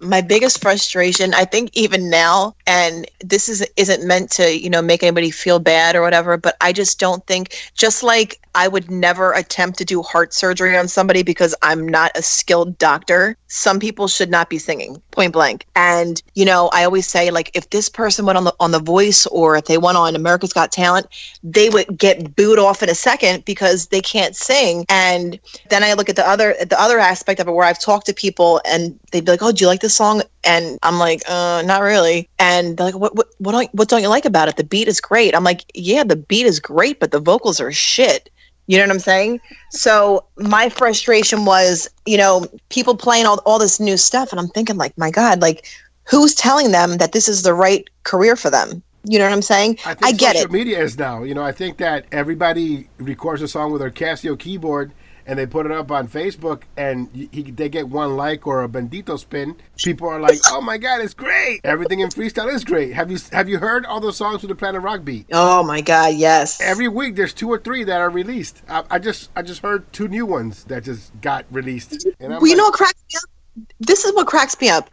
my 0.00 0.20
biggest 0.20 0.60
frustration, 0.60 1.34
I 1.34 1.44
think 1.44 1.70
even 1.72 2.08
now, 2.10 2.54
and 2.66 3.06
this 3.20 3.48
is 3.48 3.66
isn't 3.76 4.06
meant 4.06 4.30
to, 4.32 4.56
you 4.56 4.70
know, 4.70 4.82
make 4.82 5.02
anybody 5.02 5.30
feel 5.30 5.58
bad 5.58 5.96
or 5.96 6.02
whatever, 6.02 6.36
but 6.36 6.56
I 6.60 6.72
just 6.72 7.00
don't 7.00 7.26
think 7.26 7.56
just 7.74 8.02
like 8.02 8.40
I 8.58 8.66
would 8.66 8.90
never 8.90 9.32
attempt 9.34 9.78
to 9.78 9.84
do 9.84 10.02
heart 10.02 10.34
surgery 10.34 10.76
on 10.76 10.88
somebody 10.88 11.22
because 11.22 11.54
I'm 11.62 11.88
not 11.88 12.10
a 12.16 12.22
skilled 12.22 12.76
doctor. 12.76 13.36
Some 13.46 13.78
people 13.78 14.08
should 14.08 14.30
not 14.30 14.50
be 14.50 14.58
singing, 14.58 15.00
point 15.12 15.32
blank. 15.32 15.64
And 15.76 16.20
you 16.34 16.44
know, 16.44 16.68
I 16.72 16.82
always 16.82 17.06
say 17.06 17.30
like 17.30 17.52
if 17.54 17.70
this 17.70 17.88
person 17.88 18.26
went 18.26 18.36
on 18.36 18.42
the 18.42 18.54
on 18.58 18.72
the 18.72 18.80
voice 18.80 19.26
or 19.26 19.56
if 19.56 19.66
they 19.66 19.78
went 19.78 19.96
on 19.96 20.16
America's 20.16 20.52
Got 20.52 20.72
Talent, 20.72 21.06
they 21.44 21.70
would 21.70 21.96
get 21.96 22.34
booed 22.34 22.58
off 22.58 22.82
in 22.82 22.90
a 22.90 22.96
second 22.96 23.44
because 23.44 23.86
they 23.86 24.00
can't 24.00 24.34
sing. 24.34 24.84
And 24.88 25.38
then 25.70 25.84
I 25.84 25.92
look 25.92 26.08
at 26.08 26.16
the 26.16 26.28
other 26.28 26.56
the 26.58 26.80
other 26.80 26.98
aspect 26.98 27.38
of 27.38 27.46
it 27.46 27.52
where 27.52 27.64
I've 27.64 27.78
talked 27.78 28.06
to 28.06 28.12
people 28.12 28.60
and 28.64 28.98
they'd 29.12 29.24
be 29.24 29.30
like, 29.30 29.42
"Oh, 29.42 29.52
do 29.52 29.62
you 29.62 29.68
like 29.68 29.82
this 29.82 29.94
song?" 29.94 30.22
And 30.42 30.80
I'm 30.82 30.98
like, 30.98 31.22
uh, 31.28 31.62
not 31.64 31.82
really. 31.82 32.28
And 32.40 32.76
they're 32.76 32.86
like, 32.86 32.94
what, 32.96 33.14
what, 33.14 33.28
what, 33.38 33.52
don't, 33.52 33.72
what 33.74 33.88
don't 33.88 34.02
you 34.02 34.08
like 34.08 34.24
about 34.24 34.48
it? 34.48 34.56
The 34.56 34.64
beat 34.64 34.88
is 34.88 35.00
great. 35.00 35.34
I'm 35.36 35.44
like, 35.44 35.64
yeah, 35.74 36.04
the 36.04 36.16
beat 36.16 36.46
is 36.46 36.58
great, 36.58 36.98
but 37.00 37.10
the 37.10 37.20
vocals 37.20 37.60
are 37.60 37.70
shit. 37.70 38.30
You 38.68 38.76
know 38.76 38.84
what 38.84 38.92
I'm 38.92 39.00
saying? 39.00 39.40
So 39.70 40.24
my 40.36 40.68
frustration 40.68 41.46
was, 41.46 41.88
you 42.06 42.18
know, 42.18 42.46
people 42.68 42.96
playing 42.96 43.26
all, 43.26 43.40
all 43.46 43.58
this 43.58 43.80
new 43.80 43.96
stuff. 43.96 44.30
And 44.30 44.38
I'm 44.38 44.48
thinking 44.48 44.76
like, 44.76 44.96
my 44.96 45.10
God, 45.10 45.40
like 45.40 45.66
who's 46.04 46.34
telling 46.34 46.70
them 46.70 46.98
that 46.98 47.12
this 47.12 47.28
is 47.28 47.42
the 47.42 47.54
right 47.54 47.88
career 48.04 48.36
for 48.36 48.50
them? 48.50 48.82
You 49.04 49.18
know 49.18 49.24
what 49.24 49.32
I'm 49.32 49.42
saying? 49.42 49.78
I, 49.86 49.94
think 49.94 50.04
I 50.04 50.12
get 50.12 50.36
social 50.36 50.50
it. 50.50 50.52
media 50.52 50.82
is 50.82 50.98
now. 50.98 51.22
You 51.22 51.34
know, 51.34 51.42
I 51.42 51.50
think 51.50 51.78
that 51.78 52.04
everybody 52.12 52.88
records 52.98 53.40
a 53.40 53.48
song 53.48 53.72
with 53.72 53.80
their 53.80 53.90
Casio 53.90 54.38
keyboard 54.38 54.92
and 55.28 55.38
they 55.38 55.46
put 55.46 55.66
it 55.66 55.72
up 55.72 55.90
on 55.90 56.08
Facebook 56.08 56.62
and 56.76 57.08
he, 57.14 57.42
they 57.42 57.68
get 57.68 57.88
one 57.88 58.16
like 58.16 58.46
or 58.46 58.64
a 58.64 58.68
bendito 58.68 59.18
spin. 59.18 59.56
People 59.76 60.08
are 60.08 60.18
like, 60.18 60.38
"Oh 60.50 60.60
my 60.60 60.78
god, 60.78 61.02
it's 61.02 61.14
great! 61.14 61.60
Everything 61.62 62.00
in 62.00 62.08
freestyle 62.08 62.52
is 62.52 62.64
great." 62.64 62.94
Have 62.94 63.10
you 63.10 63.18
have 63.32 63.48
you 63.48 63.58
heard 63.58 63.84
all 63.86 64.00
those 64.00 64.16
songs 64.16 64.42
with 64.42 64.48
the 64.48 64.54
Planet 64.54 64.82
Rock 64.82 65.04
beat? 65.04 65.26
Oh 65.30 65.62
my 65.62 65.82
God, 65.82 66.14
yes. 66.14 66.60
Every 66.60 66.88
week 66.88 67.14
there's 67.14 67.34
two 67.34 67.48
or 67.48 67.58
three 67.58 67.84
that 67.84 68.00
are 68.00 68.10
released. 68.10 68.62
I, 68.68 68.84
I 68.90 68.98
just 68.98 69.30
I 69.36 69.42
just 69.42 69.60
heard 69.60 69.92
two 69.92 70.08
new 70.08 70.24
ones 70.24 70.64
that 70.64 70.84
just 70.84 71.18
got 71.20 71.44
released. 71.50 72.06
And 72.18 72.30
well, 72.30 72.46
you 72.46 72.56
know 72.56 72.64
what 72.64 72.74
cracks 72.74 73.04
me 73.12 73.16
up? 73.16 73.66
This 73.80 74.04
is 74.04 74.14
what 74.14 74.26
cracks 74.26 74.58
me 74.60 74.70
up. 74.70 74.88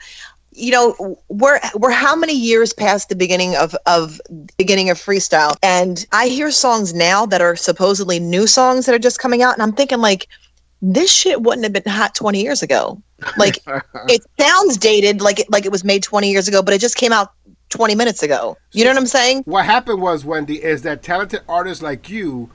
You 0.55 0.71
know, 0.71 1.19
we're 1.27 1.59
we're 1.75 1.91
how 1.91 2.15
many 2.15 2.33
years 2.33 2.71
past 2.71 3.09
the 3.09 3.15
beginning 3.15 3.55
of 3.57 3.75
of 3.85 4.21
beginning 4.57 4.89
of 4.89 4.97
freestyle, 4.97 5.55
and 5.61 6.05
I 6.13 6.27
hear 6.27 6.49
songs 6.49 6.93
now 6.93 7.25
that 7.25 7.41
are 7.41 7.55
supposedly 7.55 8.19
new 8.19 8.47
songs 8.47 8.85
that 8.85 8.95
are 8.95 8.99
just 8.99 9.19
coming 9.19 9.41
out, 9.41 9.53
and 9.53 9.61
I'm 9.61 9.73
thinking 9.73 9.99
like, 9.99 10.27
this 10.81 11.11
shit 11.11 11.41
wouldn't 11.41 11.63
have 11.63 11.73
been 11.73 11.91
hot 11.91 12.15
20 12.15 12.41
years 12.41 12.63
ago. 12.63 13.01
Like, 13.37 13.59
it 14.07 14.21
sounds 14.39 14.77
dated, 14.77 15.21
like 15.21 15.39
it 15.39 15.51
like 15.51 15.65
it 15.65 15.71
was 15.71 15.83
made 15.83 16.03
20 16.03 16.31
years 16.31 16.47
ago, 16.47 16.61
but 16.61 16.73
it 16.73 16.79
just 16.79 16.95
came 16.95 17.11
out 17.11 17.33
20 17.69 17.95
minutes 17.95 18.23
ago. 18.23 18.57
You 18.71 18.85
know 18.85 18.91
what 18.91 18.97
I'm 18.97 19.07
saying? 19.07 19.43
what 19.45 19.65
happened 19.65 20.01
was 20.01 20.23
Wendy 20.23 20.63
is 20.63 20.83
that 20.83 21.03
talented 21.03 21.41
artists 21.49 21.83
like 21.83 22.09
you 22.09 22.49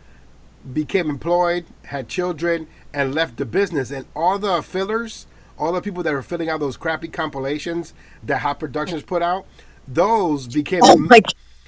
became 0.73 1.11
employed, 1.11 1.67
had 1.85 2.09
children, 2.09 2.67
and 2.93 3.15
left 3.15 3.37
the 3.37 3.45
business, 3.45 3.91
and 3.91 4.07
all 4.15 4.39
the 4.39 4.63
fillers, 4.63 5.27
all 5.61 5.73
the 5.73 5.81
people 5.83 6.03
that 6.03 6.13
were 6.13 6.23
filling 6.23 6.49
out 6.49 6.59
those 6.59 6.77
crappy 6.77 7.09
compilations 7.09 7.95
that 8.25 8.39
Hot 8.39 8.59
Productions 8.59 9.03
put 9.03 9.23
out, 9.23 9.47
those 9.87 10.49
became 10.49 10.81
Oh 10.83 10.97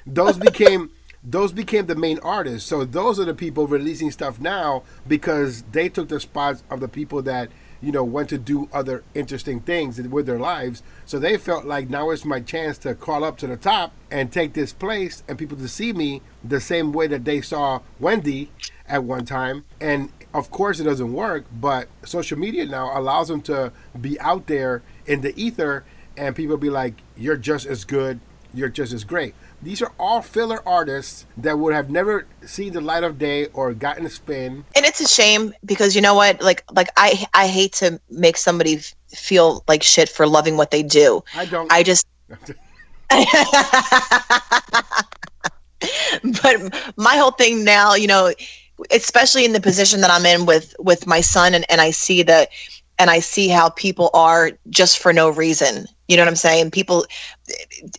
those 0.06 0.36
became 0.38 0.90
those 1.24 1.52
became 1.52 1.86
the 1.86 1.94
main 1.94 2.18
artists. 2.20 2.68
So 2.68 2.84
those 2.84 3.20
are 3.20 3.24
the 3.24 3.34
people 3.34 3.68
releasing 3.68 4.10
stuff 4.10 4.40
now 4.40 4.82
because 5.06 5.62
they 5.70 5.88
took 5.88 6.08
the 6.08 6.18
spots 6.18 6.64
of 6.68 6.80
the 6.80 6.88
people 6.88 7.22
that 7.22 7.50
you 7.80 7.92
know 7.92 8.02
went 8.02 8.28
to 8.30 8.38
do 8.38 8.68
other 8.72 9.04
interesting 9.14 9.60
things 9.60 10.00
with 10.00 10.26
their 10.26 10.38
lives. 10.38 10.82
So 11.04 11.18
they 11.18 11.36
felt 11.36 11.64
like 11.64 11.88
now 11.88 12.10
is 12.10 12.24
my 12.24 12.40
chance 12.40 12.78
to 12.78 12.94
crawl 12.94 13.22
up 13.22 13.38
to 13.38 13.46
the 13.46 13.56
top 13.56 13.92
and 14.10 14.32
take 14.32 14.54
this 14.54 14.72
place 14.72 15.22
and 15.28 15.38
people 15.38 15.56
to 15.58 15.68
see 15.68 15.92
me 15.92 16.22
the 16.42 16.60
same 16.60 16.92
way 16.92 17.06
that 17.06 17.24
they 17.24 17.40
saw 17.40 17.80
Wendy 18.00 18.50
at 18.88 19.04
one 19.04 19.24
time. 19.24 19.64
And 19.80 20.10
of 20.34 20.50
course 20.50 20.80
it 20.80 20.84
doesn't 20.84 21.12
work, 21.12 21.44
but 21.60 21.88
social 22.04 22.38
media 22.38 22.66
now 22.66 22.98
allows 22.98 23.28
them 23.28 23.40
to 23.42 23.72
be 24.00 24.18
out 24.20 24.46
there 24.46 24.82
in 25.06 25.20
the 25.20 25.32
ether 25.40 25.84
and 26.16 26.34
people 26.36 26.56
be 26.56 26.70
like, 26.70 26.94
You're 27.16 27.36
just 27.36 27.66
as 27.66 27.84
good, 27.84 28.20
you're 28.54 28.68
just 28.68 28.92
as 28.92 29.04
great. 29.04 29.34
These 29.62 29.80
are 29.80 29.92
all 29.98 30.22
filler 30.22 30.60
artists 30.66 31.24
that 31.36 31.56
would 31.58 31.72
have 31.72 31.88
never 31.88 32.26
seen 32.44 32.72
the 32.72 32.80
light 32.80 33.04
of 33.04 33.16
day 33.18 33.46
or 33.52 33.72
gotten 33.72 34.04
a 34.06 34.10
spin. 34.10 34.64
and 34.74 34.84
it's 34.84 35.00
a 35.00 35.06
shame 35.06 35.54
because 35.64 35.94
you 35.94 36.02
know 36.02 36.14
what 36.14 36.42
like 36.42 36.64
like 36.72 36.88
i 36.96 37.24
i 37.32 37.46
hate 37.46 37.72
to 37.74 38.00
make 38.10 38.36
somebody 38.36 38.80
feel 39.14 39.62
like 39.68 39.84
shit 39.84 40.08
for 40.08 40.26
loving 40.26 40.56
what 40.56 40.72
they 40.72 40.82
do 40.82 41.22
I 41.36 41.46
don't. 41.46 41.70
i 41.72 41.84
just 41.84 42.06
but 46.42 46.74
my 46.96 47.16
whole 47.16 47.30
thing 47.32 47.64
now 47.64 47.94
you 47.94 48.06
know 48.06 48.32
especially 48.90 49.44
in 49.44 49.52
the 49.52 49.60
position 49.60 50.00
that 50.00 50.10
i'm 50.10 50.26
in 50.26 50.46
with 50.46 50.74
with 50.78 51.06
my 51.06 51.20
son 51.20 51.54
and, 51.54 51.64
and 51.70 51.80
i 51.80 51.90
see 51.90 52.22
that 52.22 52.48
and 52.98 53.10
i 53.10 53.18
see 53.18 53.48
how 53.48 53.68
people 53.70 54.10
are 54.14 54.52
just 54.68 54.98
for 54.98 55.12
no 55.12 55.28
reason. 55.28 55.86
You 56.08 56.16
know 56.16 56.22
what 56.22 56.28
i'm 56.28 56.36
saying? 56.36 56.70
People 56.70 57.06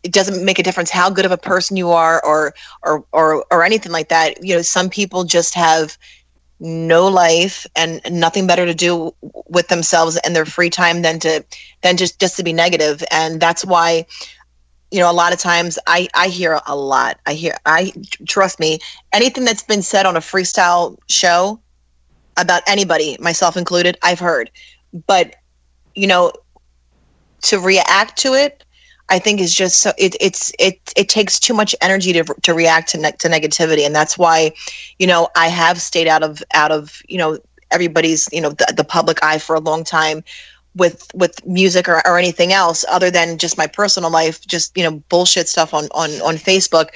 it 0.04 0.12
doesn't 0.12 0.46
make 0.46 0.60
a 0.60 0.64
difference 0.64 0.90
how 0.90 1.10
good 1.10 1.26
of 1.26 1.32
a 1.32 1.38
person 1.38 1.78
you 1.78 1.90
are 1.90 2.24
or 2.24 2.54
or 2.84 3.06
or, 3.12 3.46
or 3.52 3.64
anything 3.64 3.92
like 3.92 4.10
that. 4.10 4.44
You 4.44 4.56
know 4.56 4.62
some 4.62 4.90
people 4.90 5.24
just 5.24 5.56
have 5.56 5.98
no 6.60 7.08
life 7.08 7.68
and 7.76 8.02
nothing 8.10 8.48
better 8.48 8.66
to 8.66 8.74
do 8.74 9.14
with 9.50 9.68
themselves 9.68 10.18
and 10.18 10.36
their 10.36 10.46
free 10.46 10.70
time 10.70 11.02
than 11.02 11.20
to 11.20 11.44
than 11.82 11.98
just 11.98 12.20
just 12.20 12.38
to 12.38 12.44
be 12.44 12.54
negative. 12.54 13.04
And 13.12 13.42
that's 13.42 13.66
why 13.66 14.06
you 14.94 15.00
know 15.00 15.10
a 15.10 15.12
lot 15.12 15.34
of 15.34 15.40
times 15.40 15.80
i 15.88 16.08
i 16.14 16.28
hear 16.28 16.60
a 16.68 16.76
lot. 16.76 17.20
I 17.26 17.34
hear 17.34 17.58
i 17.66 17.92
trust 18.28 18.60
me 18.60 18.80
anything 19.12 19.44
that's 19.44 19.64
been 19.64 19.82
said 19.82 20.06
on 20.06 20.16
a 20.16 20.20
freestyle 20.20 20.98
show 21.10 21.60
about 22.38 22.62
anybody 22.68 23.18
myself 23.20 23.58
included 23.58 23.98
i've 24.04 24.20
heard. 24.20 24.52
But 25.08 25.36
you 25.96 26.06
know 26.06 26.32
to 27.42 27.60
react 27.60 28.18
to 28.20 28.36
it 28.36 28.64
i 29.10 29.18
think 29.18 29.42
is 29.42 29.54
just 29.54 29.80
so 29.80 29.92
it 29.98 30.16
it's 30.22 30.52
it 30.60 30.80
it 30.96 31.10
takes 31.10 31.40
too 31.40 31.56
much 31.56 31.76
energy 31.82 32.14
to 32.14 32.24
to 32.44 32.54
react 32.54 32.90
to 32.90 33.00
ne- 33.00 33.12
to 33.20 33.28
negativity. 33.28 33.86
And 33.86 33.96
that's 33.96 34.16
why 34.16 34.54
you 35.00 35.08
know 35.08 35.28
i 35.36 35.48
have 35.48 35.82
stayed 35.82 36.08
out 36.08 36.22
of 36.22 36.44
out 36.54 36.72
of 36.72 37.02
you 37.10 37.18
know 37.18 37.40
everybody's 37.72 38.30
you 38.32 38.42
know 38.42 38.52
the, 38.52 38.72
the 38.78 38.84
public 38.84 39.18
eye 39.24 39.40
for 39.40 39.56
a 39.56 39.60
long 39.60 39.84
time 39.84 40.24
with 40.76 41.08
with 41.14 41.46
music 41.46 41.88
or, 41.88 42.06
or 42.08 42.18
anything 42.18 42.52
else 42.52 42.84
other 42.90 43.12
than 43.12 43.38
just 43.38 43.58
my 43.58 43.68
personal 43.68 44.10
life 44.10 44.46
just 44.48 44.76
you 44.78 44.84
know 44.84 44.92
bullshit 45.10 45.48
stuff 45.48 45.74
on 45.74 45.86
on 45.92 46.10
on 46.22 46.36
facebook 46.36 46.90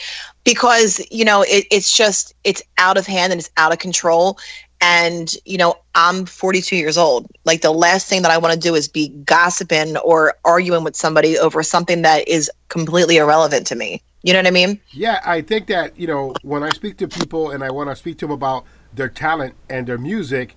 because 0.48 1.06
you 1.12 1.26
know 1.26 1.42
it, 1.42 1.68
it's 1.70 1.96
just 1.96 2.34
it's 2.46 2.64
out 2.78 2.98
of 2.98 3.06
hand 3.06 3.34
and 3.34 3.40
it's 3.42 3.52
out 3.58 3.74
of 3.74 3.80
control. 3.80 4.40
And 4.80 5.36
you 5.46 5.58
know 5.58 5.76
i'm 5.96 6.26
42 6.26 6.76
years 6.76 6.98
old. 6.98 7.28
Like 7.46 7.62
the 7.62 7.72
last 7.72 8.08
thing 8.08 8.22
that 8.22 8.32
i 8.32 8.38
want 8.38 8.54
to 8.54 8.60
do 8.60 8.76
is 8.76 8.88
be 8.88 9.10
gossiping 9.26 9.98
or 9.98 10.36
arguing 10.46 10.84
with 10.84 10.96
somebody 10.96 11.38
over 11.38 11.64
something 11.64 12.04
that 12.04 12.28
is 12.28 12.50
completely 12.70 13.18
irrelevant 13.18 13.68
to 13.68 13.76
me. 13.76 14.02
You 14.24 14.34
know 14.34 14.40
what 14.40 14.48
i 14.48 14.52
mean? 14.52 14.80
Yeah, 14.92 15.20
I 15.26 15.42
think 15.42 15.68
that 15.68 16.00
you 16.00 16.08
know 16.08 16.34
when 16.44 16.64
I 16.64 16.70
speak 16.70 16.98
to 16.98 17.08
people 17.08 17.52
and 17.52 17.64
I 17.64 17.72
want 17.72 17.90
to 17.90 17.96
speak 17.96 18.18
to 18.20 18.28
them 18.28 18.32
about 18.32 18.66
their 18.94 19.10
talent 19.10 19.56
and 19.70 19.86
their 19.88 19.98
music, 19.98 20.56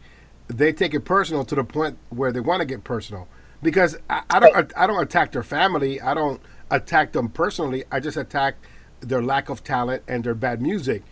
they 0.58 0.72
take 0.72 0.94
it 0.94 1.00
personal 1.02 1.44
to 1.46 1.54
the 1.54 1.64
point 1.64 1.98
where 2.10 2.32
they 2.32 2.40
want 2.40 2.60
to 2.60 2.66
get 2.66 2.84
personal. 2.84 3.28
Because 3.62 3.98
I, 4.10 4.22
I 4.30 4.40
don't, 4.40 4.72
I 4.76 4.86
don't 4.86 5.02
attack 5.02 5.32
their 5.32 5.42
family. 5.44 6.00
I 6.00 6.14
don't 6.14 6.40
attack 6.70 7.12
them 7.12 7.28
personally. 7.30 7.84
I 7.92 8.00
just 8.00 8.16
attack 8.18 8.56
their 9.00 9.22
lack 9.22 9.48
of 9.50 9.64
talent 9.64 10.04
and 10.08 10.24
their 10.24 10.34
bad 10.34 10.62
music. 10.62 11.04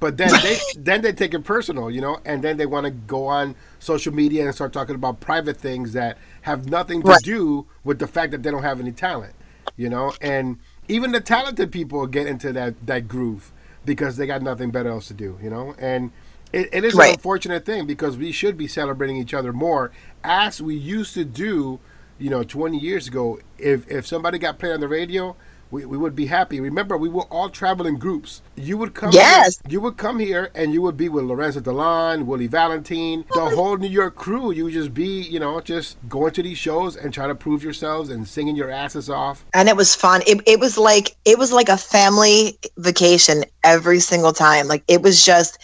But 0.00 0.16
then 0.18 0.40
they 0.42 0.62
then 0.74 1.02
they 1.02 1.12
take 1.12 1.34
it 1.34 1.44
personal, 1.44 1.90
you 1.90 2.00
know, 2.00 2.20
and 2.24 2.42
then 2.44 2.56
they 2.58 2.66
want 2.66 2.86
to 2.86 2.90
go 2.92 3.26
on 3.28 3.56
social 3.80 4.14
media 4.14 4.44
and 4.46 4.54
start 4.54 4.72
talking 4.72 4.96
about 4.96 5.20
private 5.20 5.58
things 5.58 5.94
that 5.94 6.18
have 6.42 6.66
nothing 6.66 7.04
to 7.04 7.14
Right. 7.14 7.22
do 7.22 7.66
with 7.84 8.00
the 8.00 8.08
fact 8.08 8.32
that 8.32 8.42
they 8.44 8.50
don't 8.50 8.64
have 8.64 8.80
any 8.80 8.92
talent, 8.92 9.34
you 9.76 9.90
know. 9.90 10.16
And 10.20 10.58
even 10.88 11.12
the 11.12 11.20
talented 11.20 11.72
people 11.72 12.06
get 12.08 12.26
into 12.26 12.52
that 12.54 12.86
that 12.86 13.08
groove 13.08 13.52
because 13.84 14.18
they 14.18 14.26
got 14.26 14.42
nothing 14.42 14.70
better 14.72 14.90
else 14.90 15.08
to 15.08 15.14
do, 15.14 15.38
you 15.42 15.50
know. 15.50 15.74
And 15.78 16.12
it, 16.52 16.68
it 16.72 16.84
is 16.84 16.94
an 16.94 17.10
unfortunate 17.12 17.64
thing 17.64 17.86
because 17.86 18.16
we 18.16 18.32
should 18.32 18.56
be 18.56 18.68
celebrating 18.68 19.16
each 19.16 19.34
other 19.34 19.52
more 19.52 19.90
as 20.22 20.60
we 20.60 20.74
used 20.74 21.14
to 21.14 21.24
do, 21.24 21.80
you 22.18 22.30
know, 22.30 22.42
20 22.42 22.78
years 22.78 23.08
ago. 23.08 23.40
If 23.58 23.90
if 23.90 24.06
somebody 24.06 24.38
got 24.38 24.58
played 24.58 24.72
on 24.72 24.80
the 24.80 24.88
radio, 24.88 25.36
we, 25.72 25.86
we 25.86 25.96
would 25.96 26.14
be 26.14 26.26
happy. 26.26 26.60
Remember, 26.60 26.98
we 26.98 27.08
were 27.08 27.22
all 27.24 27.48
traveling 27.48 27.96
groups. 27.96 28.42
You 28.56 28.76
would 28.76 28.92
come. 28.92 29.10
Yes. 29.12 29.58
Here, 29.62 29.72
you 29.72 29.80
would 29.80 29.96
come 29.96 30.18
here, 30.18 30.50
and 30.54 30.74
you 30.74 30.82
would 30.82 30.98
be 30.98 31.08
with 31.08 31.24
Lorenzo 31.24 31.60
Delon, 31.60 32.26
Willie 32.26 32.46
Valentine, 32.46 33.24
the 33.32 33.48
whole 33.48 33.78
New 33.78 33.88
York 33.88 34.14
crew. 34.14 34.52
You 34.52 34.64
would 34.64 34.74
just 34.74 34.92
be, 34.92 35.22
you 35.22 35.40
know, 35.40 35.60
just 35.62 35.96
going 36.10 36.32
to 36.32 36.42
these 36.42 36.58
shows 36.58 36.94
and 36.94 37.14
trying 37.14 37.30
to 37.30 37.34
prove 37.34 37.64
yourselves 37.64 38.10
and 38.10 38.28
singing 38.28 38.54
your 38.54 38.70
asses 38.70 39.08
off. 39.08 39.46
and 39.54 39.68
it 39.68 39.76
was 39.76 39.94
fun 39.94 40.20
it, 40.26 40.42
it 40.46 40.60
was 40.60 40.76
like 40.76 41.16
it 41.24 41.38
was 41.38 41.52
like 41.52 41.68
a 41.70 41.78
family 41.78 42.58
vacation 42.76 43.44
every 43.64 43.98
single 44.00 44.32
time 44.32 44.68
like 44.68 44.82
it 44.88 45.00
was 45.00 45.24
just 45.24 45.58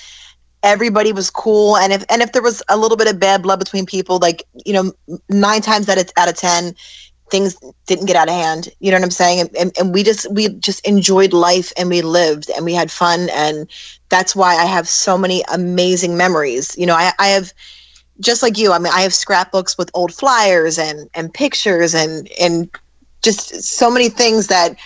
everybody 0.62 1.12
was 1.12 1.30
cool. 1.30 1.76
And 1.76 1.92
if 1.92 2.04
and 2.08 2.22
if 2.22 2.32
there 2.32 2.42
was 2.42 2.62
a 2.68 2.76
little 2.76 2.96
bit 2.96 3.08
of 3.08 3.18
bad 3.18 3.42
blood 3.42 3.58
between 3.58 3.86
people 3.86 4.18
like 4.18 4.44
you 4.64 4.72
know 4.72 4.92
nine 5.28 5.60
times 5.60 5.88
out 5.88 5.98
of, 5.98 6.10
out 6.16 6.28
of 6.28 6.36
ten 6.36 6.74
things 7.30 7.56
didn't 7.86 8.06
get 8.06 8.16
out 8.16 8.28
of 8.28 8.34
hand. 8.34 8.68
You 8.80 8.90
know 8.90 8.96
what 8.96 9.04
i'm 9.04 9.10
saying? 9.10 9.40
And, 9.40 9.56
and, 9.56 9.72
and 9.78 9.94
we 9.94 10.02
just 10.02 10.30
we 10.32 10.48
just 10.48 10.86
enjoyed 10.86 11.32
life 11.32 11.72
and 11.76 11.88
we 11.88 12.02
lived 12.02 12.50
and 12.56 12.64
we 12.64 12.74
had 12.74 12.90
fun. 12.90 13.28
And 13.32 13.68
that's 14.08 14.34
why 14.34 14.54
i 14.56 14.64
have 14.64 14.88
so 14.88 15.18
many 15.18 15.44
amazing 15.52 16.16
memories. 16.16 16.76
You 16.78 16.86
know 16.86 16.94
i, 16.94 17.12
I 17.18 17.28
have 17.28 17.52
just 18.20 18.42
like 18.42 18.58
you 18.58 18.72
i 18.72 18.78
mean 18.78 18.92
i 18.92 19.02
have 19.02 19.14
scrapbooks 19.14 19.78
with 19.78 19.90
old 19.94 20.12
flyers 20.12 20.76
and 20.78 21.08
and 21.14 21.32
pictures 21.32 21.94
and 21.94 22.28
and 22.40 22.68
just 23.22 23.62
so 23.62 23.90
many 23.90 24.08
things 24.08 24.48
that 24.48 24.76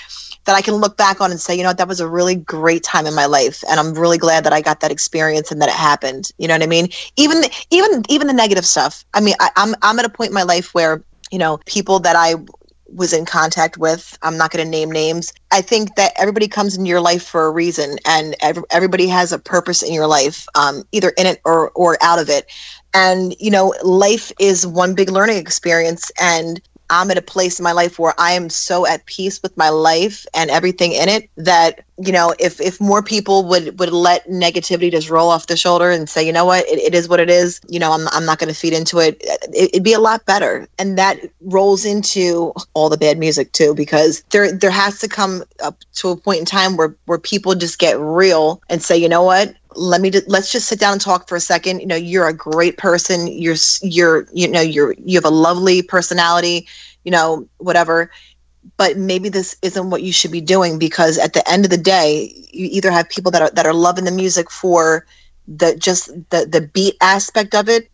that 0.44 0.54
I 0.54 0.62
can 0.62 0.74
look 0.74 0.96
back 0.96 1.20
on 1.20 1.30
and 1.30 1.40
say, 1.40 1.54
you 1.54 1.62
know, 1.62 1.72
that 1.72 1.88
was 1.88 2.00
a 2.00 2.08
really 2.08 2.34
great 2.34 2.82
time 2.82 3.06
in 3.06 3.14
my 3.14 3.26
life, 3.26 3.62
and 3.68 3.78
I'm 3.78 3.94
really 3.94 4.18
glad 4.18 4.44
that 4.44 4.52
I 4.52 4.60
got 4.60 4.80
that 4.80 4.90
experience 4.90 5.50
and 5.50 5.60
that 5.62 5.68
it 5.68 5.74
happened. 5.74 6.30
You 6.38 6.48
know 6.48 6.54
what 6.54 6.62
I 6.62 6.66
mean? 6.66 6.88
Even 7.16 7.44
even 7.70 8.02
even 8.08 8.26
the 8.26 8.32
negative 8.32 8.66
stuff. 8.66 9.04
I 9.14 9.20
mean, 9.20 9.34
I, 9.40 9.50
I'm 9.56 9.74
I'm 9.82 9.98
at 9.98 10.04
a 10.04 10.10
point 10.10 10.30
in 10.30 10.34
my 10.34 10.42
life 10.42 10.74
where 10.74 11.02
you 11.30 11.38
know 11.38 11.58
people 11.66 12.00
that 12.00 12.16
I 12.16 12.34
was 12.92 13.12
in 13.12 13.24
contact 13.24 13.78
with. 13.78 14.16
I'm 14.22 14.36
not 14.36 14.50
going 14.50 14.64
to 14.64 14.70
name 14.70 14.90
names. 14.90 15.32
I 15.50 15.62
think 15.62 15.94
that 15.96 16.12
everybody 16.16 16.46
comes 16.46 16.76
into 16.76 16.88
your 16.88 17.00
life 17.00 17.22
for 17.22 17.46
a 17.46 17.50
reason, 17.50 17.96
and 18.06 18.36
ev- 18.40 18.64
everybody 18.70 19.06
has 19.08 19.32
a 19.32 19.38
purpose 19.38 19.82
in 19.82 19.92
your 19.92 20.06
life, 20.06 20.46
um, 20.54 20.84
either 20.92 21.10
in 21.10 21.26
it 21.26 21.40
or 21.44 21.70
or 21.70 21.96
out 22.02 22.18
of 22.18 22.28
it. 22.28 22.50
And 22.94 23.34
you 23.40 23.50
know, 23.50 23.74
life 23.82 24.30
is 24.38 24.66
one 24.66 24.94
big 24.94 25.10
learning 25.10 25.38
experience, 25.38 26.10
and 26.20 26.60
I'm 26.92 27.10
at 27.10 27.16
a 27.16 27.22
place 27.22 27.58
in 27.58 27.64
my 27.64 27.72
life 27.72 27.98
where 27.98 28.14
I 28.18 28.32
am 28.32 28.50
so 28.50 28.86
at 28.86 29.06
peace 29.06 29.42
with 29.42 29.56
my 29.56 29.70
life 29.70 30.26
and 30.34 30.50
everything 30.50 30.92
in 30.92 31.08
it 31.08 31.30
that 31.36 31.84
you 31.96 32.12
know 32.12 32.34
if 32.38 32.60
if 32.60 32.80
more 32.80 33.02
people 33.02 33.48
would 33.48 33.78
would 33.78 33.92
let 33.92 34.28
negativity 34.28 34.90
just 34.90 35.08
roll 35.08 35.30
off 35.30 35.46
the 35.46 35.56
shoulder 35.56 35.90
and 35.90 36.06
say 36.08 36.24
you 36.24 36.32
know 36.32 36.44
what? 36.44 36.66
It, 36.68 36.78
it 36.78 36.94
is 36.94 37.08
what 37.08 37.18
it 37.18 37.30
is. 37.30 37.60
You 37.66 37.80
know 37.80 37.92
I'm, 37.92 38.06
I'm 38.08 38.26
not 38.26 38.38
going 38.38 38.52
to 38.52 38.58
feed 38.58 38.74
into 38.74 38.98
it, 38.98 39.16
it 39.22 39.70
it'd 39.72 39.82
be 39.82 39.94
a 39.94 40.00
lot 40.00 40.26
better. 40.26 40.68
And 40.78 40.98
that 40.98 41.18
rolls 41.40 41.86
into 41.86 42.52
all 42.74 42.90
the 42.90 42.98
bad 42.98 43.18
music 43.18 43.52
too 43.52 43.74
because 43.74 44.22
there 44.30 44.52
there 44.52 44.70
has 44.70 44.98
to 44.98 45.08
come 45.08 45.44
up 45.62 45.78
to 45.94 46.10
a 46.10 46.16
point 46.16 46.40
in 46.40 46.44
time 46.44 46.76
where 46.76 46.94
where 47.06 47.18
people 47.18 47.54
just 47.54 47.78
get 47.78 47.98
real 47.98 48.60
and 48.68 48.82
say 48.82 48.96
you 48.98 49.08
know 49.08 49.22
what 49.22 49.54
let 49.76 50.00
me 50.00 50.10
just, 50.10 50.28
let's 50.28 50.50
just 50.50 50.68
sit 50.68 50.78
down 50.78 50.92
and 50.92 51.00
talk 51.00 51.28
for 51.28 51.36
a 51.36 51.40
second. 51.40 51.80
You 51.80 51.86
know 51.86 51.96
you're 51.96 52.28
a 52.28 52.34
great 52.34 52.78
person. 52.78 53.26
You're 53.26 53.56
you're 53.82 54.26
you 54.32 54.48
know 54.48 54.60
you're 54.60 54.94
you 54.98 55.16
have 55.16 55.24
a 55.24 55.30
lovely 55.30 55.82
personality 55.82 56.66
you 57.04 57.10
know 57.10 57.48
whatever. 57.58 58.10
But 58.76 58.96
maybe 58.96 59.28
this 59.28 59.56
isn't 59.62 59.90
what 59.90 60.02
you 60.02 60.12
should 60.12 60.30
be 60.30 60.40
doing 60.40 60.78
because 60.78 61.18
at 61.18 61.32
the 61.32 61.48
end 61.50 61.64
of 61.64 61.70
the 61.70 61.78
day 61.78 62.32
you 62.52 62.68
either 62.70 62.90
have 62.90 63.08
people 63.08 63.30
that 63.32 63.42
are 63.42 63.50
that 63.50 63.66
are 63.66 63.74
loving 63.74 64.04
the 64.04 64.10
music 64.10 64.50
for 64.50 65.06
the 65.48 65.76
just 65.76 66.08
the 66.30 66.46
the 66.46 66.68
beat 66.72 66.96
aspect 67.00 67.54
of 67.54 67.68
it 67.68 67.90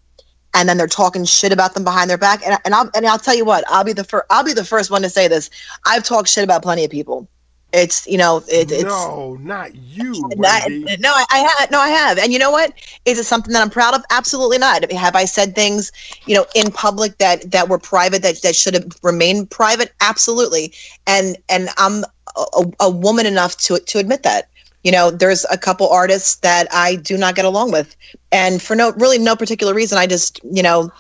and 0.55 0.69
then 0.69 0.77
they're 0.77 0.87
talking 0.87 1.25
shit 1.25 1.53
about 1.53 1.75
them 1.75 1.85
behind 1.85 2.11
their 2.11 2.19
back. 2.19 2.45
And, 2.47 2.59
and 2.65 2.75
I'll 2.75 2.91
and 2.95 3.07
I'll 3.07 3.19
tell 3.19 3.35
you 3.35 3.45
what 3.45 3.65
I'll 3.69 3.85
be 3.85 3.93
the 3.93 4.05
first 4.05 4.27
I'll 4.31 4.45
be 4.45 4.53
the 4.53 4.65
first 4.65 4.91
one 4.91 5.03
to 5.03 5.11
say 5.11 5.29
this. 5.29 5.51
I've 5.87 6.05
talked 6.05 6.29
shit 6.29 6.45
about 6.45 6.63
plenty 6.63 6.85
of 6.85 6.91
people 6.91 7.29
it's 7.73 8.07
you 8.07 8.17
know 8.17 8.39
it, 8.49 8.71
it's 8.73 8.83
no, 8.85 9.37
not 9.41 9.75
you, 9.75 10.13
not- 10.37 10.63
no, 11.01 11.11
I, 11.13 11.25
I 11.31 11.39
have 11.59 11.71
no, 11.71 11.79
I 11.79 11.89
have, 11.89 12.19
and 12.19 12.33
you 12.33 12.39
know 12.39 12.51
what? 12.51 12.73
Is 13.05 13.19
it 13.19 13.25
something 13.25 13.53
that 13.53 13.61
I'm 13.63 13.71
proud 13.71 13.95
of? 13.95 14.03
Absolutely 14.11 14.59
not. 14.59 14.91
Have 14.91 15.15
I 15.17 15.25
said 15.27 15.55
things, 15.55 15.93
you 16.27 16.35
know, 16.35 16.47
in 16.55 16.71
public 16.71 17.19
that 17.19 17.51
that 17.51 17.69
were 17.69 17.79
private 17.79 18.23
that 18.23 18.41
that 18.43 18.57
should 18.57 18.75
have 18.75 18.87
remained 19.03 19.51
private? 19.51 19.93
Absolutely. 20.01 20.73
And 21.07 21.37
and 21.49 21.69
I'm 21.77 22.05
a, 22.37 22.45
a- 22.55 22.73
a 22.87 22.91
woman 22.91 23.27
enough 23.27 23.57
to 23.59 23.79
to 23.79 23.99
admit 23.99 24.23
that. 24.23 24.49
You 24.85 24.93
know, 24.93 25.11
there's 25.11 25.45
a 25.51 25.59
couple 25.59 25.89
artists 25.91 26.37
that 26.37 26.69
I 26.73 26.95
do 26.97 27.19
not 27.19 27.35
get 27.35 27.45
along 27.45 27.73
with, 27.73 27.97
and 28.33 28.63
for 28.63 28.75
no 28.77 28.93
really 28.93 29.19
no 29.19 29.37
particular 29.37 29.75
reason. 29.75 29.99
I 29.99 30.07
just 30.07 30.41
you 30.45 30.63
know 30.63 30.91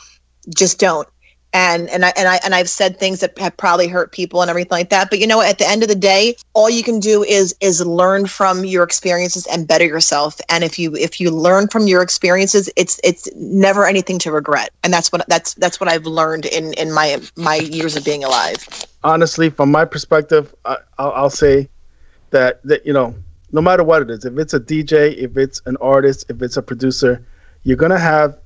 just 0.54 0.78
don't. 0.78 1.08
And 1.52 1.88
and 1.88 2.04
I 2.04 2.12
and 2.16 2.28
I 2.28 2.40
and 2.44 2.54
I've 2.54 2.68
said 2.68 2.98
things 2.98 3.20
that 3.20 3.38
have 3.38 3.56
probably 3.56 3.88
hurt 3.88 4.12
people 4.12 4.42
and 4.42 4.50
everything 4.50 4.70
like 4.70 4.90
that. 4.90 5.08
But 5.10 5.18
you 5.18 5.26
know, 5.26 5.40
at 5.40 5.58
the 5.58 5.68
end 5.68 5.82
of 5.82 5.88
the 5.88 5.94
day, 5.94 6.36
all 6.52 6.68
you 6.68 6.82
can 6.82 7.00
do 7.00 7.24
is 7.24 7.54
is 7.60 7.84
learn 7.84 8.26
from 8.26 8.64
your 8.64 8.84
experiences 8.84 9.46
and 9.46 9.66
better 9.66 9.84
yourself. 9.86 10.40
And 10.48 10.62
if 10.62 10.78
you 10.78 10.94
if 10.94 11.20
you 11.20 11.30
learn 11.30 11.68
from 11.68 11.86
your 11.86 12.02
experiences, 12.02 12.70
it's 12.76 13.00
it's 13.02 13.28
never 13.34 13.86
anything 13.86 14.18
to 14.20 14.32
regret. 14.32 14.70
And 14.84 14.92
that's 14.92 15.10
what 15.10 15.26
that's 15.28 15.54
that's 15.54 15.80
what 15.80 15.88
I've 15.88 16.06
learned 16.06 16.44
in 16.46 16.74
in 16.74 16.92
my 16.92 17.20
my 17.36 17.56
years 17.56 17.96
of 17.96 18.04
being 18.04 18.24
alive. 18.24 18.66
honestly, 19.04 19.50
from 19.50 19.70
my 19.70 19.84
perspective, 19.84 20.54
I, 20.64 20.76
I'll, 20.98 21.12
I'll 21.12 21.30
say 21.30 21.68
that 22.30 22.62
that 22.64 22.84
you 22.86 22.92
know, 22.92 23.14
no 23.52 23.60
matter 23.60 23.84
what 23.84 24.02
it 24.02 24.10
is, 24.10 24.24
if 24.24 24.38
it's 24.38 24.54
a 24.54 24.60
DJ, 24.60 25.16
if 25.16 25.36
it's 25.36 25.62
an 25.66 25.76
artist, 25.80 26.26
if 26.28 26.42
it's 26.42 26.56
a 26.56 26.62
producer, 26.62 27.24
you're 27.62 27.76
gonna 27.76 27.98
have 27.98 28.38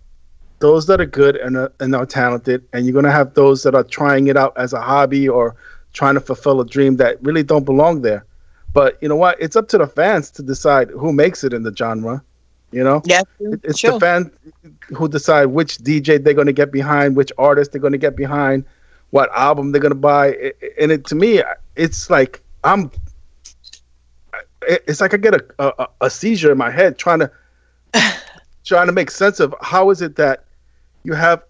those 0.62 0.86
that 0.86 1.00
are 1.00 1.06
good 1.06 1.34
and 1.36 1.56
are, 1.56 1.72
and 1.80 1.94
are 1.94 2.06
talented, 2.06 2.64
and 2.72 2.86
you're 2.86 2.94
gonna 2.94 3.10
have 3.10 3.34
those 3.34 3.64
that 3.64 3.74
are 3.74 3.82
trying 3.82 4.28
it 4.28 4.36
out 4.36 4.52
as 4.56 4.72
a 4.72 4.80
hobby 4.80 5.28
or 5.28 5.56
trying 5.92 6.14
to 6.14 6.20
fulfill 6.20 6.60
a 6.60 6.64
dream 6.64 6.96
that 6.96 7.20
really 7.22 7.42
don't 7.42 7.64
belong 7.64 8.00
there. 8.02 8.24
But 8.72 8.96
you 9.02 9.08
know 9.08 9.16
what? 9.16 9.36
It's 9.40 9.56
up 9.56 9.68
to 9.68 9.78
the 9.78 9.88
fans 9.88 10.30
to 10.30 10.42
decide 10.42 10.88
who 10.90 11.12
makes 11.12 11.42
it 11.44 11.52
in 11.52 11.64
the 11.64 11.74
genre. 11.74 12.22
You 12.70 12.84
know, 12.84 13.02
Yeah, 13.04 13.22
it's 13.40 13.80
sure. 13.80 13.92
the 13.92 14.00
fans 14.00 14.30
who 14.96 15.08
decide 15.08 15.46
which 15.46 15.78
DJ 15.78 16.22
they're 16.22 16.32
going 16.32 16.46
to 16.46 16.54
get 16.54 16.70
behind, 16.72 17.16
which 17.16 17.32
artist 17.36 17.72
they're 17.72 17.80
going 17.82 17.92
to 17.92 17.98
get 17.98 18.16
behind, 18.16 18.64
what 19.10 19.30
album 19.36 19.72
they're 19.72 19.80
going 19.80 19.90
to 20.00 20.04
buy. 20.14 20.52
And 20.80 20.90
it 20.92 21.04
to 21.06 21.14
me, 21.14 21.42
it's 21.76 22.08
like 22.08 22.40
I'm. 22.64 22.90
It's 24.62 25.00
like 25.00 25.12
I 25.12 25.16
get 25.16 25.34
a, 25.34 25.44
a 25.58 25.88
a 26.02 26.08
seizure 26.08 26.52
in 26.52 26.56
my 26.56 26.70
head 26.70 26.96
trying 26.96 27.18
to 27.18 27.30
trying 28.64 28.86
to 28.86 28.92
make 28.92 29.10
sense 29.10 29.40
of 29.40 29.54
how 29.60 29.90
is 29.90 30.00
it 30.00 30.16
that 30.16 30.44
you 31.04 31.12
have 31.14 31.42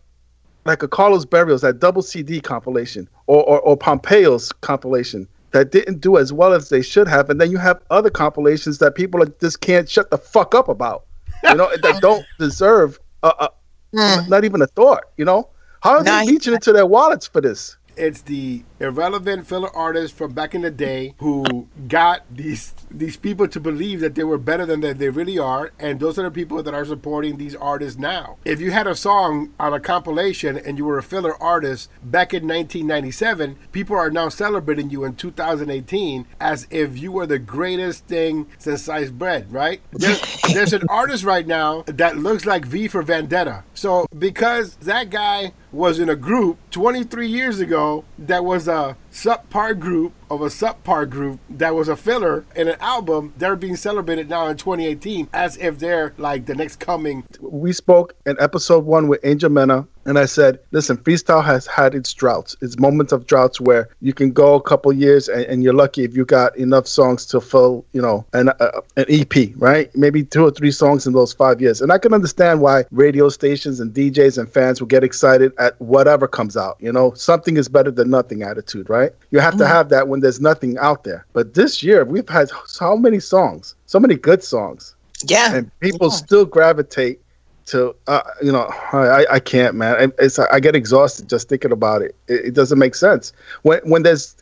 like 0.64 0.82
a 0.82 0.88
Carlos 0.88 1.24
Barrios 1.24 1.61
that 1.62 1.80
double 1.80 2.03
CD 2.03 2.40
compilation 2.40 3.09
or, 3.26 3.42
or 3.44 3.61
or 3.61 3.76
Pompeo's 3.76 4.53
compilation 4.61 5.26
that 5.50 5.70
didn't 5.72 6.00
do 6.00 6.16
as 6.16 6.32
well 6.32 6.53
as 6.53 6.68
they 6.70 6.80
should 6.82 7.07
have, 7.09 7.28
and 7.28 7.40
then 7.40 7.50
you 7.50 7.59
have 7.59 7.80
other 7.90 8.09
compilations 8.11 8.78
that 8.78 8.94
people 8.94 9.22
are, 9.22 9.26
just 9.40 9.61
can't 9.61 9.88
shut 9.88 10.11
the 10.11 10.16
fuck 10.18 10.55
up 10.55 10.68
about 10.68 11.05
you 11.50 11.57
know, 11.57 11.68
that 11.82 12.00
don't 12.00 12.24
deserve 12.38 12.98
a, 13.22 13.28
a, 13.40 13.48
Mm. 13.94 14.26
not 14.28 14.42
even 14.46 14.62
a 14.62 14.66
thought. 14.68 15.05
You 15.18 15.26
know, 15.26 15.50
how 15.82 15.98
are 15.98 16.03
No, 16.03 16.12
I- 16.12 16.24
they 16.24 16.32
reaching 16.32 16.55
into 16.55 16.72
their 16.72 16.86
wallets 16.86 17.26
for 17.26 17.42
this? 17.42 17.76
It's 17.98 18.22
the 18.22 18.62
irrelevant 18.82 19.46
filler 19.46 19.74
artists 19.74 20.16
from 20.16 20.32
back 20.32 20.54
in 20.54 20.62
the 20.62 20.70
day 20.70 21.14
who 21.18 21.68
got 21.88 22.22
these 22.30 22.74
these 22.90 23.16
people 23.16 23.48
to 23.48 23.60
believe 23.60 24.00
that 24.00 24.14
they 24.14 24.24
were 24.24 24.38
better 24.38 24.66
than 24.66 24.80
that 24.80 24.98
they 24.98 25.08
really 25.08 25.38
are, 25.38 25.72
and 25.78 26.00
those 26.00 26.18
are 26.18 26.22
the 26.22 26.30
people 26.30 26.62
that 26.62 26.74
are 26.74 26.84
supporting 26.84 27.38
these 27.38 27.54
artists 27.54 27.98
now. 27.98 28.36
If 28.44 28.60
you 28.60 28.70
had 28.70 28.86
a 28.86 28.94
song 28.94 29.52
on 29.58 29.72
a 29.72 29.80
compilation 29.80 30.58
and 30.58 30.76
you 30.76 30.84
were 30.84 30.98
a 30.98 31.02
filler 31.02 31.40
artist 31.42 31.90
back 32.02 32.34
in 32.34 32.42
1997, 32.42 33.56
people 33.72 33.96
are 33.96 34.10
now 34.10 34.28
celebrating 34.28 34.90
you 34.90 35.04
in 35.04 35.14
2018 35.14 36.26
as 36.40 36.66
if 36.70 36.98
you 36.98 37.12
were 37.12 37.26
the 37.26 37.38
greatest 37.38 38.06
thing 38.06 38.46
since 38.58 38.82
sliced 38.82 39.18
bread, 39.18 39.50
right? 39.52 39.80
There's, 39.92 40.20
there's 40.52 40.72
an 40.72 40.82
artist 40.88 41.24
right 41.24 41.46
now 41.46 41.82
that 41.86 42.18
looks 42.18 42.44
like 42.44 42.64
V 42.64 42.88
for 42.88 43.02
Vendetta. 43.02 43.64
So 43.74 44.06
because 44.18 44.76
that 44.76 45.10
guy 45.10 45.52
was 45.72 45.98
in 45.98 46.08
a 46.10 46.16
group 46.16 46.58
23 46.70 47.26
years 47.26 47.60
ago 47.60 48.04
that 48.18 48.44
was 48.44 48.68
a 48.72 48.96
subpar 49.12 49.78
group 49.78 50.12
of 50.30 50.40
a 50.40 50.46
subpar 50.46 51.08
group 51.08 51.38
that 51.50 51.74
was 51.74 51.88
a 51.88 51.96
filler 51.96 52.44
in 52.56 52.68
an 52.68 52.76
album, 52.80 53.32
they're 53.36 53.54
being 53.54 53.76
celebrated 53.76 54.28
now 54.28 54.48
in 54.48 54.56
2018 54.56 55.28
as 55.32 55.56
if 55.58 55.78
they're 55.78 56.14
like 56.18 56.46
the 56.46 56.54
next 56.54 56.80
coming. 56.80 57.24
We 57.40 57.72
spoke 57.72 58.16
in 58.26 58.36
episode 58.40 58.84
one 58.84 59.08
with 59.08 59.20
Angel 59.22 59.50
Mena, 59.50 59.86
and 60.05 60.18
I 60.18 60.24
said, 60.26 60.59
listen, 60.72 60.96
freestyle 60.96 61.44
has 61.44 61.66
had 61.66 61.94
its 61.94 62.12
droughts, 62.12 62.57
its 62.61 62.78
moments 62.78 63.12
of 63.12 63.26
droughts 63.26 63.61
where 63.61 63.88
you 64.00 64.12
can 64.12 64.32
go 64.32 64.55
a 64.55 64.62
couple 64.62 64.92
years 64.92 65.28
and, 65.28 65.42
and 65.44 65.62
you're 65.62 65.72
lucky 65.74 66.05
if 66.05 66.16
you 66.16 66.24
got 66.24 66.57
enough 66.57 66.86
songs 66.86 67.24
to 67.26 67.40
fill, 67.40 67.84
you 67.92 68.03
know, 68.03 68.24
an 68.32 68.48
uh, 68.48 68.80
an 68.96 69.05
EP, 69.09 69.32
right? 69.57 69.94
Maybe 69.96 70.24
two 70.24 70.44
or 70.44 70.50
three 70.50 70.70
songs 70.72 71.07
in 71.07 71.12
those 71.12 71.32
five 71.32 71.61
years, 71.61 71.80
and 71.80 71.92
I 71.92 71.98
can 71.98 72.12
understand 72.12 72.61
why 72.61 72.84
radio 72.90 73.28
stations 73.28 73.80
and 73.80 73.92
DJs 73.94 74.38
and 74.38 74.48
fans 74.48 74.80
will 74.80 74.88
get 74.88 75.05
excited 75.05 75.53
at 75.59 75.80
whatever 75.80 76.26
comes 76.26 76.57
out. 76.57 76.76
You 76.80 76.92
know, 76.92 77.12
something 77.14 77.57
is 77.57 77.68
better 77.68 77.90
than 77.90 78.11
nothing 78.11 78.42
attitude, 78.42 78.90
right? 78.90 79.12
You 79.30 79.40
have 79.40 79.57
to 79.59 79.66
have 79.66 79.88
that 79.90 80.09
when 80.09 80.20
there's 80.20 80.40
nothing 80.40 80.76
out 80.78 81.05
there. 81.05 81.26
But 81.32 81.55
this 81.55 81.82
year 81.82 82.05
we've 82.05 82.28
had 82.28 82.50
so 82.66 82.96
many 82.96 83.20
songs, 83.20 83.74
so 83.86 84.00
many 84.00 84.14
good 84.14 84.42
songs 84.42 84.94
Yeah. 85.24 85.55
and 85.55 85.70
people 85.80 86.09
Yeah. 86.09 86.16
still 86.16 86.44
gravitate 86.44 87.20
to 87.66 87.94
uh, 88.06 88.22
you 88.42 88.52
know 88.52 88.68
I, 88.92 89.24
I 89.30 89.40
can't 89.40 89.74
man. 89.74 89.94
I, 90.18 90.22
it's 90.24 90.38
I 90.38 90.60
get 90.60 90.74
exhausted 90.76 91.28
just 91.28 91.48
thinking 91.48 91.72
about 91.72 92.02
it. 92.02 92.14
it 92.28 92.46
it 92.46 92.54
doesn't 92.54 92.78
make 92.78 92.94
sense. 92.94 93.32
When 93.62 93.80
when 93.84 94.02
there's 94.02 94.36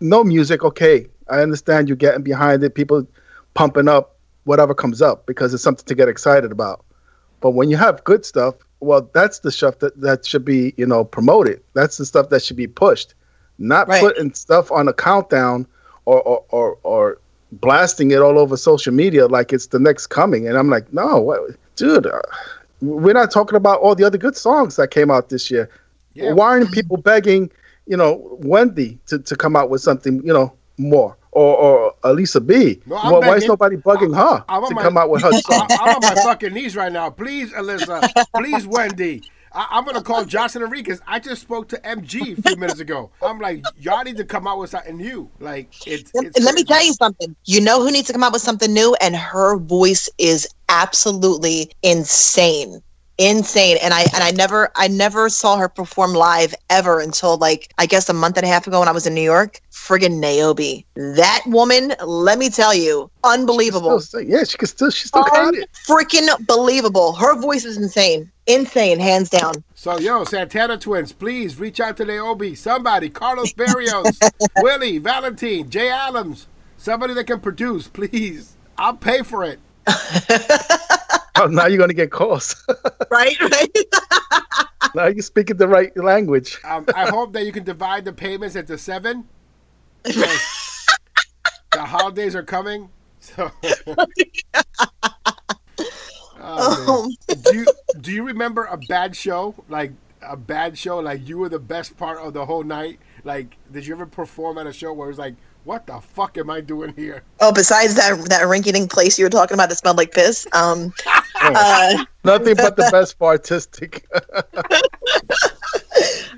no 0.00 0.24
music 0.24 0.64
okay 0.64 1.06
I 1.30 1.40
understand 1.40 1.88
you 1.88 1.96
getting 1.96 2.22
behind 2.22 2.62
it 2.64 2.74
people 2.74 3.06
pumping 3.54 3.88
up 3.88 4.16
whatever 4.44 4.74
comes 4.74 5.00
up 5.00 5.26
because 5.26 5.54
it's 5.54 5.62
something 5.62 5.84
to 5.86 5.94
get 5.94 6.08
excited 6.08 6.50
about. 6.52 6.84
But 7.40 7.50
when 7.50 7.70
you 7.70 7.76
have 7.76 8.02
good 8.04 8.24
stuff 8.24 8.54
well 8.80 9.08
that's 9.14 9.40
the 9.40 9.50
stuff 9.52 9.78
that 9.78 10.00
that 10.00 10.26
should 10.26 10.44
be 10.44 10.74
you 10.76 10.86
know 10.86 11.04
promoted. 11.04 11.60
That's 11.74 11.96
the 11.98 12.06
stuff 12.06 12.28
that 12.30 12.42
should 12.42 12.56
be 12.56 12.66
pushed. 12.66 13.14
Not 13.58 13.88
Right. 13.88 14.00
putting 14.02 14.34
stuff 14.34 14.70
on 14.72 14.88
a 14.88 14.92
countdown 14.92 15.66
or 16.04 16.20
or, 16.22 16.44
or 16.50 16.78
or 16.82 17.18
blasting 17.52 18.10
it 18.12 18.20
all 18.22 18.38
over 18.38 18.56
social 18.56 18.94
media 18.94 19.26
like 19.26 19.52
it's 19.52 19.66
the 19.66 19.78
next 19.78 20.06
coming. 20.06 20.48
And 20.48 20.56
i'm 20.56 20.70
like 20.70 20.92
no 20.92 21.20
what, 21.20 21.40
dude 21.76 22.06
uh, 22.06 22.20
we're 22.80 23.12
not 23.14 23.30
talking 23.30 23.56
about 23.56 23.80
all 23.80 23.94
the 23.94 24.04
other 24.04 24.18
good 24.18 24.36
songs 24.36 24.76
that 24.76 24.90
came 24.90 25.10
out 25.10 25.28
this 25.28 25.50
year 25.50 25.68
Yeah. 26.14 26.32
why 26.32 26.46
aren't 26.48 26.72
people 26.72 26.96
begging 26.96 27.50
you 27.86 27.96
know 27.96 28.36
wendy 28.40 28.98
to, 29.06 29.18
to 29.18 29.36
come 29.36 29.56
out 29.56 29.70
with 29.70 29.80
something 29.80 30.16
you 30.24 30.32
know 30.32 30.52
more 30.78 31.16
or 31.34 31.56
or 31.56 31.94
Elisa 32.04 32.42
B. 32.42 32.78
No, 32.84 32.96
why 32.96 33.36
is 33.36 33.46
nobody 33.46 33.76
bugging 33.76 34.14
her 34.14 34.44
I'm 34.50 34.66
to 34.68 34.74
my- 34.74 34.82
come 34.82 34.98
out 34.98 35.08
with 35.08 35.22
her 35.22 35.28
I, 35.32 35.40
song? 35.40 35.66
I'm 35.70 35.94
on 35.96 36.00
my 36.02 36.14
fucking 36.22 36.52
knees 36.52 36.76
right 36.76 36.92
now. 36.92 37.08
Please, 37.08 37.52
Alyssa. 37.52 38.06
Please, 38.36 38.66
Wendy. 38.66 39.22
I, 39.54 39.66
I'm 39.70 39.84
gonna 39.84 40.02
call 40.02 40.24
Johnson 40.24 40.62
Enriquez. 40.62 41.00
I 41.06 41.18
just 41.18 41.42
spoke 41.42 41.68
to 41.68 41.76
MG 41.78 42.38
a 42.38 42.42
few 42.42 42.56
minutes 42.56 42.80
ago. 42.80 43.10
I'm 43.22 43.38
like, 43.38 43.64
y'all 43.78 44.02
need 44.04 44.16
to 44.16 44.24
come 44.24 44.46
out 44.46 44.58
with 44.58 44.70
something 44.70 44.96
new. 44.96 45.30
Like, 45.40 45.86
it's. 45.86 46.10
it's 46.14 46.40
let 46.44 46.54
me 46.54 46.64
tell 46.64 46.84
you 46.84 46.92
something. 46.94 47.34
You 47.44 47.60
know 47.60 47.82
who 47.82 47.90
needs 47.90 48.06
to 48.08 48.12
come 48.12 48.22
out 48.22 48.32
with 48.32 48.42
something 48.42 48.72
new, 48.72 48.96
and 49.00 49.14
her 49.16 49.56
voice 49.58 50.08
is 50.18 50.48
absolutely 50.68 51.70
insane. 51.82 52.82
insane 53.18 53.76
and 53.82 53.92
i 53.92 54.00
and 54.14 54.24
i 54.24 54.30
never 54.30 54.70
i 54.74 54.88
never 54.88 55.28
saw 55.28 55.58
her 55.58 55.68
perform 55.68 56.14
live 56.14 56.54
ever 56.70 56.98
until 56.98 57.36
like 57.36 57.70
i 57.76 57.84
guess 57.84 58.08
a 58.08 58.14
month 58.14 58.38
and 58.38 58.46
a 58.46 58.48
half 58.48 58.66
ago 58.66 58.80
when 58.80 58.88
i 58.88 58.90
was 58.90 59.06
in 59.06 59.12
new 59.12 59.20
york 59.20 59.60
friggin 59.70 60.18
naomi 60.18 60.86
that 60.94 61.42
woman 61.46 61.92
let 62.06 62.38
me 62.38 62.48
tell 62.48 62.74
you 62.74 63.10
unbelievable 63.22 64.00
Still. 64.00 64.22
Yeah, 64.22 64.44
she 64.44 64.56
can 64.56 64.66
still. 64.66 64.90
She 64.90 65.08
still 65.08 65.24
got 65.24 65.54
it. 65.54 65.68
freaking 65.86 66.26
believable 66.46 67.12
her 67.12 67.38
voice 67.38 67.66
is 67.66 67.76
insane 67.76 68.32
insane 68.46 68.98
hands 68.98 69.30
down 69.30 69.54
So, 69.74 69.98
yo, 69.98 70.24
Santana 70.24 70.78
twins, 70.78 71.12
please 71.12 71.58
reach 71.58 71.80
out 71.80 71.96
to 71.98 72.04
Naomi. 72.04 72.54
Somebody, 72.54 73.08
Carlos 73.08 73.52
Barrios, 73.52 74.18
Willie, 74.58 74.98
Valentine, 74.98 75.68
Jay 75.70 75.88
Adams, 75.88 76.46
somebody 76.76 77.14
that 77.14 77.24
can 77.24 77.40
produce, 77.40 77.88
please. 77.88 78.56
I'll 78.78 78.96
pay 78.96 79.22
for 79.22 79.44
it. 79.44 79.60
Oh, 81.36 81.46
now 81.46 81.66
you're 81.66 81.78
gonna 81.78 81.94
get 81.94 82.10
calls. 82.10 82.54
right 83.10 83.40
right 83.40 83.76
now 84.94 85.06
you're 85.06 85.22
speaking 85.22 85.56
the 85.56 85.66
right 85.66 85.96
language. 85.96 86.58
Um, 86.62 86.84
I 86.94 87.08
hope 87.08 87.32
that 87.32 87.44
you 87.44 87.52
can 87.52 87.64
divide 87.64 88.04
the 88.04 88.12
payments 88.12 88.54
into 88.54 88.76
seven. 88.76 89.26
the 90.04 90.28
holidays 91.74 92.36
are 92.36 92.42
coming. 92.42 92.90
So, 93.20 93.50
Oh, 96.44 97.04
um, 97.28 97.36
do 97.42 97.56
you 97.56 97.66
do 98.00 98.12
you 98.12 98.24
remember 98.24 98.64
a 98.64 98.76
bad 98.76 99.14
show 99.14 99.54
like 99.68 99.92
a 100.20 100.36
bad 100.36 100.76
show 100.76 100.98
like 100.98 101.26
you 101.26 101.38
were 101.38 101.48
the 101.48 101.58
best 101.58 101.96
part 101.96 102.18
of 102.18 102.32
the 102.32 102.44
whole 102.44 102.64
night? 102.64 102.98
Like, 103.24 103.56
did 103.70 103.86
you 103.86 103.94
ever 103.94 104.06
perform 104.06 104.58
at 104.58 104.66
a 104.66 104.72
show 104.72 104.92
where 104.92 105.06
it 105.06 105.10
was 105.12 105.18
like, 105.18 105.34
what 105.64 105.86
the 105.86 106.00
fuck 106.00 106.36
am 106.38 106.50
I 106.50 106.60
doing 106.60 106.92
here? 106.96 107.22
oh 107.40 107.52
besides 107.52 107.94
that 107.94 108.18
that 108.28 108.42
rinky-dink 108.42 108.90
place 108.90 109.18
you 109.18 109.24
were 109.24 109.30
talking 109.30 109.54
about 109.54 109.68
that 109.68 109.76
smelled 109.76 109.96
like 109.96 110.12
piss 110.12 110.46
um 110.52 110.92
uh 111.40 112.04
Nothing 112.24 112.54
but 112.56 112.76
the 112.76 112.88
best 112.92 113.18
for 113.18 113.36
Artistik. 113.36 114.04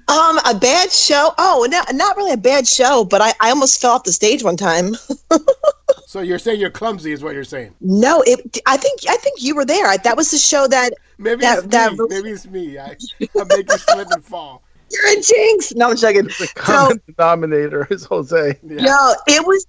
Um, 0.08 0.38
a 0.46 0.54
bad 0.58 0.90
show. 0.92 1.32
Oh, 1.38 1.66
no, 1.70 1.82
not 1.96 2.16
really 2.16 2.32
a 2.32 2.36
bad 2.36 2.66
show, 2.66 3.04
but 3.04 3.20
I, 3.20 3.32
I 3.40 3.50
almost 3.50 3.80
fell 3.80 3.92
off 3.92 4.04
the 4.04 4.12
stage 4.12 4.42
one 4.42 4.56
time. 4.56 4.94
So 6.06 6.20
you're 6.20 6.38
saying 6.38 6.60
you're 6.60 6.70
clumsy, 6.70 7.10
is 7.10 7.24
what 7.24 7.34
you're 7.34 7.42
saying? 7.42 7.74
no, 7.80 8.22
it. 8.24 8.58
I 8.66 8.76
think 8.76 9.00
I 9.08 9.16
think 9.16 9.42
you 9.42 9.56
were 9.56 9.64
there. 9.64 9.84
I, 9.86 9.96
that 9.98 10.16
was 10.16 10.30
the 10.30 10.38
show 10.38 10.68
that 10.68 10.92
Maybe 11.18 11.40
That- 11.40 11.58
it's 11.58 11.66
that 11.68 11.90
me. 11.92 11.98
was- 11.98 12.08
Maybe 12.10 12.30
it's 12.30 12.46
me. 12.46 12.78
I, 12.78 12.84
I 13.20 13.44
make 13.48 13.68
you 13.68 13.78
slip 13.78 14.08
and 14.12 14.24
fall. 14.24 14.62
you're 14.92 15.18
a 15.18 15.20
Jinx. 15.20 15.74
No, 15.74 15.90
I'm 15.90 15.96
joking. 15.96 16.26
the 16.26 16.52
common 16.54 17.00
denominator 17.08 17.88
is 17.90 18.04
Jose. 18.04 18.58
Yeah. 18.62 18.82
No, 18.82 19.14
it 19.26 19.44
was 19.44 19.66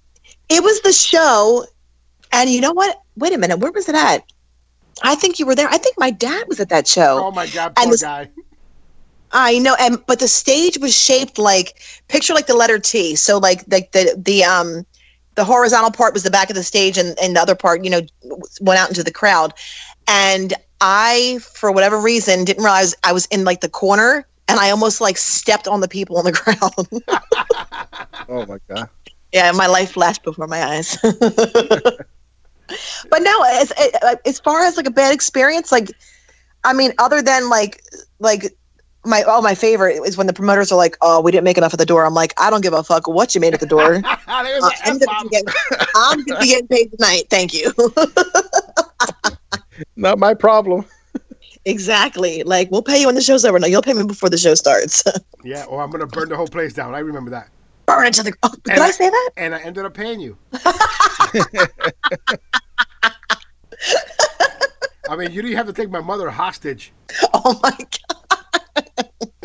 it 0.48 0.62
was 0.62 0.80
the 0.82 0.92
show, 0.92 1.64
and 2.30 2.48
you 2.48 2.60
know 2.60 2.72
what? 2.72 3.00
Wait 3.16 3.32
a 3.32 3.38
minute, 3.38 3.58
where 3.58 3.72
was 3.72 3.88
it 3.88 3.96
at? 3.96 4.22
I 5.02 5.16
think 5.16 5.40
you 5.40 5.46
were 5.46 5.56
there. 5.56 5.68
I 5.68 5.78
think 5.78 5.96
my 5.98 6.10
dad 6.12 6.44
was 6.46 6.60
at 6.60 6.68
that 6.68 6.86
show. 6.86 7.24
Oh 7.26 7.32
my 7.32 7.48
god, 7.48 7.72
And 7.76 7.86
poor 7.86 7.90
this- 7.90 8.02
guy. 8.02 8.30
I 9.32 9.58
know, 9.58 9.76
and 9.78 10.04
but 10.06 10.20
the 10.20 10.28
stage 10.28 10.78
was 10.78 10.96
shaped 10.96 11.38
like 11.38 11.80
picture 12.08 12.34
like 12.34 12.46
the 12.46 12.54
letter 12.54 12.78
T. 12.78 13.16
So 13.16 13.38
like 13.38 13.64
like 13.70 13.92
the 13.92 14.14
the 14.16 14.44
um 14.44 14.86
the 15.34 15.44
horizontal 15.44 15.90
part 15.90 16.14
was 16.14 16.22
the 16.22 16.30
back 16.30 16.50
of 16.50 16.56
the 16.56 16.62
stage, 16.62 16.98
and 16.98 17.18
and 17.20 17.36
the 17.36 17.40
other 17.40 17.54
part, 17.54 17.84
you 17.84 17.90
know, 17.90 18.00
went 18.60 18.80
out 18.80 18.88
into 18.88 19.02
the 19.02 19.12
crowd. 19.12 19.52
And 20.08 20.54
I, 20.80 21.38
for 21.42 21.72
whatever 21.72 22.00
reason, 22.00 22.44
didn't 22.44 22.62
realize 22.62 22.94
I 23.02 23.12
was 23.12 23.26
in 23.26 23.44
like 23.44 23.60
the 23.60 23.68
corner, 23.68 24.26
and 24.48 24.60
I 24.60 24.70
almost 24.70 25.00
like 25.00 25.18
stepped 25.18 25.66
on 25.66 25.80
the 25.80 25.88
people 25.88 26.16
on 26.18 26.24
the 26.24 26.32
ground. 26.32 27.20
Oh 28.28 28.44
my 28.44 28.58
god. 28.68 28.88
yeah, 29.32 29.52
my 29.52 29.68
life 29.68 29.92
flashed 29.92 30.24
before 30.24 30.48
my 30.48 30.64
eyes. 30.64 30.98
but 31.02 32.06
no, 33.22 33.42
as 33.44 33.70
as 34.24 34.40
far 34.40 34.64
as 34.64 34.76
like 34.76 34.86
a 34.86 34.90
bad 34.90 35.14
experience, 35.14 35.70
like 35.70 35.90
I 36.64 36.72
mean, 36.72 36.92
other 36.98 37.22
than 37.22 37.48
like 37.48 37.80
like 38.18 38.52
my 39.06 39.22
oh 39.26 39.40
my 39.40 39.54
favorite 39.54 40.00
is 40.04 40.16
when 40.16 40.26
the 40.26 40.32
promoters 40.32 40.70
are 40.72 40.76
like, 40.76 40.96
oh, 41.00 41.20
we 41.20 41.30
didn't 41.30 41.44
make 41.44 41.56
enough 41.56 41.72
at 41.72 41.78
the 41.78 41.86
door. 41.86 42.04
I'm 42.04 42.14
like, 42.14 42.34
I 42.36 42.50
don't 42.50 42.60
give 42.60 42.72
a 42.72 42.82
fuck 42.82 43.06
what 43.08 43.34
you 43.34 43.40
made 43.40 43.54
at 43.54 43.60
the 43.60 43.66
door. 43.66 44.02
Uh, 44.28 44.44
an 44.44 44.60
I'm, 44.84 44.98
gonna 44.98 45.22
be 45.22 45.28
getting, 45.30 45.48
I'm 45.94 46.24
gonna 46.24 46.40
be 46.40 46.46
getting 46.48 46.68
paid 46.68 46.90
tonight. 46.90 47.22
Thank 47.30 47.54
you. 47.54 47.72
Not 49.96 50.18
my 50.18 50.34
problem. 50.34 50.84
exactly. 51.64 52.42
Like 52.42 52.70
we'll 52.70 52.82
pay 52.82 53.00
you 53.00 53.06
when 53.06 53.14
the 53.14 53.22
show's 53.22 53.44
over. 53.44 53.58
No, 53.58 53.66
you'll 53.66 53.82
pay 53.82 53.92
me 53.92 54.04
before 54.04 54.28
the 54.28 54.36
show 54.38 54.54
starts. 54.54 55.02
Yeah, 55.44 55.64
or 55.66 55.80
I'm 55.80 55.90
gonna 55.90 56.06
burn 56.08 56.28
the 56.28 56.36
whole 56.36 56.48
place 56.48 56.72
down. 56.74 56.92
I 56.94 56.98
remember 56.98 57.30
that. 57.30 57.48
Burn 57.86 58.06
it 58.06 58.14
to 58.14 58.24
the. 58.24 58.32
Oh, 58.42 58.50
did 58.64 58.78
I 58.80 58.86
I- 58.86 58.90
say 58.90 59.08
that? 59.08 59.30
And 59.36 59.54
I 59.54 59.60
ended 59.60 59.84
up 59.84 59.94
paying 59.94 60.18
you. 60.18 60.36
I 65.08 65.14
mean, 65.16 65.30
you 65.30 65.40
didn't 65.42 65.56
have 65.56 65.66
to 65.68 65.72
take 65.72 65.88
my 65.90 66.00
mother 66.00 66.28
hostage. 66.30 66.92
Oh 67.32 67.58
my 67.62 67.70
god. 67.70 68.25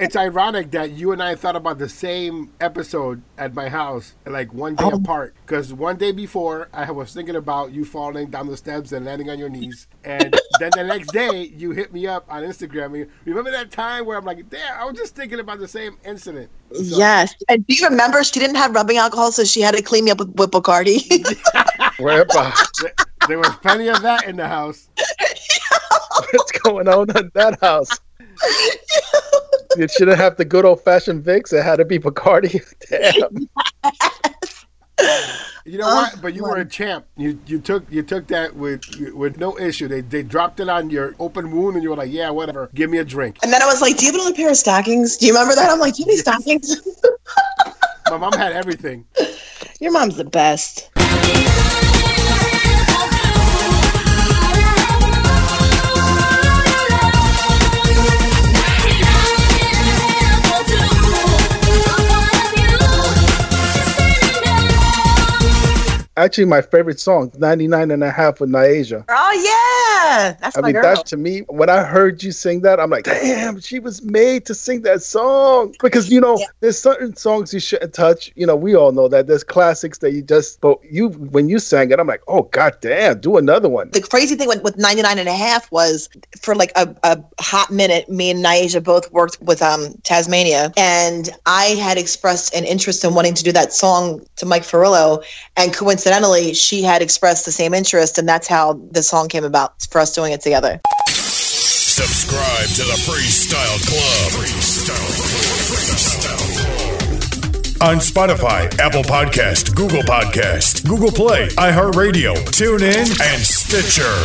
It's 0.02 0.16
ironic 0.16 0.72
that 0.72 0.90
you 0.94 1.12
and 1.12 1.22
I 1.22 1.36
thought 1.36 1.56
about 1.56 1.78
the 1.78 1.88
same 1.88 2.50
episode 2.60 3.22
at 3.38 3.54
my 3.54 3.70
house, 3.70 4.16
like 4.26 4.52
one 4.52 4.74
day 4.74 4.86
Oh. 4.86 4.96
apart. 4.98 5.36
Because 5.46 5.72
one 5.72 5.98
day 5.98 6.12
before, 6.12 6.70
I 6.74 6.90
was 6.90 7.14
thinking 7.14 7.36
about 7.36 7.72
you 7.72 7.86
falling 7.86 8.32
down 8.32 8.48
the 8.48 8.58
steps 8.58 8.94
and 8.94 9.06
landing 9.06 9.30
on 9.30 9.38
your 9.38 9.50
knees. 9.50 9.86
And 10.04 10.36
then 10.60 10.72
the 10.76 10.84
next 10.84 11.14
day, 11.14 11.44
you 11.56 11.70
hit 11.70 11.94
me 11.94 12.08
up 12.08 12.26
on 12.30 12.42
Instagram. 12.42 13.00
And 13.00 13.12
remember 13.26 13.52
that 13.52 13.70
time 13.70 14.08
where 14.08 14.18
I'm 14.18 14.26
like, 14.26 14.50
damn, 14.50 14.76
I 14.76 14.86
was 14.86 14.98
just 14.98 15.16
thinking 15.16 15.40
about 15.40 15.60
the 15.60 15.68
same 15.68 15.98
incident. 16.04 16.50
So- 16.74 16.82
Yes. 16.98 17.36
And 17.48 17.66
do 17.68 17.76
you 17.76 17.88
remember 17.88 18.24
she 18.24 18.40
didn't 18.40 18.56
have 18.56 18.74
rubbing 18.74 18.98
alcohol, 18.98 19.32
so 19.32 19.44
she 19.44 19.62
had 19.62 19.76
to 19.76 19.84
clean 19.84 20.06
me 20.06 20.12
up 20.12 20.18
with, 20.18 20.30
with 20.36 20.50
Bacardi? 20.50 20.98
Wherever. 22.00 22.52
There- 22.82 22.94
There 23.28 23.38
was 23.38 23.50
plenty 23.58 23.88
of 23.88 24.02
that 24.02 24.26
in 24.26 24.36
the 24.38 24.48
house. 24.48 24.90
What's 26.34 26.52
going 26.54 26.88
on 26.88 27.16
in 27.16 27.30
that 27.36 27.60
house? 27.62 27.92
You 29.78 29.88
shouldn't 29.88 30.18
have 30.18 30.38
the 30.38 30.46
good 30.46 30.66
old 30.66 30.82
fashioned 30.82 31.24
Vicks. 31.24 31.54
It 31.54 31.64
had 31.64 31.78
to 31.78 31.86
be 31.86 32.00
Bacardi. 32.00 32.62
Damn. 32.90 33.50
You 35.64 35.78
know 35.78 35.86
what? 35.86 36.14
Oh, 36.16 36.20
but 36.22 36.34
you 36.34 36.44
were 36.44 36.58
a 36.58 36.66
champ. 36.66 37.06
You 37.18 37.40
you 37.46 37.60
took 37.60 37.84
you 37.92 38.02
took 38.02 38.28
that 38.28 38.56
with 38.56 38.82
with 39.14 39.38
no 39.38 39.58
issue. 39.60 39.88
They 39.88 40.02
they 40.02 40.24
dropped 40.24 40.60
it 40.60 40.70
on 40.70 40.90
your 40.90 41.16
open 41.20 41.52
wound, 41.52 41.76
and 41.76 41.84
you 41.84 41.92
were 41.92 41.96
like, 41.96 42.12
yeah, 42.12 42.32
whatever. 42.32 42.72
Give 42.74 42.90
me 42.90 42.98
a 42.98 43.06
drink. 43.06 43.38
And 43.44 43.54
then 43.54 43.62
I 43.62 43.68
was 43.68 43.80
like, 43.80 43.98
"Do 43.98 44.06
you 44.06 44.12
have 44.12 44.20
another 44.20 44.36
pair 44.36 44.50
of 44.50 44.58
stockings? 44.58 45.18
Do 45.18 45.28
you 45.28 45.34
remember 45.34 45.54
that?" 45.56 45.70
I'm 45.70 45.80
like, 45.80 45.96
"Do 45.96 46.04
you 46.04 46.08
need 46.08 46.18
stockings?" 46.18 46.82
My 48.10 48.18
mom 48.18 48.34
had 48.34 48.54
everything. 48.54 49.06
Your 49.80 49.92
mom's 49.92 50.18
the 50.18 50.26
best. 50.26 50.90
Actually, 66.22 66.46
my 66.46 66.62
favorite 66.62 67.00
song, 67.00 67.32
99 67.38 67.90
and 67.92 68.04
a 68.04 68.12
half 68.12 68.40
with 68.40 68.50
Niaja. 68.52 69.04
Oh 69.10 69.32
yeah, 70.14 70.36
that's 70.40 70.58
I 70.58 70.62
mean, 70.62 70.74
girl. 70.74 70.84
that 70.84 71.06
to 71.08 71.18
me, 71.18 71.40
when 71.48 71.70
I 71.70 71.84
heard 71.84 72.22
you 72.22 72.32
sing 72.32 72.62
that, 72.62 72.80
I'm 72.80 72.90
like, 72.90 73.06
damn, 73.06 73.60
she 73.60 73.80
was 73.80 74.04
made 74.04 74.46
to 74.46 74.54
sing 74.54 74.82
that 74.84 75.02
song. 75.02 75.74
Because, 75.82 76.10
you 76.12 76.22
know, 76.22 76.38
Yeah. 76.38 76.46
there's 76.60 76.78
certain 76.78 77.16
songs 77.16 77.54
you 77.54 77.60
shouldn't 77.60 77.94
touch. 77.94 78.32
You 78.36 78.46
know, 78.46 78.56
we 78.56 78.76
all 78.76 78.92
know 78.92 79.08
that. 79.08 79.28
There's 79.28 79.44
classics 79.44 79.98
that 80.00 80.12
you 80.12 80.22
just, 80.22 80.62
but 80.62 80.78
you, 80.84 81.10
when 81.10 81.50
you 81.50 81.58
sang 81.60 81.92
it, 81.92 82.00
I'm 82.00 82.08
like, 82.08 82.22
oh, 82.28 82.44
god 82.44 82.78
damn, 82.82 83.20
do 83.20 83.38
another 83.38 83.70
one. 83.70 83.90
the 83.92 84.02
crazy 84.02 84.36
thing 84.36 84.48
with, 84.48 84.62
with 84.64 84.78
99 84.78 85.18
and 85.18 85.28
a 85.28 85.34
half 85.36 85.72
was 85.72 86.08
for 86.40 86.54
like 86.56 86.72
a, 86.76 86.96
a 87.04 87.24
hot 87.40 87.72
minute 87.72 88.08
me 88.10 88.30
and 88.30 88.44
Niaja 88.46 88.84
both 88.84 89.12
worked 89.12 89.42
with 89.42 89.62
um 89.62 89.94
tasmania 90.04 90.72
and 90.78 91.30
i 91.46 91.66
had 91.86 91.98
expressed 91.98 92.54
an 92.54 92.64
interest 92.66 93.04
in 93.04 93.14
wanting 93.14 93.34
to 93.34 93.44
do 93.44 93.52
that 93.52 93.72
song 93.74 94.22
to 94.36 94.46
mike 94.46 94.64
Ferrillo, 94.64 95.24
and 95.58 95.74
coincidentally 95.74 96.11
she 96.54 96.82
had 96.82 97.02
expressed 97.02 97.46
the 97.46 97.52
same 97.52 97.74
interest 97.74 98.18
and 98.18 98.28
that's 98.28 98.48
how 98.48 98.74
the 98.92 99.04
song 99.04 99.28
came 99.28 99.44
about 99.44 99.74
for 99.90 100.00
us 100.00 100.14
doing 100.14 100.34
it 100.34 100.42
together 100.42 100.80
Subscribe 101.92 102.68
to 102.70 102.84
the 102.84 102.98
Freestyle 103.04 103.78
Club. 103.86 104.32
Freestyle 104.42 105.12
Club. 105.18 105.52
Freestyle 105.70 106.38
Club. 107.78 107.90
On 107.90 107.98
Spotify, 107.98 108.80
Apple 108.80 109.04
Podcast, 109.04 109.76
Google 109.76 110.02
Podcast, 110.02 110.88
Google 110.88 111.12
Play, 111.12 111.48
iHeartRadio, 111.50 112.34
TuneIn, 112.36 113.20
and 113.22 113.42
Stitcher. 113.44 114.16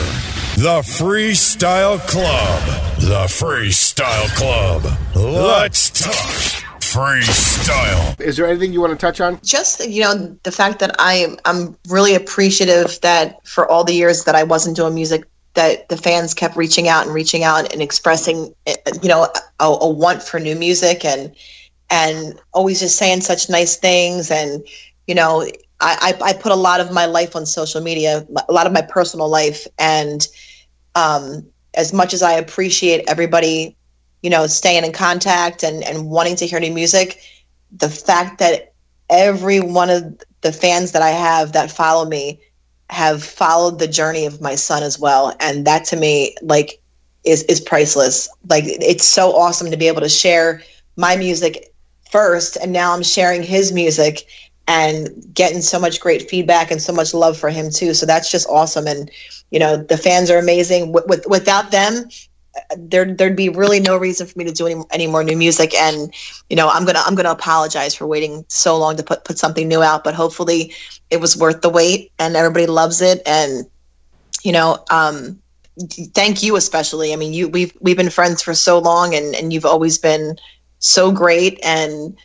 The 0.57 0.81
Freestyle 0.83 1.99
Club. 2.07 3.01
The 3.01 3.27
Freestyle 3.27 4.29
Club. 4.37 4.99
Let's 5.15 5.91
talk 5.91 6.66
freestyle. 6.97 8.19
Is 8.19 8.39
there 8.39 8.47
anything 8.47 8.73
you 8.73 8.81
want 8.81 8.93
to 8.93 8.97
touch 8.97 9.21
on? 9.21 9.39
just 9.43 9.87
you 9.87 10.03
know 10.03 10.15
the 10.45 10.51
fact 10.51 10.79
that 10.79 10.97
I 10.99 11.37
I'm 11.45 11.77
really 11.89 12.15
appreciative 12.15 12.99
that 13.03 13.47
for 13.47 13.69
all 13.69 13.85
the 13.85 13.93
years 13.93 14.25
that 14.25 14.35
I 14.35 14.45
wasn't 14.45 14.77
doing 14.77 14.95
music 14.95 15.25
that 15.55 15.91
the 15.91 15.97
fans 15.99 16.33
kept 16.33 16.57
reaching 16.57 16.89
out 16.89 17.05
and 17.05 17.15
reaching 17.15 17.45
out 17.45 17.71
and 17.71 17.83
expressing 17.83 18.55
you 19.03 19.09
know 19.09 19.29
a, 19.61 19.65
a 19.65 19.89
want 19.89 20.23
for 20.23 20.41
new 20.41 20.57
music 20.57 21.05
and 21.05 21.35
and 21.91 22.41
always 22.55 22.81
just 22.81 22.97
saying 22.97 23.21
such 23.21 23.51
nice 23.51 23.77
things 23.77 24.31
and 24.31 24.67
you 25.07 25.15
know 25.15 25.43
I, 25.81 26.15
I 26.23 26.31
I 26.31 26.33
put 26.33 26.53
a 26.53 26.57
lot 26.57 26.81
of 26.81 26.93
my 26.93 27.05
life 27.05 27.37
on 27.37 27.45
social 27.45 27.83
media 27.83 28.27
a 28.49 28.53
lot 28.53 28.67
of 28.67 28.73
my 28.73 28.83
personal 28.83 29.29
life 29.29 29.67
and 29.79 30.27
um 30.95 31.47
as 31.77 31.93
much 31.93 32.15
as 32.15 32.23
I 32.23 32.33
appreciate 32.33 33.05
everybody, 33.07 33.77
you 34.27 34.31
know, 34.31 34.49
staying 34.49 34.85
in 34.85 34.93
contact 34.93 35.63
and 35.63 35.85
and 35.85 36.11
wanting 36.11 36.35
to 36.35 36.47
hear 36.49 36.59
new 36.59 36.73
music, 36.73 37.21
the 37.71 37.89
fact 37.89 38.41
that 38.41 38.75
every 39.09 39.61
one 39.61 39.89
of 39.89 40.03
the 40.41 40.53
fans 40.53 40.91
that 40.91 41.03
I 41.03 41.11
have 41.11 41.53
that 41.53 41.71
follow 41.71 42.05
me 42.05 42.41
have 42.91 43.23
followed 43.23 43.79
the 43.79 43.87
journey 43.87 44.27
of 44.27 44.41
my 44.41 44.57
son 44.57 44.83
as 44.83 44.99
well, 44.99 45.33
and 45.39 45.65
that 45.69 45.85
to 45.87 45.97
me, 45.97 46.35
like, 46.43 46.83
is 47.23 47.45
is 47.45 47.61
priceless. 47.61 48.29
Like, 48.51 48.65
it's 48.67 49.07
so 49.07 49.31
awesome 49.31 49.71
to 49.71 49.77
be 49.77 49.87
able 49.87 50.01
to 50.01 50.09
share 50.09 50.61
my 50.97 51.17
music 51.17 51.73
first, 52.11 52.57
and 52.61 52.73
now 52.73 52.93
I'm 52.93 53.05
sharing 53.05 53.45
his 53.45 53.73
music 53.73 54.27
and 54.67 55.09
getting 55.33 55.63
so 55.63 55.79
much 55.79 56.01
great 56.01 56.29
feedback 56.29 56.73
and 56.73 56.83
so 56.83 56.93
much 56.93 57.15
love 57.15 57.39
for 57.39 57.51
him 57.51 57.71
too. 57.71 57.95
So 57.95 58.07
that's 58.07 58.33
just 58.33 58.49
awesome. 58.49 58.89
And 58.89 59.09
you 59.53 59.61
know, 59.61 59.77
the 59.77 59.97
fans 59.97 60.31
are 60.31 60.39
amazing. 60.39 60.93
With, 60.93 61.07
with 61.07 61.25
without 61.29 61.71
them, 61.71 62.09
there 62.77 63.13
there'd 63.13 63.37
be 63.37 63.49
really 63.49 63.81
no 63.81 63.97
reason 63.97 64.27
for 64.27 64.39
me 64.39 64.45
to 64.45 64.53
do 64.53 64.67
any, 64.67 64.83
any 64.91 65.07
more 65.07 65.25
new 65.25 65.37
music. 65.37 65.75
And 65.75 66.13
you 66.51 66.57
know, 66.57 66.69
I'm 66.69 66.85
gonna 66.85 67.03
I'm 67.05 67.15
gonna 67.15 67.31
apologize 67.31 67.95
for 67.95 68.07
waiting 68.07 68.45
so 68.49 68.77
long 68.79 68.97
to 68.97 69.03
put 69.03 69.25
put 69.25 69.39
something 69.39 69.69
new 69.69 69.83
out. 69.83 70.05
But 70.05 70.15
hopefully, 70.15 70.73
it 71.11 71.21
was 71.21 71.37
worth 71.37 71.61
the 71.63 71.71
wait, 71.71 72.13
and 72.19 72.37
everybody 72.37 72.67
loves 72.67 73.01
it. 73.01 73.23
And 73.27 73.67
you 74.43 74.53
know, 74.53 74.85
um, 74.91 75.41
thank 76.15 76.43
you 76.43 76.57
especially. 76.57 77.13
I 77.13 77.17
mean, 77.17 77.33
you 77.33 77.49
we've 77.49 77.73
we've 77.81 77.97
been 77.97 78.11
friends 78.11 78.43
for 78.43 78.55
so 78.55 78.79
long, 78.79 79.15
and 79.15 79.35
and 79.35 79.53
you've 79.53 79.67
always 79.67 79.99
been 79.99 80.37
so 80.79 81.11
great 81.11 81.59
and 81.63 82.17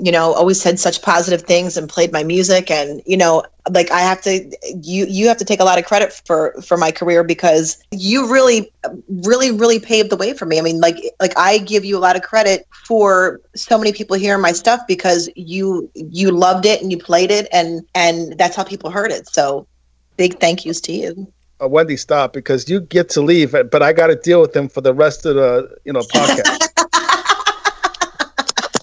you 0.00 0.12
know 0.12 0.32
always 0.32 0.60
said 0.60 0.78
such 0.78 1.02
positive 1.02 1.42
things 1.42 1.76
and 1.76 1.88
played 1.88 2.12
my 2.12 2.24
music. 2.24 2.70
And 2.70 3.02
you 3.06 3.16
know 3.16 3.44
like 3.70 3.90
i 3.90 4.00
have 4.00 4.22
to 4.22 4.50
you 4.82 5.04
you 5.06 5.28
have 5.28 5.36
to 5.36 5.44
take 5.44 5.60
a 5.60 5.64
lot 5.64 5.78
of 5.78 5.84
credit 5.84 6.12
for 6.12 6.60
for 6.62 6.76
my 6.76 6.90
career 6.90 7.22
because 7.22 7.82
you 7.90 8.30
really 8.32 8.72
really 9.08 9.50
really 9.50 9.78
paved 9.78 10.10
the 10.10 10.16
way 10.16 10.32
for 10.32 10.46
me. 10.46 10.58
I 10.58 10.62
mean 10.62 10.80
like 10.80 10.96
like 11.20 11.36
i 11.36 11.58
give 11.58 11.84
you 11.84 11.96
a 11.96 12.00
lot 12.00 12.16
of 12.16 12.22
credit 12.22 12.66
for 12.86 13.40
so 13.54 13.78
many 13.78 13.92
people 13.92 14.16
hearing 14.16 14.42
my 14.42 14.52
stuff 14.52 14.80
because 14.88 15.28
you 15.36 15.90
you 15.94 16.30
loved 16.30 16.66
it 16.66 16.82
and 16.82 16.90
you 16.90 16.98
played 16.98 17.30
it. 17.30 17.48
And 17.52 17.82
and 17.94 18.36
that's 18.38 18.56
how 18.56 18.64
people 18.64 18.90
heard 18.90 19.12
it. 19.12 19.28
So 19.28 19.66
big 20.16 20.38
thank 20.40 20.64
yous 20.64 20.80
to 20.82 20.92
you. 20.92 21.32
Uh, 21.62 21.68
Wendy, 21.68 21.96
stop 21.96 22.32
because 22.32 22.70
you 22.70 22.80
get 22.80 23.10
to 23.10 23.20
leave, 23.20 23.52
but 23.52 23.82
I 23.82 23.92
got 23.92 24.06
to 24.06 24.16
deal 24.16 24.40
with 24.40 24.54
them 24.54 24.68
for 24.68 24.80
the 24.80 24.94
rest 24.94 25.26
of 25.26 25.34
the 25.34 25.76
you 25.84 25.92
know 25.92 26.00
podcast. 26.14 26.69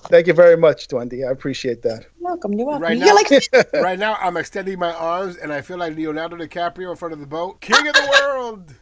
Thank 0.10 0.28
you 0.28 0.34
very 0.34 0.56
much, 0.58 0.88
Wendy. 0.92 1.24
I 1.26 1.32
appreciate 1.32 1.82
that. 1.84 2.06
You're 2.20 2.30
welcome 2.30 2.54
you're 2.54 2.66
welcome 2.68 2.84
Right 2.84 2.98
you're 2.98 3.08
now- 3.08 3.16
like 3.16 3.74
right 3.84 4.00
now, 4.00 4.16
I'm 4.22 4.38
extending 4.38 4.80
my 4.80 4.94
arms, 4.94 5.36
and 5.38 5.52
I 5.52 5.62
feel 5.62 5.78
like 5.78 5.96
Leonardo 5.96 6.38
DiCaprio 6.38 6.92
in 6.92 6.96
front 6.98 7.14
of 7.14 7.20
the 7.20 7.26
boat, 7.28 7.60
king 7.62 7.88
of 7.88 7.94
the 7.94 8.08
world. 8.22 8.74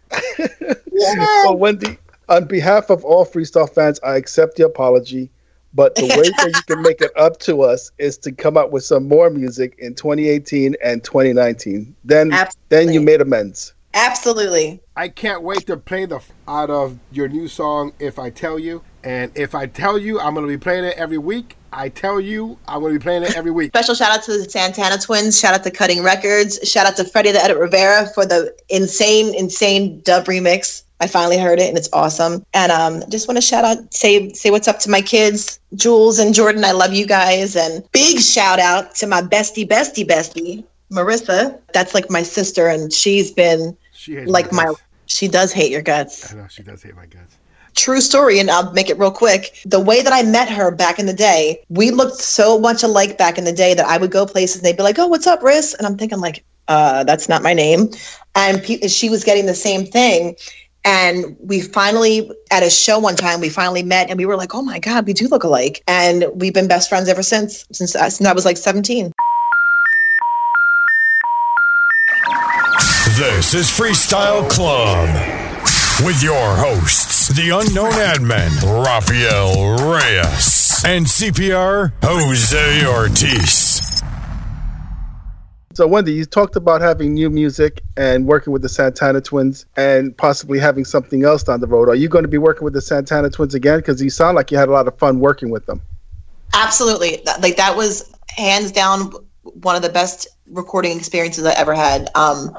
Well, 0.91 1.57
Wendy, 1.57 1.97
on 2.29 2.45
behalf 2.45 2.89
of 2.89 3.03
all 3.03 3.25
freestyle 3.25 3.71
fans, 3.71 3.99
I 4.03 4.15
accept 4.17 4.57
the 4.57 4.65
apology. 4.65 5.29
But 5.73 5.93
the 5.95 6.03
way 6.05 6.29
that 6.29 6.51
you 6.55 6.61
can 6.73 6.81
make 6.83 7.01
it 7.01 7.11
up 7.17 7.37
to 7.39 7.61
us 7.63 7.91
is 7.97 8.17
to 8.19 8.31
come 8.31 8.55
up 8.55 8.71
with 8.71 8.85
some 8.85 9.09
more 9.09 9.29
music 9.29 9.75
in 9.77 9.93
2018 9.93 10.73
and 10.81 11.03
2019. 11.03 11.93
Then, 12.05 12.31
then 12.69 12.93
you 12.93 13.01
made 13.01 13.19
amends. 13.19 13.73
absolutely 13.93 14.79
I 14.95 15.09
can't 15.09 15.41
wait 15.43 15.67
to 15.67 15.75
play 15.75 16.05
the 16.05 16.15
f- 16.17 16.31
out 16.47 16.69
of 16.69 16.97
your 17.11 17.27
new 17.27 17.49
song, 17.49 17.91
If 17.99 18.17
I 18.19 18.29
Tell 18.29 18.57
You. 18.57 18.83
And 19.05 19.31
if 19.35 19.53
I 19.53 19.67
tell 19.67 19.99
you, 19.99 20.19
I'm 20.19 20.33
going 20.33 20.47
to 20.47 20.51
be 20.51 20.57
playing 20.57 20.83
it 20.83 20.97
every 20.97 21.19
week. 21.19 21.55
I 21.71 21.89
tell 21.89 22.19
you, 22.19 22.57
I'm 22.67 22.81
going 22.81 22.93
to 22.93 22.99
be 22.99 23.03
playing 23.03 23.23
it 23.23 23.37
every 23.37 23.51
week. 23.51 23.69
Special 23.69 23.93
shout 23.93 24.11
out 24.11 24.23
to 24.23 24.37
the 24.37 24.49
Santana 24.49 24.97
twins. 24.97 25.39
Shout 25.39 25.53
out 25.53 25.63
to 25.63 25.71
Cutting 25.71 26.01
Records. 26.01 26.59
Shout 26.67 26.87
out 26.87 26.95
to 26.97 27.05
Freddie 27.05 27.31
the 27.31 27.43
Edit 27.43 27.57
Rivera 27.57 28.07
for 28.07 28.25
the 28.25 28.55
insane, 28.69 29.35
insane 29.35 30.01
dub 30.01 30.25
remix. 30.25 30.81
I 31.01 31.07
finally 31.07 31.37
heard 31.37 31.59
it 31.59 31.69
and 31.69 31.77
it's 31.77 31.89
awesome. 31.93 32.43
And 32.53 32.71
um, 32.71 33.03
just 33.09 33.27
want 33.27 33.37
to 33.37 33.41
shout 33.41 33.63
out, 33.65 33.93
say 33.93 34.31
say 34.33 34.49
what's 34.49 34.67
up 34.67 34.79
to 34.79 34.89
my 34.89 35.01
kids, 35.01 35.59
Jules 35.75 36.17
and 36.17 36.33
Jordan. 36.33 36.63
I 36.63 36.71
love 36.71 36.93
you 36.93 37.05
guys. 37.05 37.55
And 37.55 37.83
big 37.91 38.19
shout 38.19 38.59
out 38.59 38.95
to 38.95 39.07
my 39.07 39.21
bestie, 39.21 39.67
bestie, 39.67 40.07
bestie, 40.07 40.63
Marissa. 40.91 41.59
That's 41.73 41.93
like 41.93 42.09
my 42.09 42.23
sister, 42.23 42.67
and 42.67 42.93
she's 42.93 43.31
been 43.31 43.75
She 43.93 44.21
like 44.21 44.51
my. 44.51 44.73
She 45.07 45.27
does 45.27 45.53
hate 45.53 45.69
your 45.69 45.83
guts 45.83 46.33
I 46.33 46.35
know 46.35 46.47
she 46.47 46.63
does 46.63 46.81
hate 46.81 46.95
my 46.95 47.05
guts. 47.05 47.37
True 47.75 48.01
story 48.01 48.39
and 48.39 48.49
i'll 48.49 48.71
make 48.73 48.89
it 48.89 48.97
real 48.97 49.11
quick. 49.11 49.61
The 49.65 49.79
way 49.79 50.01
that 50.01 50.13
i 50.13 50.23
met 50.23 50.49
her 50.49 50.71
back 50.71 50.99
in 50.99 51.05
the 51.05 51.13
day 51.13 51.63
we 51.69 51.91
looked 51.91 52.17
so 52.17 52.57
much 52.59 52.83
alike 52.83 53.17
back 53.17 53.37
in 53.37 53.43
the 53.43 53.51
day 53.51 53.73
that 53.73 53.85
i 53.85 53.97
would 53.97 54.11
go 54.11 54.25
places 54.25 54.57
and 54.57 54.65
they'd 54.65 54.77
be 54.77 54.83
like 54.83 54.99
oh 54.99 55.07
what's 55.07 55.27
up 55.27 55.41
riss 55.41 55.75
and 55.77 55.85
i'm 55.85 55.97
thinking 55.97 56.19
like 56.19 56.43
uh 56.67 57.03
that's 57.03 57.29
not 57.29 57.43
my 57.43 57.53
name. 57.53 57.89
And 58.33 58.61
pe- 58.63 58.87
she 58.87 59.09
was 59.09 59.23
getting 59.23 59.45
the 59.45 59.55
same 59.55 59.85
thing. 59.85 60.35
And 60.83 61.35
we 61.39 61.61
finally 61.61 62.29
at 62.51 62.63
a 62.63 62.69
show 62.69 62.99
one 62.99 63.15
time 63.15 63.39
we 63.39 63.49
finally 63.49 63.81
met 63.81 64.09
and 64.09 64.17
we 64.19 64.25
were 64.25 64.35
like 64.35 64.53
oh 64.53 64.61
my 64.61 64.79
god 64.79 65.05
we 65.05 65.13
do 65.13 65.27
look 65.27 65.43
alike. 65.43 65.83
And 65.87 66.25
we've 66.33 66.53
been 66.53 66.67
best 66.67 66.89
friends 66.89 67.09
ever 67.09 67.23
since 67.23 67.65
since, 67.71 67.95
uh, 67.95 68.09
since 68.09 68.27
i 68.27 68.33
was 68.33 68.45
like 68.45 68.57
17 68.57 69.11
This 73.17 73.53
is 73.53 73.67
Freestyle 73.67 74.49
Club 74.49 75.07
with 76.03 76.21
your 76.21 76.55
hosts, 77.25 77.41
the 77.41 77.49
unknown 77.49 77.91
admin, 77.91 78.83
Rafael 78.85 79.91
Reyes, 79.91 80.83
and 80.85 81.05
CPR 81.05 81.91
Jose 82.03 82.85
Ortiz. 82.85 84.01
So, 85.73 85.85
Wendy, 85.85 86.13
you 86.13 86.23
talked 86.23 86.55
about 86.55 86.79
having 86.79 87.13
new 87.13 87.29
music 87.29 87.81
and 87.97 88.25
working 88.25 88.53
with 88.53 88.61
the 88.61 88.69
Santana 88.69 89.19
Twins 89.19 89.65
and 89.75 90.15
possibly 90.15 90.57
having 90.57 90.85
something 90.85 91.25
else 91.25 91.43
down 91.43 91.59
the 91.59 91.67
road. 91.67 91.89
Are 91.89 91.95
you 91.95 92.07
going 92.07 92.23
to 92.23 92.29
be 92.29 92.37
working 92.37 92.63
with 92.63 92.73
the 92.73 92.81
Santana 92.81 93.29
Twins 93.29 93.53
again? 93.53 93.79
Because 93.79 94.01
you 94.01 94.09
sound 94.09 94.35
like 94.35 94.51
you 94.51 94.57
had 94.57 94.69
a 94.69 94.71
lot 94.71 94.87
of 94.87 94.97
fun 94.97 95.19
working 95.19 95.49
with 95.49 95.65
them. 95.65 95.81
Absolutely. 96.53 97.21
Like 97.41 97.57
that 97.57 97.75
was 97.75 98.13
hands 98.29 98.71
down 98.71 99.11
one 99.43 99.75
of 99.75 99.81
the 99.81 99.89
best 99.89 100.27
recording 100.47 100.97
experiences 100.97 101.45
I 101.45 101.51
ever 101.53 101.75
had. 101.75 102.09
Um, 102.15 102.55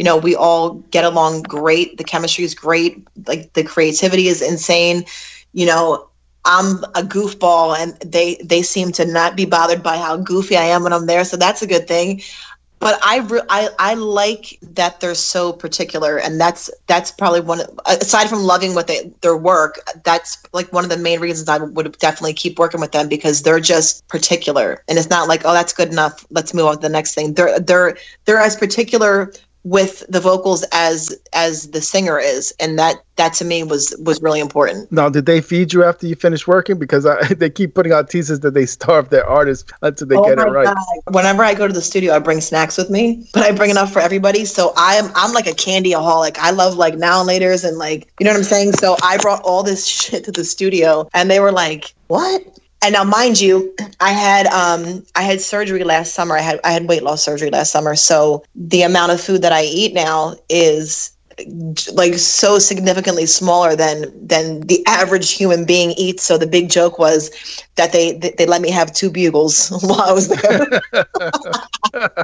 you 0.00 0.04
know, 0.04 0.16
we 0.16 0.34
all 0.34 0.76
get 0.92 1.04
along 1.04 1.42
great. 1.42 1.98
The 1.98 2.04
chemistry 2.04 2.42
is 2.42 2.54
great. 2.54 3.06
Like 3.26 3.52
the 3.52 3.62
creativity 3.62 4.28
is 4.28 4.40
insane. 4.40 5.04
You 5.52 5.66
know, 5.66 6.08
I'm 6.46 6.82
a 6.94 7.02
goofball 7.02 7.76
and 7.76 7.92
they 8.10 8.40
they 8.42 8.62
seem 8.62 8.92
to 8.92 9.04
not 9.04 9.36
be 9.36 9.44
bothered 9.44 9.82
by 9.82 9.98
how 9.98 10.16
goofy 10.16 10.56
I 10.56 10.64
am 10.64 10.84
when 10.84 10.94
I'm 10.94 11.04
there, 11.04 11.22
so 11.26 11.36
that's 11.36 11.60
a 11.60 11.66
good 11.66 11.86
thing. 11.86 12.22
But 12.78 12.98
I 13.04 13.18
re- 13.18 13.42
I 13.50 13.68
I 13.78 13.92
like 13.92 14.58
that 14.62 15.00
they're 15.00 15.14
so 15.14 15.52
particular 15.52 16.18
and 16.18 16.40
that's 16.40 16.70
that's 16.86 17.10
probably 17.10 17.42
one 17.42 17.60
aside 17.84 18.30
from 18.30 18.44
loving 18.44 18.74
what 18.74 18.86
they 18.86 19.12
their 19.20 19.36
work, 19.36 19.80
that's 20.02 20.42
like 20.54 20.72
one 20.72 20.82
of 20.84 20.88
the 20.88 20.96
main 20.96 21.20
reasons 21.20 21.46
I 21.46 21.58
would 21.58 21.98
definitely 21.98 22.32
keep 22.32 22.58
working 22.58 22.80
with 22.80 22.92
them 22.92 23.06
because 23.06 23.42
they're 23.42 23.60
just 23.60 24.08
particular. 24.08 24.82
And 24.88 24.96
it's 24.96 25.10
not 25.10 25.28
like, 25.28 25.42
oh, 25.44 25.52
that's 25.52 25.74
good 25.74 25.88
enough. 25.92 26.24
Let's 26.30 26.54
move 26.54 26.64
on 26.64 26.76
to 26.76 26.80
the 26.80 26.88
next 26.88 27.14
thing. 27.14 27.34
They're 27.34 27.60
they're 27.60 27.98
they're 28.24 28.38
as 28.38 28.56
particular 28.56 29.30
with 29.64 30.04
the 30.08 30.20
vocals 30.20 30.64
as 30.72 31.14
as 31.32 31.70
the 31.70 31.82
singer 31.82 32.18
is, 32.18 32.52
and 32.60 32.78
that 32.78 32.96
that 33.16 33.34
to 33.34 33.44
me 33.44 33.62
was 33.62 33.94
was 34.04 34.22
really 34.22 34.40
important. 34.40 34.90
Now, 34.90 35.08
did 35.08 35.26
they 35.26 35.40
feed 35.40 35.72
you 35.72 35.84
after 35.84 36.06
you 36.06 36.14
finished 36.14 36.48
working? 36.48 36.78
Because 36.78 37.04
I, 37.04 37.22
they 37.34 37.50
keep 37.50 37.74
putting 37.74 37.92
out 37.92 38.08
teasers 38.08 38.40
that 38.40 38.54
they 38.54 38.66
starve 38.66 39.10
their 39.10 39.26
artists 39.26 39.70
until 39.82 40.06
they 40.06 40.16
oh 40.16 40.24
get 40.24 40.38
it 40.38 40.50
right. 40.50 40.64
God. 40.64 40.76
Whenever 41.14 41.44
I 41.44 41.54
go 41.54 41.66
to 41.66 41.72
the 41.72 41.82
studio, 41.82 42.14
I 42.14 42.18
bring 42.18 42.40
snacks 42.40 42.78
with 42.78 42.90
me, 42.90 43.26
but 43.34 43.42
I 43.42 43.52
bring 43.52 43.70
enough 43.70 43.92
for 43.92 44.00
everybody. 44.00 44.44
So 44.44 44.72
I'm 44.76 45.10
I'm 45.14 45.32
like 45.32 45.46
a 45.46 45.52
candyaholic. 45.52 46.38
I 46.38 46.52
love 46.52 46.74
like 46.74 46.96
now 46.96 47.20
and 47.20 47.26
later's 47.26 47.64
and 47.64 47.76
like 47.76 48.10
you 48.18 48.24
know 48.24 48.32
what 48.32 48.38
I'm 48.38 48.44
saying. 48.44 48.72
So 48.72 48.96
I 49.02 49.18
brought 49.18 49.42
all 49.42 49.62
this 49.62 49.86
shit 50.00 50.24
to 50.24 50.32
the 50.32 50.44
studio, 50.44 51.08
and 51.12 51.30
they 51.30 51.40
were 51.40 51.52
like, 51.52 51.92
"What?" 52.06 52.59
And 52.82 52.94
now, 52.94 53.04
mind 53.04 53.40
you, 53.40 53.74
I 54.00 54.12
had 54.12 54.46
um 54.46 55.04
I 55.14 55.22
had 55.22 55.40
surgery 55.40 55.84
last 55.84 56.14
summer. 56.14 56.36
I 56.36 56.40
had 56.40 56.60
I 56.64 56.72
had 56.72 56.88
weight 56.88 57.02
loss 57.02 57.22
surgery 57.22 57.50
last 57.50 57.70
summer. 57.70 57.94
So 57.94 58.44
the 58.54 58.82
amount 58.82 59.12
of 59.12 59.20
food 59.20 59.42
that 59.42 59.52
I 59.52 59.64
eat 59.64 59.92
now 59.92 60.34
is 60.48 61.12
like 61.92 62.14
so 62.14 62.58
significantly 62.58 63.26
smaller 63.26 63.76
than 63.76 64.04
than 64.26 64.60
the 64.62 64.84
average 64.86 65.32
human 65.32 65.64
being 65.64 65.90
eats. 65.92 66.22
So 66.22 66.38
the 66.38 66.46
big 66.46 66.70
joke 66.70 66.98
was 66.98 67.30
that 67.76 67.92
they 67.92 68.12
they, 68.12 68.30
they 68.36 68.46
let 68.46 68.62
me 68.62 68.70
have 68.70 68.92
two 68.92 69.10
bugles 69.10 69.68
while 69.82 70.00
I 70.00 70.12
was 70.12 70.28
there. 70.28 70.80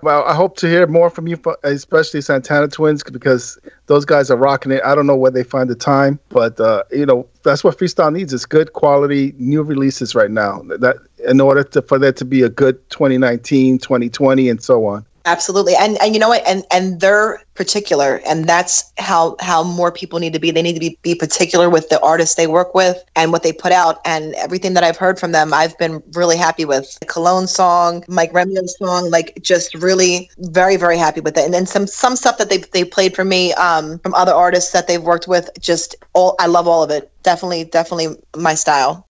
Well, 0.02 0.24
I 0.24 0.34
hope 0.34 0.56
to 0.58 0.68
hear 0.68 0.86
more 0.86 1.10
from 1.10 1.26
you, 1.26 1.40
especially 1.62 2.20
Santana 2.20 2.68
Twins, 2.68 3.02
because 3.02 3.58
those 3.86 4.04
guys 4.04 4.30
are 4.30 4.36
rocking 4.36 4.72
it. 4.72 4.82
I 4.84 4.94
don't 4.94 5.06
know 5.06 5.16
where 5.16 5.30
they 5.30 5.42
find 5.42 5.68
the 5.68 5.74
time, 5.74 6.18
but 6.28 6.58
uh, 6.60 6.82
you 6.90 7.06
know 7.06 7.26
that's 7.42 7.64
what 7.64 7.78
freestyle 7.78 8.12
needs 8.12 8.32
is 8.32 8.46
good 8.46 8.72
quality 8.72 9.34
new 9.38 9.62
releases 9.62 10.14
right 10.14 10.30
now. 10.30 10.62
That 10.78 10.96
in 11.26 11.40
order 11.40 11.62
to, 11.64 11.82
for 11.82 11.98
there 11.98 12.12
to 12.12 12.24
be 12.24 12.42
a 12.42 12.48
good 12.48 12.76
2019, 12.90 13.78
2020, 13.78 14.48
and 14.48 14.62
so 14.62 14.86
on. 14.86 15.04
Absolutely. 15.26 15.74
And 15.74 16.00
and 16.00 16.14
you 16.14 16.20
know 16.20 16.28
what? 16.28 16.46
And 16.46 16.64
and 16.70 17.00
they're 17.00 17.42
particular 17.54 18.20
and 18.26 18.48
that's 18.48 18.92
how 18.98 19.34
how 19.40 19.64
more 19.64 19.90
people 19.90 20.20
need 20.20 20.32
to 20.32 20.38
be. 20.38 20.52
They 20.52 20.62
need 20.62 20.74
to 20.74 20.80
be, 20.80 20.96
be 21.02 21.16
particular 21.16 21.68
with 21.68 21.88
the 21.88 22.00
artists 22.00 22.36
they 22.36 22.46
work 22.46 22.74
with 22.74 23.02
and 23.16 23.32
what 23.32 23.42
they 23.42 23.52
put 23.52 23.72
out. 23.72 24.00
And 24.04 24.34
everything 24.36 24.74
that 24.74 24.84
I've 24.84 24.96
heard 24.96 25.18
from 25.18 25.32
them, 25.32 25.52
I've 25.52 25.76
been 25.78 26.00
really 26.12 26.36
happy 26.36 26.64
with. 26.64 26.96
The 27.00 27.06
Cologne 27.06 27.48
song, 27.48 28.04
Mike 28.06 28.32
Remio's 28.32 28.78
song, 28.78 29.10
like 29.10 29.36
just 29.42 29.74
really 29.74 30.30
very, 30.38 30.76
very 30.76 30.96
happy 30.96 31.20
with 31.20 31.36
it. 31.36 31.44
And 31.44 31.52
then 31.52 31.66
some 31.66 31.88
some 31.88 32.14
stuff 32.14 32.38
that 32.38 32.48
they 32.48 32.58
they 32.58 32.84
played 32.84 33.16
for 33.16 33.24
me 33.24 33.52
um 33.54 33.98
from 33.98 34.14
other 34.14 34.32
artists 34.32 34.70
that 34.70 34.86
they've 34.86 35.02
worked 35.02 35.26
with, 35.26 35.50
just 35.58 35.96
all 36.12 36.36
I 36.38 36.46
love 36.46 36.68
all 36.68 36.84
of 36.84 36.92
it. 36.92 37.10
Definitely, 37.24 37.64
definitely 37.64 38.16
my 38.36 38.54
style. 38.54 39.08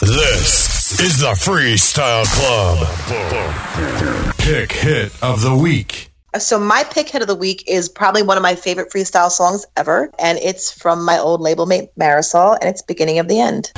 This 0.00 1.00
is 1.00 1.20
the 1.20 1.28
Freestyle 1.28 2.26
Club. 2.26 4.33
Pick 4.44 4.72
hit 4.72 5.22
of 5.22 5.40
the 5.40 5.56
week. 5.56 6.12
So 6.38 6.60
my 6.60 6.84
pick 6.84 7.08
hit 7.08 7.22
of 7.22 7.28
the 7.28 7.34
week 7.34 7.64
is 7.66 7.88
probably 7.88 8.22
one 8.22 8.36
of 8.36 8.42
my 8.42 8.54
favorite 8.54 8.92
freestyle 8.92 9.30
songs 9.30 9.64
ever, 9.78 10.10
and 10.18 10.36
it's 10.36 10.70
from 10.70 11.02
my 11.02 11.18
old 11.18 11.40
label 11.40 11.64
mate 11.64 11.88
Marisol, 11.98 12.58
and 12.60 12.68
it's 12.68 12.82
"Beginning 12.82 13.18
of 13.18 13.26
the 13.26 13.40
End." 13.40 13.72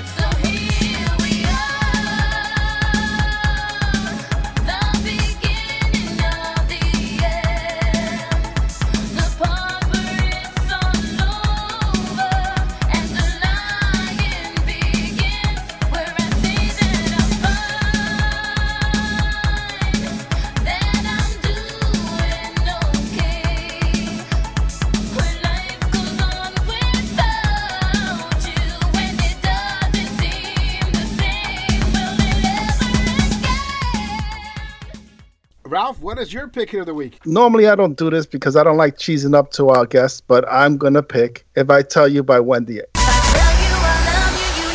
What 36.06 36.20
is 36.20 36.32
your 36.32 36.46
pick 36.46 36.72
of 36.74 36.86
the 36.86 36.94
week? 36.94 37.18
Normally, 37.26 37.66
I 37.66 37.74
don't 37.74 37.98
do 37.98 38.10
this 38.10 38.26
because 38.26 38.54
I 38.54 38.62
don't 38.62 38.76
like 38.76 38.96
cheesing 38.96 39.34
up 39.34 39.50
to 39.54 39.70
our 39.70 39.84
guests, 39.84 40.20
but 40.20 40.44
I'm 40.48 40.76
gonna 40.76 41.02
pick 41.02 41.44
"If 41.56 41.68
I 41.68 41.82
Tell 41.82 42.06
You" 42.06 42.22
by 42.22 42.38
Wendy. 42.38 42.78
If 42.78 42.84
I 42.94 43.20
tell 43.32 43.52
you 43.60 43.74
I 43.74 43.96
love 44.06 44.38
you, 44.38 44.66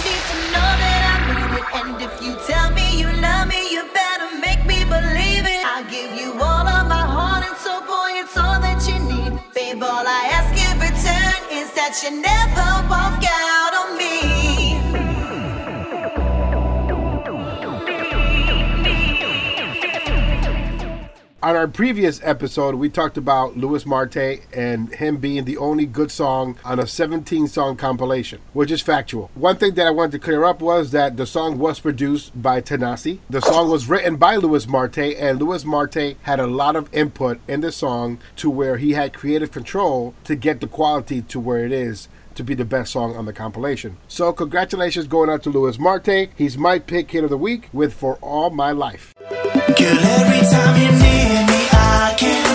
On 21.43 21.55
our 21.55 21.67
previous 21.67 22.21
episode, 22.23 22.75
we 22.75 22.87
talked 22.87 23.17
about 23.17 23.57
Luis 23.57 23.83
Marte 23.83 24.41
and 24.53 24.93
him 24.93 25.17
being 25.17 25.43
the 25.43 25.57
only 25.57 25.87
good 25.87 26.11
song 26.11 26.55
on 26.63 26.79
a 26.79 26.85
17 26.85 27.47
song 27.47 27.75
compilation, 27.75 28.41
which 28.53 28.69
is 28.69 28.79
factual. 28.79 29.31
One 29.33 29.57
thing 29.57 29.73
that 29.73 29.87
I 29.87 29.89
wanted 29.89 30.11
to 30.11 30.19
clear 30.19 30.43
up 30.43 30.61
was 30.61 30.91
that 30.91 31.17
the 31.17 31.25
song 31.25 31.57
was 31.57 31.79
produced 31.79 32.39
by 32.39 32.61
Tanasi. 32.61 33.17
The 33.27 33.41
song 33.41 33.71
was 33.71 33.89
written 33.89 34.17
by 34.17 34.35
Luis 34.35 34.67
Marte, 34.67 34.99
and 34.99 35.39
Luis 35.39 35.65
Marte 35.65 36.15
had 36.21 36.39
a 36.39 36.45
lot 36.45 36.75
of 36.75 36.93
input 36.93 37.39
in 37.47 37.61
the 37.61 37.71
song 37.71 38.19
to 38.35 38.47
where 38.47 38.77
he 38.77 38.93
had 38.93 39.11
creative 39.11 39.51
control 39.51 40.13
to 40.25 40.35
get 40.35 40.61
the 40.61 40.67
quality 40.67 41.23
to 41.23 41.39
where 41.39 41.65
it 41.65 41.71
is 41.71 42.07
to 42.35 42.43
be 42.43 42.53
the 42.53 42.65
best 42.65 42.91
song 42.91 43.15
on 43.15 43.25
the 43.25 43.33
compilation. 43.33 43.97
So, 44.07 44.31
congratulations 44.31 45.07
going 45.07 45.31
out 45.31 45.41
to 45.43 45.49
Luis 45.49 45.79
Marte. 45.79 46.29
He's 46.35 46.55
my 46.55 46.77
pick 46.77 47.09
hit 47.09 47.23
of 47.23 47.31
the 47.31 47.37
week 47.37 47.67
with 47.73 47.95
For 47.95 48.17
All 48.21 48.51
My 48.51 48.71
Life. 48.71 49.15
Girl, 49.77 49.97
every 49.97 50.41
time 50.49 50.81
you're 50.81 50.91
near 50.91 51.45
me, 51.47 51.67
I 51.71 52.13
can 52.17 52.51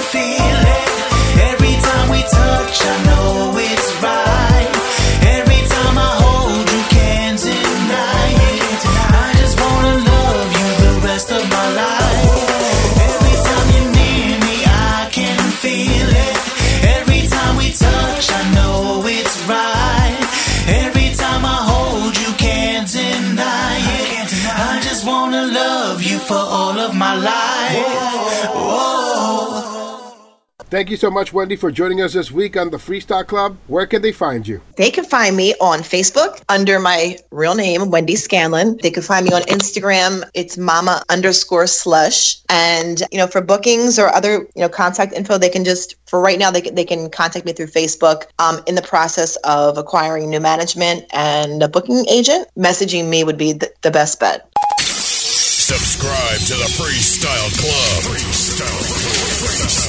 Thank 30.69 30.91
you 30.91 30.97
so 30.97 31.13
much, 31.13 31.33
Wendy, 31.33 31.55
for 31.55 31.71
joining 31.71 32.03
us 32.03 32.13
this 32.13 32.33
week 32.33 32.57
on 32.57 32.71
the 32.71 32.77
Freestyle 32.77 33.25
Club. 33.25 33.57
Where 33.69 33.87
can 33.87 34.03
they 34.03 34.11
find 34.11 34.47
you? 34.49 34.61
They 34.77 34.91
can 34.91 35.05
find 35.05 35.37
me 35.37 35.55
on 35.61 35.79
Facebook 35.79 36.43
under 36.49 36.81
my 36.81 37.19
real 37.31 37.55
name, 37.55 37.89
Wendy 37.91 38.17
Scanlon. 38.17 38.77
They 38.83 38.91
can 38.91 39.05
find 39.05 39.25
me 39.25 39.33
on 39.33 39.43
Instagram. 39.43 40.29
It's 40.35 40.59
mama 40.59 41.05
underscore 41.09 41.69
slush. 41.69 42.39
And, 42.49 43.01
you 43.13 43.19
know, 43.19 43.29
for 43.29 43.41
bookings 43.41 43.97
or 43.97 44.13
other, 44.13 44.41
you 44.57 44.63
know, 44.63 44.69
contact 44.69 45.13
info, 45.13 45.39
they 45.39 45.49
can 45.49 45.65
just, 45.65 45.95
for 46.07 46.21
right 46.21 46.39
now, 46.39 46.51
they 46.51 46.63
can, 46.63 46.75
they 46.75 46.85
can 46.85 47.11
contact 47.11 47.47
me 47.47 47.53
through 47.53 47.69
Facebook. 47.69 48.25
Um, 48.41 48.61
in 48.67 48.75
the 48.75 48.83
process 48.83 49.37
of 49.45 49.79
acquiring 49.79 50.31
new 50.31 50.41
management 50.41 51.05
and 51.13 51.63
a 51.63 51.69
booking 51.69 52.05
agent, 52.09 52.49
messaging 52.59 53.09
me 53.09 53.23
would 53.23 53.39
be 53.39 53.53
the, 53.53 53.71
the 53.83 53.93
best 53.93 54.19
bet. 54.19 54.51
Subscribe 54.81 56.41
to 56.41 56.55
the 56.55 56.71
Freestyle 56.75 57.51
Club. 57.59 58.17
Freestyle 58.17 58.67
Club. 58.67 59.07
Freestyle 59.47 59.83
Club. 59.83 59.86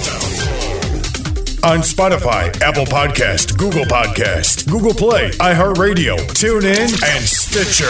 On 1.68 1.80
Spotify, 1.80 2.62
Apple 2.62 2.86
Podcast, 2.86 3.58
Google 3.58 3.84
Podcast, 3.84 4.70
Google 4.70 4.94
Play, 4.94 5.32
iHeartRadio, 5.32 6.16
TuneIn, 6.16 7.04
and 7.04 7.24
Stitcher. 7.26 7.86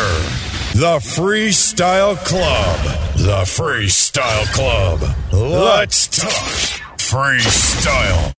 The 0.73 0.97
Freestyle 0.97 2.17
Club. 2.25 2.79
The 3.17 3.43
Freestyle 3.45 4.51
Club. 4.51 5.15
Let's 5.31 6.07
talk 6.07 6.81
freestyle. 6.97 8.33